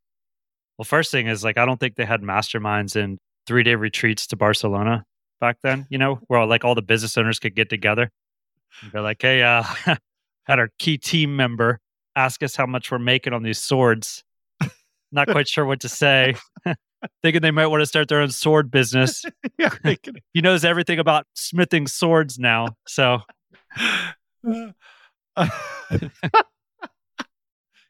well, 0.78 0.84
first 0.84 1.10
thing 1.10 1.26
is 1.26 1.44
like 1.44 1.58
I 1.58 1.66
don't 1.66 1.78
think 1.78 1.96
they 1.96 2.04
had 2.06 2.22
masterminds 2.22 2.96
and 2.96 3.18
three 3.48 3.62
day 3.64 3.74
retreats 3.74 4.26
to 4.28 4.36
Barcelona 4.36 5.04
back 5.40 5.56
then. 5.62 5.86
You 5.90 5.98
know, 5.98 6.20
where 6.28 6.44
like 6.44 6.64
all 6.64 6.76
the 6.76 6.82
business 6.82 7.16
owners 7.18 7.40
could 7.40 7.56
get 7.56 7.70
together. 7.70 8.12
And 8.82 8.92
be 8.92 9.00
like, 9.00 9.20
hey, 9.20 9.42
uh, 9.42 9.64
had 10.44 10.58
our 10.58 10.68
key 10.78 10.98
team 10.98 11.34
member 11.34 11.80
ask 12.14 12.42
us 12.42 12.54
how 12.54 12.66
much 12.66 12.92
we're 12.92 12.98
making 12.98 13.32
on 13.32 13.42
these 13.42 13.58
swords. 13.58 14.22
Not 15.10 15.28
quite 15.30 15.48
sure 15.48 15.64
what 15.64 15.80
to 15.80 15.88
say. 15.88 16.36
Thinking 17.22 17.42
they 17.42 17.50
might 17.50 17.68
want 17.68 17.80
to 17.80 17.86
start 17.86 18.08
their 18.08 18.20
own 18.20 18.30
sword 18.30 18.70
business. 18.70 19.24
yeah, 19.56 19.70
He 20.34 20.40
knows 20.42 20.64
everything 20.64 20.98
about 20.98 21.26
smithing 21.34 21.86
swords 21.86 22.38
now. 22.38 22.76
So 22.86 23.20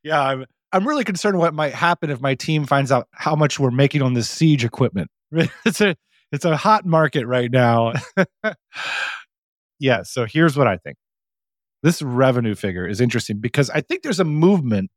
yeah, 0.02 0.22
I'm 0.22 0.44
I'm 0.72 0.86
really 0.86 1.04
concerned 1.04 1.38
what 1.38 1.54
might 1.54 1.72
happen 1.72 2.10
if 2.10 2.20
my 2.20 2.34
team 2.34 2.66
finds 2.66 2.92
out 2.92 3.08
how 3.12 3.34
much 3.34 3.58
we're 3.58 3.70
making 3.70 4.02
on 4.02 4.12
this 4.12 4.28
siege 4.28 4.64
equipment. 4.64 5.10
it's 5.64 5.80
a 5.80 5.96
it's 6.32 6.44
a 6.44 6.56
hot 6.56 6.84
market 6.86 7.26
right 7.26 7.50
now. 7.50 7.92
yeah, 9.78 10.02
so 10.02 10.26
here's 10.26 10.56
what 10.56 10.66
I 10.66 10.76
think. 10.76 10.96
This 11.82 12.02
revenue 12.02 12.54
figure 12.54 12.86
is 12.86 13.00
interesting 13.00 13.38
because 13.38 13.70
I 13.70 13.80
think 13.80 14.02
there's 14.02 14.20
a 14.20 14.24
movement 14.24 14.90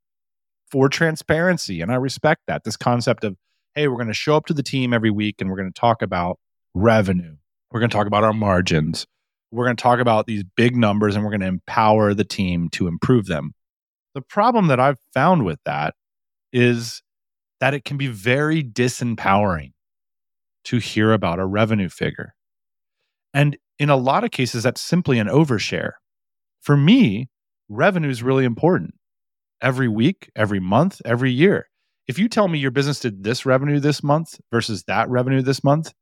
for 0.72 0.90
transparency 0.90 1.82
and 1.82 1.92
I 1.92 1.96
respect 1.96 2.42
that. 2.48 2.64
This 2.64 2.78
concept 2.78 3.24
of 3.24 3.36
hey, 3.76 3.88
we're 3.88 3.96
going 3.96 4.08
to 4.08 4.14
show 4.14 4.36
up 4.36 4.46
to 4.48 4.54
the 4.54 4.64
team 4.64 4.94
every 4.94 5.12
week 5.12 5.36
and 5.40 5.50
we're 5.50 5.56
going 5.56 5.72
to 5.72 5.80
talk 5.80 6.02
about 6.02 6.38
revenue. 6.74 7.36
We're 7.72 7.80
going 7.80 7.90
to 7.90 7.96
talk 7.96 8.08
about 8.08 8.24
our 8.24 8.34
margins. 8.34 9.06
We're 9.52 9.66
going 9.66 9.78
to 9.78 9.82
talk 9.82 10.00
about 10.00 10.28
these 10.28 10.44
big 10.56 10.76
numbers 10.76 11.16
and 11.16 11.24
we're 11.24 11.32
going 11.32 11.42
to 11.42 11.48
empower 11.48 12.14
the 12.14 12.26
team 12.26 12.70
to 12.72 12.88
improve 12.88 13.28
them. 13.28 13.54
The 14.14 14.22
problem 14.22 14.68
that 14.68 14.80
I've 14.80 15.00
found 15.14 15.46
with 15.46 15.60
that 15.66 15.94
is 16.52 17.02
that 17.62 17.74
it 17.74 17.86
can 17.86 17.96
be 17.96 18.08
very 18.08 18.62
disempowering 18.62 19.72
to 20.66 20.78
hear 20.78 21.12
about 21.12 21.40
a 21.40 21.46
revenue 21.46 21.90
figure. 21.90 22.34
And 23.34 23.58
in 23.80 23.90
a 23.90 23.96
lot 23.96 24.24
of 24.24 24.32
cases, 24.32 24.64
that's 24.64 24.82
simply 24.82 25.20
an 25.20 25.28
overshare. 25.28 25.94
For 26.62 26.78
me, 26.78 27.30
revenue 27.70 28.10
is 28.10 28.22
really 28.22 28.46
important 28.46 28.94
every 29.62 29.88
week, 29.88 30.30
every 30.36 30.60
month, 30.60 31.02
every 31.06 31.32
year. 31.32 31.68
If 32.08 32.20
you 32.20 32.28
tell 32.28 32.48
me 32.48 32.60
your 32.60 32.72
business 32.72 33.00
did 33.00 33.24
this 33.24 33.46
revenue 33.46 33.80
this 33.80 34.04
month 34.04 34.40
versus 34.52 34.84
that 34.84 35.10
revenue 35.10 35.42
this 35.42 35.64
month, 35.64 35.94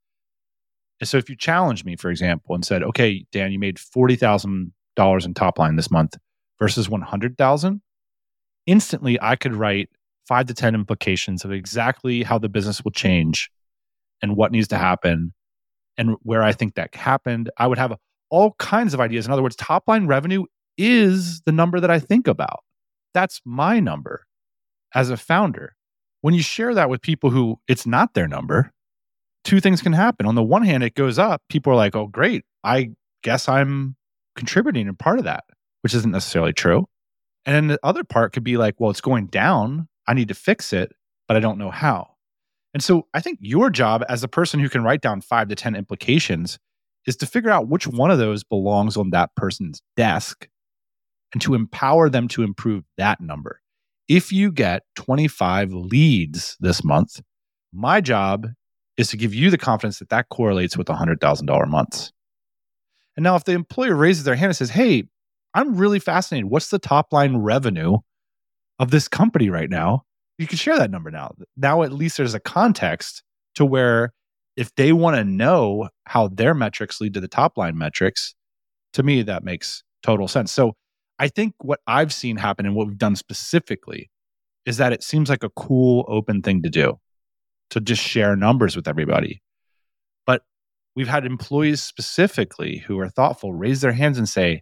so 1.04 1.18
if 1.18 1.30
you 1.30 1.36
challenged 1.36 1.86
me, 1.86 1.96
for 1.96 2.10
example, 2.10 2.56
and 2.56 2.66
said, 2.66 2.84
okay, 2.84 3.26
Dan, 3.32 3.52
you 3.52 3.60
made 3.60 3.78
$40,000 3.78 5.26
in 5.26 5.34
top 5.34 5.60
line 5.60 5.76
this 5.76 5.92
month 5.92 6.18
versus 6.60 6.90
100,000, 6.90 7.82
instantly 8.66 9.18
I 9.22 9.36
could 9.36 9.56
write 9.56 9.90
five 10.28 10.48
to 10.48 10.54
10 10.54 10.76
implications 10.76 11.46
of 11.46 11.52
exactly 11.52 12.24
how 12.24 12.38
the 12.38 12.50
business 12.50 12.84
will 12.84 12.92
change 12.92 13.50
and 14.22 14.36
what 14.36 14.52
needs 14.52 14.68
to 14.70 14.78
happen 14.78 15.34
and 15.98 16.16
where 16.24 16.44
I 16.44 16.54
think 16.54 16.76
that 16.76 16.96
happened. 16.96 17.50
I 17.58 17.68
would 17.68 17.78
have 17.78 17.96
all 18.30 18.56
kinds 18.60 18.94
of 18.94 19.02
ideas. 19.02 19.26
In 19.26 19.32
other 19.32 19.44
words, 19.44 19.56
top 19.56 19.84
line 19.88 20.08
revenue 20.08 20.46
is 20.78 21.42
the 21.42 21.52
number 21.52 21.80
that 21.80 21.92
I 21.92 22.00
think 22.00 22.28
about. 22.28 22.60
That's 23.14 23.42
my 23.46 23.80
number 23.80 24.26
as 24.94 25.10
a 25.10 25.18
founder. 25.18 25.76
When 26.22 26.34
you 26.34 26.42
share 26.42 26.74
that 26.74 26.90
with 26.90 27.02
people 27.02 27.30
who 27.30 27.60
it's 27.68 27.86
not 27.86 28.14
their 28.14 28.28
number, 28.28 28.72
two 29.44 29.60
things 29.60 29.82
can 29.82 29.94
happen. 29.94 30.26
On 30.26 30.36
the 30.36 30.44
one 30.44 30.64
hand, 30.64 30.84
it 30.84 30.96
goes 30.96 31.18
up. 31.18 31.42
People 31.50 31.74
are 31.74 31.78
like, 31.78 31.96
oh, 31.96 32.08
great. 32.08 32.44
I 32.64 32.92
guess 33.24 33.50
I'm 33.50 33.96
contributing 34.36 34.88
and 34.88 34.98
part 34.98 35.20
of 35.20 35.26
that, 35.26 35.44
which 35.82 35.94
isn't 35.94 36.12
necessarily 36.12 36.54
true. 36.54 36.88
And 37.46 37.56
then 37.56 37.68
the 37.68 37.80
other 37.84 38.04
part 38.04 38.34
could 38.34 38.44
be 38.44 38.58
like, 38.58 38.76
well, 38.80 38.92
it's 38.92 39.02
going 39.02 39.28
down. 39.28 39.88
I 40.08 40.14
need 40.14 40.28
to 40.28 40.34
fix 40.34 40.74
it, 40.74 40.92
but 41.28 41.38
I 41.38 41.40
don't 41.40 41.58
know 41.58 41.72
how. 41.72 42.12
And 42.74 42.84
so 42.84 43.08
I 43.14 43.20
think 43.20 43.40
your 43.42 43.70
job 43.70 44.04
as 44.10 44.24
a 44.24 44.28
person 44.28 44.60
who 44.60 44.70
can 44.70 44.84
write 44.84 45.02
down 45.02 45.22
five 45.22 45.48
to 45.50 45.56
10 45.56 45.76
implications 45.76 46.60
is 47.08 47.16
to 47.18 47.26
figure 47.26 47.50
out 47.50 47.68
which 47.68 47.88
one 47.88 48.12
of 48.12 48.20
those 48.20 48.44
belongs 48.44 48.96
on 48.96 49.10
that 49.12 49.36
person's 49.36 49.82
desk 49.96 50.48
and 51.34 51.42
to 51.42 51.56
empower 51.56 52.10
them 52.10 52.28
to 52.30 52.44
improve 52.44 52.84
that 52.98 53.22
number. 53.22 53.62
If 54.08 54.32
you 54.32 54.52
get 54.52 54.84
25 54.96 55.72
leads 55.74 56.58
this 56.60 56.84
month, 56.84 57.22
my 57.72 58.02
job 58.02 58.48
is 58.98 59.10
to 59.10 59.18
give 59.18 59.34
you 59.34 59.50
the 59.50 59.58
confidence 59.58 60.00
that 60.00 60.10
that 60.10 60.30
correlates 60.30 60.76
with 60.76 60.88
$100,000 60.88 61.68
months. 61.68 62.12
And 63.16 63.24
now, 63.24 63.36
if 63.36 63.44
the 63.44 63.52
employer 63.52 63.96
raises 63.96 64.24
their 64.24 64.36
hand 64.36 64.50
and 64.50 64.56
says, 64.56 64.70
Hey, 64.72 65.04
I'm 65.54 65.78
really 65.78 66.00
fascinated. 66.00 66.50
What's 66.50 66.70
the 66.70 66.80
top 66.80 67.12
line 67.12 67.38
revenue 67.38 67.98
of 68.78 68.92
this 68.92 69.08
company 69.08 69.50
right 69.50 69.70
now? 69.70 70.04
You 70.40 70.48
can 70.48 70.58
share 70.58 70.78
that 70.78 70.90
number 70.90 71.12
now. 71.12 71.36
Now, 71.58 71.84
at 71.84 71.92
least 71.92 72.18
there's 72.18 72.34
a 72.34 72.40
context 72.40 73.24
to 73.56 73.66
where 73.66 74.14
if 74.56 74.74
they 74.76 74.94
want 74.94 75.18
to 75.18 75.24
know 75.26 75.90
how 76.06 76.30
their 76.30 76.54
metrics 76.54 77.00
lead 77.02 77.14
to 77.16 77.20
the 77.20 77.28
top 77.28 77.58
line 77.58 77.78
metrics, 77.78 78.36
to 78.94 79.04
me, 79.04 79.22
that 79.24 79.44
makes 79.44 79.84
total 80.02 80.28
sense. 80.28 80.52
So, 80.52 80.74
I 81.20 81.28
think 81.28 81.54
what 81.60 81.82
I've 81.86 82.14
seen 82.14 82.38
happen 82.38 82.66
and 82.66 82.74
what 82.74 82.88
we've 82.88 82.98
done 82.98 83.18
specifically 83.18 84.10
is 84.66 84.78
that 84.78 84.94
it 84.94 85.04
seems 85.04 85.30
like 85.30 85.44
a 85.44 85.50
cool, 85.50 86.06
open 86.08 86.42
thing 86.42 86.64
to 86.64 86.70
do 86.70 86.98
to 87.72 87.82
just 87.82 88.02
share 88.02 88.38
numbers 88.38 88.76
with 88.76 88.88
everybody. 88.88 89.42
But 90.26 90.44
we've 90.96 91.10
had 91.10 91.26
employees 91.26 91.84
specifically 91.84 92.78
who 92.78 92.98
are 93.00 93.10
thoughtful 93.10 93.54
raise 93.54 93.82
their 93.82 93.92
hands 93.92 94.18
and 94.18 94.30
say, 94.30 94.62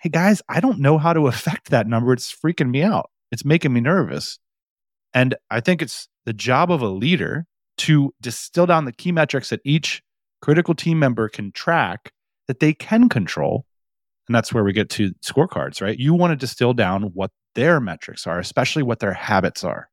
Hey 0.00 0.10
guys, 0.10 0.42
I 0.48 0.60
don't 0.60 0.80
know 0.80 0.98
how 0.98 1.14
to 1.14 1.26
affect 1.28 1.70
that 1.70 1.86
number. 1.86 2.12
It's 2.12 2.34
freaking 2.34 2.70
me 2.70 2.82
out. 2.82 3.08
It's 3.32 3.44
making 3.44 3.72
me 3.72 3.80
nervous. 3.80 4.38
And 5.14 5.34
I 5.50 5.60
think 5.60 5.80
it's 5.80 6.08
the 6.26 6.32
job 6.32 6.70
of 6.70 6.82
a 6.82 6.88
leader 6.88 7.46
to 7.78 8.12
distill 8.20 8.66
down 8.66 8.84
the 8.84 8.92
key 8.92 9.12
metrics 9.12 9.50
that 9.50 9.60
each 9.64 10.02
critical 10.42 10.74
team 10.74 10.98
member 10.98 11.28
can 11.28 11.52
track 11.52 12.12
that 12.48 12.60
they 12.60 12.74
can 12.74 13.08
control 13.08 13.64
and 14.28 14.34
that's 14.34 14.52
where 14.52 14.64
we 14.64 14.72
get 14.72 14.88
to 14.90 15.12
scorecards, 15.22 15.82
right? 15.82 15.98
You 15.98 16.14
want 16.14 16.32
to 16.32 16.36
distill 16.36 16.72
down 16.72 17.10
what 17.14 17.30
their 17.54 17.80
metrics 17.80 18.26
are, 18.26 18.38
especially 18.38 18.82
what 18.82 19.00
their 19.00 19.12
habits 19.12 19.64
are. 19.64 19.88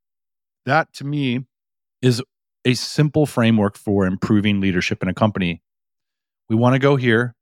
That 0.65 0.91
to 0.93 1.03
me 1.03 1.45
is 2.01 2.23
a 2.63 2.73
simple 2.73 3.25
framework 3.25 3.77
for 3.77 4.05
improving 4.05 4.61
leadership 4.61 5.03
in 5.03 5.09
a 5.09 5.13
company. 5.13 5.61
We 6.49 6.55
want 6.55 6.73
to 6.73 6.79
go 6.79 6.95
here. 6.95 7.35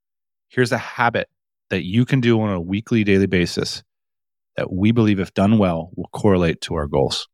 Here's 0.49 0.71
a 0.71 0.77
habit 0.77 1.27
that 1.69 1.84
you 1.84 2.05
can 2.05 2.21
do 2.21 2.41
on 2.41 2.49
a 2.49 2.61
weekly, 2.61 3.03
daily 3.03 3.27
basis 3.27 3.84
that 4.57 4.71
we 4.73 4.91
believe, 4.91 5.19
if 5.19 5.34
done 5.34 5.57
well, 5.57 5.91
will 5.95 6.09
correlate 6.11 6.61
to 6.61 6.75
our 6.75 6.88
goals. 6.88 7.27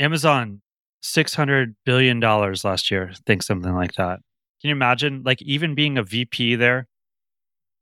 Amazon, 0.00 0.62
$600 1.02 1.74
billion 1.84 2.18
last 2.18 2.90
year, 2.90 3.12
think 3.26 3.42
something 3.42 3.74
like 3.74 3.92
that. 3.92 4.18
Can 4.60 4.68
you 4.68 4.72
imagine, 4.72 5.22
like, 5.24 5.40
even 5.42 5.74
being 5.74 5.96
a 5.96 6.02
VP 6.02 6.56
there, 6.56 6.88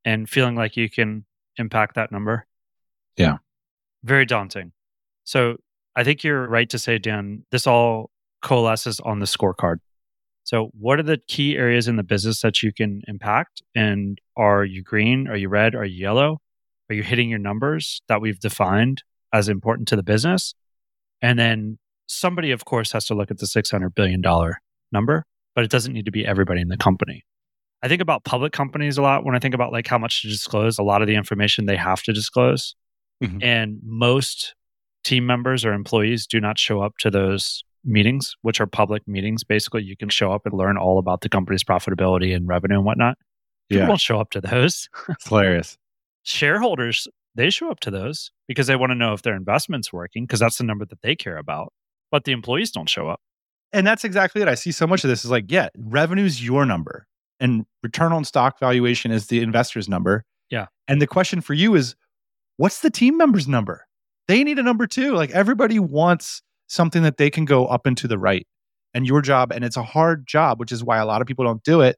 and 0.05 0.29
feeling 0.29 0.55
like 0.55 0.77
you 0.77 0.89
can 0.89 1.25
impact 1.59 1.95
that 1.97 2.11
number. 2.11 2.47
Yeah. 3.17 3.39
Very 4.05 4.25
daunting. 4.25 4.73
So 5.25 5.57
I 5.97 6.05
think 6.05 6.25
you're 6.25 6.49
right 6.49 6.71
to 6.71 6.79
say, 6.79 6.99
Dan, 6.99 7.45
this 7.51 7.67
all 7.67 8.11
coalesces 8.43 9.01
on 9.01 9.19
the 9.19 9.27
scorecard. 9.27 9.79
So, 10.45 10.71
what 10.79 10.99
are 10.99 11.03
the 11.03 11.21
key 11.29 11.57
areas 11.57 11.89
in 11.89 11.97
the 11.97 12.03
business 12.03 12.41
that 12.41 12.63
you 12.63 12.73
can 12.73 13.03
impact? 13.07 13.63
And 13.75 14.19
are 14.35 14.65
you 14.65 14.83
green? 14.83 15.29
Are 15.29 15.37
you 15.37 15.51
red? 15.51 15.75
Are 15.75 15.85
you 15.85 16.01
yellow? 16.01 16.41
Are 16.89 16.95
you 16.95 17.03
hitting 17.03 17.29
your 17.29 17.39
numbers 17.39 18.01
that 18.09 18.23
we've 18.23 18.41
defined 18.41 19.03
as 19.31 19.51
important 19.51 19.89
to 19.89 19.97
the 19.97 20.03
business? 20.03 20.55
And 21.21 21.39
then 21.39 21.79
somebody, 22.09 22.51
of 22.51 22.65
course, 22.65 22.93
has 22.93 23.05
to 23.07 23.15
look 23.15 23.31
at 23.31 23.39
the 23.39 23.47
$600 23.47 23.95
billion 23.95 24.23
number, 24.91 25.25
but 25.55 25.65
it 25.65 25.71
doesn't 25.71 25.93
need 25.93 26.07
to 26.07 26.11
be 26.11 26.27
everybody 26.27 26.61
in 26.61 26.69
the 26.69 26.77
company. 26.77 27.25
I 27.83 27.89
think 27.89 28.03
about 28.03 28.25
public 28.25 28.53
companies 28.53 28.99
a 28.99 29.03
lot 29.03 29.25
when 29.25 29.37
I 29.37 29.39
think 29.39 29.55
about 29.55 29.71
like 29.71 29.87
how 29.87 29.99
much 29.99 30.23
to 30.23 30.29
disclose, 30.29 30.79
a 30.79 30.83
lot 30.83 31.01
of 31.01 31.07
the 31.07 31.15
information 31.15 31.67
they 31.67 31.77
have 31.77 32.03
to 32.05 32.13
disclose. 32.13 32.75
Mm-hmm. 33.23 33.43
And 33.43 33.79
most 33.85 34.55
team 35.05 35.27
members 35.27 35.65
or 35.65 35.73
employees 35.73 36.27
do 36.27 36.41
not 36.41 36.59
show 36.59 36.81
up 36.81 36.95
to 37.01 37.11
those 37.11 37.63
meetings, 37.85 38.35
which 38.43 38.61
are 38.61 38.67
public 38.67 39.07
meetings. 39.07 39.45
Basically, 39.45 39.83
you 39.83 39.97
can 39.97 40.09
show 40.09 40.33
up 40.33 40.45
and 40.45 40.55
learn 40.55 40.77
all 40.77 40.99
about 40.99 41.21
the 41.21 41.29
company's 41.29 41.65
profitability 41.65 42.35
and 42.35 42.49
revenue 42.49 42.77
and 42.77 42.85
whatnot. 42.85 43.17
People 43.69 43.83
yeah. 43.83 43.89
won't 43.89 44.01
show 44.01 44.21
up 44.21 44.31
to 44.31 44.41
those. 44.41 44.89
it's 45.09 45.29
hilarious. 45.29 45.79
Shareholders, 46.25 47.07
they 47.35 47.51
show 47.51 47.71
up 47.71 47.81
to 47.81 47.91
those 47.91 48.31
because 48.49 48.67
they 48.67 48.77
want 48.77 48.91
to 48.91 48.97
know 48.97 49.13
if 49.13 49.23
their 49.23 49.37
investment's 49.37 49.93
working 49.93 50.25
because 50.25 50.41
that's 50.41 50.59
the 50.59 50.65
number 50.65 50.85
that 50.85 51.03
they 51.03 51.15
care 51.15 51.37
about. 51.37 51.73
But 52.11 52.25
the 52.25 52.33
employees 52.33 52.71
don't 52.71 52.89
show 52.89 53.09
up. 53.09 53.21
And 53.73 53.87
that's 53.87 54.05
exactly 54.05 54.41
it. 54.41 54.49
I 54.49 54.55
see 54.55 54.73
so 54.73 54.87
much 54.87 55.05
of 55.05 55.11
this 55.11 55.25
is 55.25 55.31
like, 55.31 55.45
yeah, 55.49 55.69
revenue's 55.77 56.43
your 56.45 56.65
number 56.65 57.07
and 57.41 57.67
return 57.83 58.13
on 58.13 58.25
stock 58.25 58.59
valuation 58.59 59.11
is 59.11 59.27
the 59.27 59.41
investor's 59.41 59.89
number. 59.89 60.25
Yeah. 60.51 60.67
And 60.87 61.03
the 61.03 61.07
question 61.07 61.41
for 61.41 61.55
you 61.55 61.75
is 61.75 61.95
what's 62.57 62.81
the 62.81 62.91
team 62.91 63.17
member's 63.17 63.47
number? 63.47 63.87
They 64.27 64.43
need 64.45 64.59
a 64.59 64.63
number 64.63 64.87
too. 64.87 65.15
Like 65.15 65.31
everybody 65.31 65.79
wants 65.79 66.43
something 66.67 67.03
that 67.03 67.17
they 67.17 67.31
can 67.31 67.45
go 67.45 67.67
up 67.67 67.87
and 67.87 67.97
to 67.99 68.09
the 68.09 68.19
right. 68.19 68.47
And 68.95 69.07
your 69.07 69.21
job, 69.21 69.53
and 69.53 69.65
it's 69.65 69.77
a 69.77 69.83
hard 69.83 70.27
job, 70.27 70.59
which 70.59 70.73
is 70.73 70.83
why 70.83 70.99
a 70.99 71.07
lot 71.07 71.21
of 71.21 71.27
people 71.27 71.45
don't 71.45 71.63
do 71.63 71.83
it, 71.83 71.97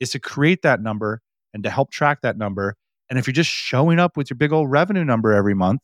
is 0.00 0.10
to 0.10 0.18
create 0.18 0.62
that 0.62 0.80
number 0.80 1.20
and 1.54 1.62
to 1.62 1.70
help 1.70 1.90
track 1.90 2.22
that 2.22 2.38
number. 2.38 2.74
And 3.10 3.18
if 3.18 3.26
you're 3.26 3.32
just 3.32 3.50
showing 3.50 3.98
up 3.98 4.16
with 4.16 4.30
your 4.30 4.36
big 4.36 4.52
old 4.52 4.70
revenue 4.70 5.04
number 5.04 5.32
every 5.32 5.54
month, 5.54 5.82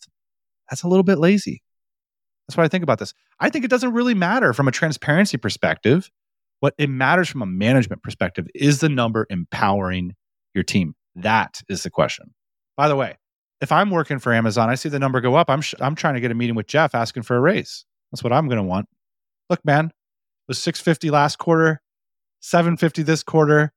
that's 0.69 0.83
a 0.83 0.89
little 0.89 1.03
bit 1.03 1.19
lazy. 1.19 1.63
That's 2.49 2.57
what 2.57 2.65
I 2.65 2.69
think 2.69 2.83
about 2.83 2.99
this. 2.99 3.13
I 3.41 3.51
think 3.51 3.65
it 3.65 3.71
doesn't 3.71 3.93
really 3.93 4.15
matter 4.15 4.53
from 4.53 4.69
a 4.69 4.73
transparency 4.73 5.37
perspective 5.37 6.11
what 6.61 6.75
it 6.79 6.91
matters 6.91 7.29
from 7.29 7.43
a 7.43 7.47
management 7.47 8.03
perspective 8.03 8.47
is 8.55 8.81
the 8.81 8.89
number 8.89 9.27
empowering 9.31 10.15
your 10.55 10.65
team. 10.65 10.95
That 11.15 11.61
is 11.69 11.83
the 11.83 11.91
question. 11.91 12.35
By 12.77 12.89
the 12.89 12.97
way, 12.97 13.17
if 13.61 13.73
I'm 13.73 13.91
working 13.91 14.19
for 14.19 14.33
Amazon, 14.33 14.71
I 14.71 14.75
see 14.75 14.89
the 14.89 14.99
number 14.99 15.21
go 15.21 15.35
up. 15.35 15.51
I'm 15.51 15.61
sh- 15.61 15.75
I'm 15.81 15.95
trying 15.95 16.15
to 16.15 16.21
get 16.21 16.31
a 16.31 16.35
meeting 16.35 16.55
with 16.55 16.67
Jeff 16.67 16.95
asking 16.95 17.25
for 17.25 17.37
a 17.37 17.41
raise. 17.41 17.85
That's 18.11 18.23
what 18.23 18.33
I'm 18.33 18.47
going 18.47 18.59
to 18.59 18.65
want. 18.65 18.89
Look, 19.51 19.65
man, 19.65 19.87
it 19.87 19.93
was 20.49 20.59
650 20.59 21.11
last 21.11 21.39
quarter, 21.39 21.81
750 22.41 23.03
this 23.03 23.23
quarter. 23.23 23.73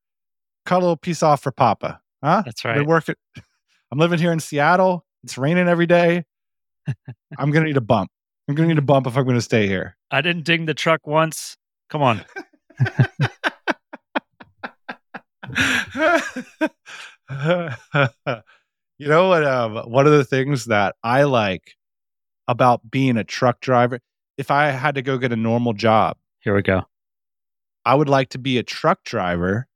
Cut 0.66 0.78
a 0.78 0.80
little 0.80 0.98
piece 0.98 1.24
off 1.24 1.42
for 1.42 1.52
Papa. 1.52 2.00
Huh? 2.24 2.44
That's 2.46 2.64
right. 2.64 2.76
Been 2.78 2.86
working. 2.86 3.16
I'm 3.92 3.98
living 3.98 4.20
here 4.20 4.32
in 4.32 4.40
Seattle. 4.40 5.06
It's 5.24 5.38
raining 5.38 5.68
every 5.68 5.88
day. 5.88 6.26
I'm 7.38 7.52
going 7.52 7.64
to 7.64 7.70
need 7.70 7.78
a 7.78 7.82
bump. 7.82 8.10
I'm 8.52 8.56
going 8.56 8.68
to 8.68 8.76
need 8.76 8.80
a 8.80 8.82
bump 8.82 9.08
if 9.08 9.16
I'm 9.16 9.24
going 9.24 9.38
to 9.38 9.42
stay 9.42 9.66
here. 9.66 9.96
I 10.12 10.20
didn't 10.20 10.44
ding 10.44 10.66
the 10.66 10.74
truck 10.74 11.08
once. 11.08 11.56
Come 11.90 12.02
on. 12.02 12.26
you 18.98 19.08
know 19.08 19.30
what? 19.30 19.46
Um, 19.46 19.78
one 19.90 20.06
of 20.06 20.12
the 20.12 20.26
things 20.26 20.66
that 20.66 20.98
I 21.02 21.24
like 21.24 21.76
about 22.46 22.92
being 22.92 23.16
a 23.16 23.24
truck 23.24 23.62
driver, 23.62 24.02
if 24.38 24.52
I 24.52 24.72
had 24.72 24.96
to 24.96 25.02
go 25.02 25.18
get 25.18 25.32
a 25.32 25.38
normal 25.38 25.72
job, 25.72 26.18
here 26.42 26.54
we 26.54 26.62
go. 26.62 26.82
I 27.86 27.96
would 27.96 28.10
like 28.10 28.28
to 28.32 28.38
be 28.38 28.58
a 28.58 28.64
truck 28.64 29.06
driver 29.06 29.70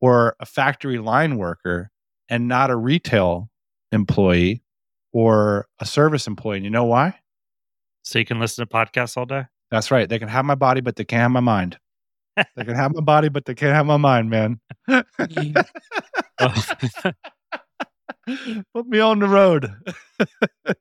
or 0.00 0.34
a 0.40 0.46
factory 0.46 0.98
line 0.98 1.36
worker 1.36 1.92
and 2.28 2.48
not 2.48 2.68
a 2.68 2.76
retail 2.76 3.48
employee 3.92 4.64
or 5.12 5.68
a 5.78 5.86
service 5.86 6.26
employee. 6.26 6.56
And 6.56 6.64
you 6.64 6.70
know 6.70 6.82
why? 6.82 7.20
So 8.06 8.18
you 8.18 8.24
can 8.24 8.40
listen 8.40 8.66
to 8.66 8.72
podcasts 8.72 9.16
all 9.16 9.26
day? 9.26 9.44
That's 9.70 9.90
right. 9.90 10.08
They 10.08 10.18
can 10.18 10.28
have 10.28 10.44
my 10.44 10.54
body, 10.54 10.80
but 10.80 10.96
they 10.96 11.04
can't 11.04 11.22
have 11.22 11.30
my 11.32 11.40
mind 11.40 11.78
they 12.56 12.64
can 12.64 12.74
have 12.74 12.94
my 12.94 13.00
body, 13.00 13.28
but 13.28 13.44
they 13.44 13.54
can't 13.54 13.74
have 13.74 13.86
my 13.86 13.96
mind, 13.96 14.30
man. 14.30 14.60
Put 18.74 18.86
me 18.86 18.98
on 18.98 19.20
the 19.20 19.28
road. 19.28 19.72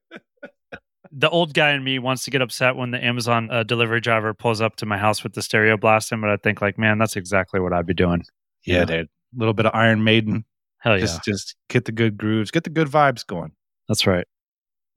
the 1.12 1.30
old 1.30 1.54
guy 1.54 1.72
in 1.72 1.84
me 1.84 2.00
wants 2.00 2.26
to 2.26 2.32
get 2.32 2.42
upset 2.42 2.76
when 2.76 2.92
the 2.92 3.04
Amazon 3.04 3.50
uh, 3.52 3.64
delivery 3.64 4.02
driver 4.02 4.34
pulls 4.34 4.62
up 4.62 4.76
to 4.78 4.86
my 4.86 4.98
house 4.98 5.24
with 5.24 5.34
the 5.34 5.42
stereo 5.42 5.78
blasting, 5.78 6.20
but 6.22 6.30
I 6.30 6.38
think 6.38 6.62
like, 6.62 6.78
man, 6.78 6.98
that's 6.98 7.16
exactly 7.16 7.60
what 7.60 7.72
I'd 7.74 7.86
be 7.88 7.94
doing. 7.94 8.24
Yeah, 8.66 8.80
Yeah. 8.80 8.86
dude. 8.86 9.08
A 9.08 9.38
little 9.38 9.54
bit 9.54 9.66
of 9.66 9.72
Iron 9.76 10.04
Maiden. 10.04 10.46
Hell 10.80 10.96
yeah. 10.96 11.02
Just 11.02 11.24
just 11.24 11.56
get 11.70 11.86
the 11.86 11.92
good 11.92 12.18
grooves, 12.18 12.52
get 12.52 12.64
the 12.64 12.70
good 12.70 12.88
vibes 12.88 13.26
going. 13.26 13.52
That's 13.88 14.08
right. 14.08 14.26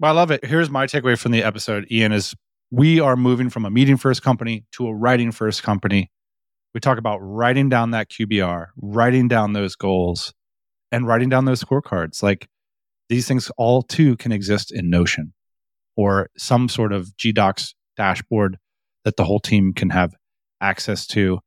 Well, 0.01 0.13
I 0.13 0.15
love 0.15 0.31
it. 0.31 0.45
Here's 0.45 0.71
my 0.71 0.87
takeaway 0.87 1.19
from 1.19 1.33
the 1.33 1.43
episode, 1.43 1.91
Ian, 1.91 2.13
is 2.13 2.33
we 2.71 3.01
are 3.01 3.17
moving 3.17 3.51
from 3.51 3.65
a 3.65 3.71
meeting 3.71 3.97
first 3.97 4.23
company 4.23 4.65
to 4.73 4.87
a 4.87 4.95
writing 4.95 5.33
first 5.33 5.65
company. 5.65 6.13
We 6.73 6.81
talk 6.81 6.99
about 6.99 7.19
writing 7.19 7.69
down 7.69 7.91
that 7.91 8.09
QBR, 8.09 8.67
writing 8.77 9.27
down 9.27 9.55
those 9.55 9.75
goals, 9.75 10.33
and 10.93 11.05
writing 11.05 11.29
down 11.29 11.47
those 11.47 11.65
scorecards. 11.65 12.23
Like 12.23 12.47
these 13.09 13.27
things 13.27 13.51
all 13.57 13.83
too 13.83 14.17
can 14.19 14.31
exist 14.31 14.71
in 14.71 14.89
Notion 14.89 15.33
or 15.97 16.31
some 16.37 16.69
sort 16.69 16.93
of 16.93 17.09
GDocs 17.17 17.75
dashboard 17.97 18.57
that 19.05 19.17
the 19.17 19.25
whole 19.25 19.41
team 19.41 19.73
can 19.73 19.91
have 19.91 20.15
access 20.61 21.09
to. 21.09 21.41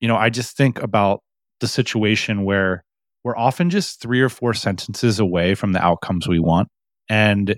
You 0.00 0.08
know, 0.08 0.16
I 0.16 0.28
just 0.28 0.56
think 0.56 0.82
about 0.82 1.20
the 1.60 1.68
situation 1.68 2.44
where 2.44 2.82
we're 3.22 3.36
often 3.36 3.70
just 3.70 4.00
three 4.00 4.20
or 4.20 4.28
four 4.28 4.54
sentences 4.54 5.20
away 5.20 5.54
from 5.54 5.70
the 5.70 5.80
outcomes 5.80 6.26
we 6.26 6.40
want. 6.40 6.66
And 7.08 7.56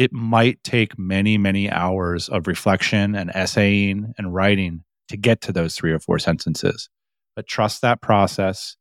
it 0.00 0.14
might 0.14 0.64
take 0.64 0.98
many, 0.98 1.36
many 1.36 1.70
hours 1.70 2.30
of 2.30 2.46
reflection 2.46 3.14
and 3.14 3.30
essaying 3.34 4.14
and 4.16 4.32
writing 4.32 4.82
to 5.10 5.16
get 5.18 5.42
to 5.42 5.52
those 5.52 5.74
three 5.74 5.92
or 5.92 5.98
four 5.98 6.18
sentences. 6.18 6.88
But 7.36 7.46
trust 7.46 7.82
that 7.82 8.00
process. 8.00 8.78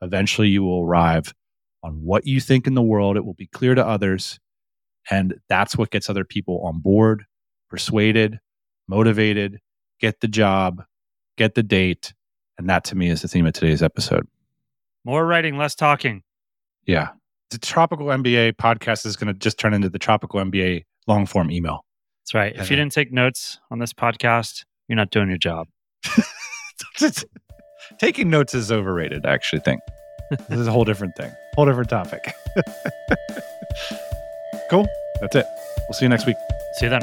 Eventually, 0.00 0.48
you 0.48 0.62
will 0.62 0.82
arrive 0.82 1.34
on 1.82 2.02
what 2.02 2.26
you 2.26 2.40
think 2.40 2.66
in 2.66 2.72
the 2.72 2.80
world. 2.80 3.18
It 3.18 3.26
will 3.26 3.34
be 3.34 3.48
clear 3.48 3.74
to 3.74 3.86
others. 3.86 4.40
And 5.10 5.34
that's 5.46 5.76
what 5.76 5.90
gets 5.90 6.08
other 6.08 6.24
people 6.24 6.62
on 6.64 6.80
board, 6.80 7.26
persuaded, 7.68 8.40
motivated, 8.88 9.58
get 10.00 10.20
the 10.20 10.28
job, 10.28 10.84
get 11.36 11.54
the 11.54 11.62
date. 11.62 12.14
And 12.56 12.70
that 12.70 12.84
to 12.84 12.96
me 12.96 13.10
is 13.10 13.20
the 13.20 13.28
theme 13.28 13.44
of 13.44 13.52
today's 13.52 13.82
episode. 13.82 14.26
More 15.04 15.26
writing, 15.26 15.58
less 15.58 15.74
talking. 15.74 16.22
Yeah. 16.86 17.08
The 17.52 17.58
Tropical 17.58 18.06
MBA 18.06 18.54
podcast 18.54 19.04
is 19.04 19.14
going 19.14 19.30
to 19.30 19.38
just 19.38 19.58
turn 19.58 19.74
into 19.74 19.90
the 19.90 19.98
Tropical 19.98 20.40
MBA 20.40 20.86
long 21.06 21.26
form 21.26 21.50
email. 21.50 21.84
That's 22.22 22.32
right. 22.32 22.56
If 22.56 22.70
you 22.70 22.76
didn't 22.76 22.92
take 22.92 23.12
notes 23.12 23.60
on 23.70 23.78
this 23.78 23.92
podcast, 23.92 24.64
you're 24.88 24.96
not 24.96 25.10
doing 25.10 25.28
your 25.28 25.36
job. 25.36 25.68
Taking 27.98 28.30
notes 28.30 28.54
is 28.54 28.72
overrated, 28.72 29.26
I 29.26 29.34
actually 29.34 29.60
think. 29.60 29.82
this 30.48 30.58
is 30.58 30.66
a 30.66 30.72
whole 30.72 30.84
different 30.84 31.14
thing, 31.14 31.30
whole 31.54 31.66
different 31.66 31.90
topic. 31.90 32.32
cool. 34.70 34.86
That's 35.20 35.36
it. 35.36 35.44
We'll 35.80 35.92
see 35.92 36.06
you 36.06 36.08
next 36.08 36.26
week. 36.26 36.36
See 36.78 36.86
you 36.86 36.90
then. 36.90 37.02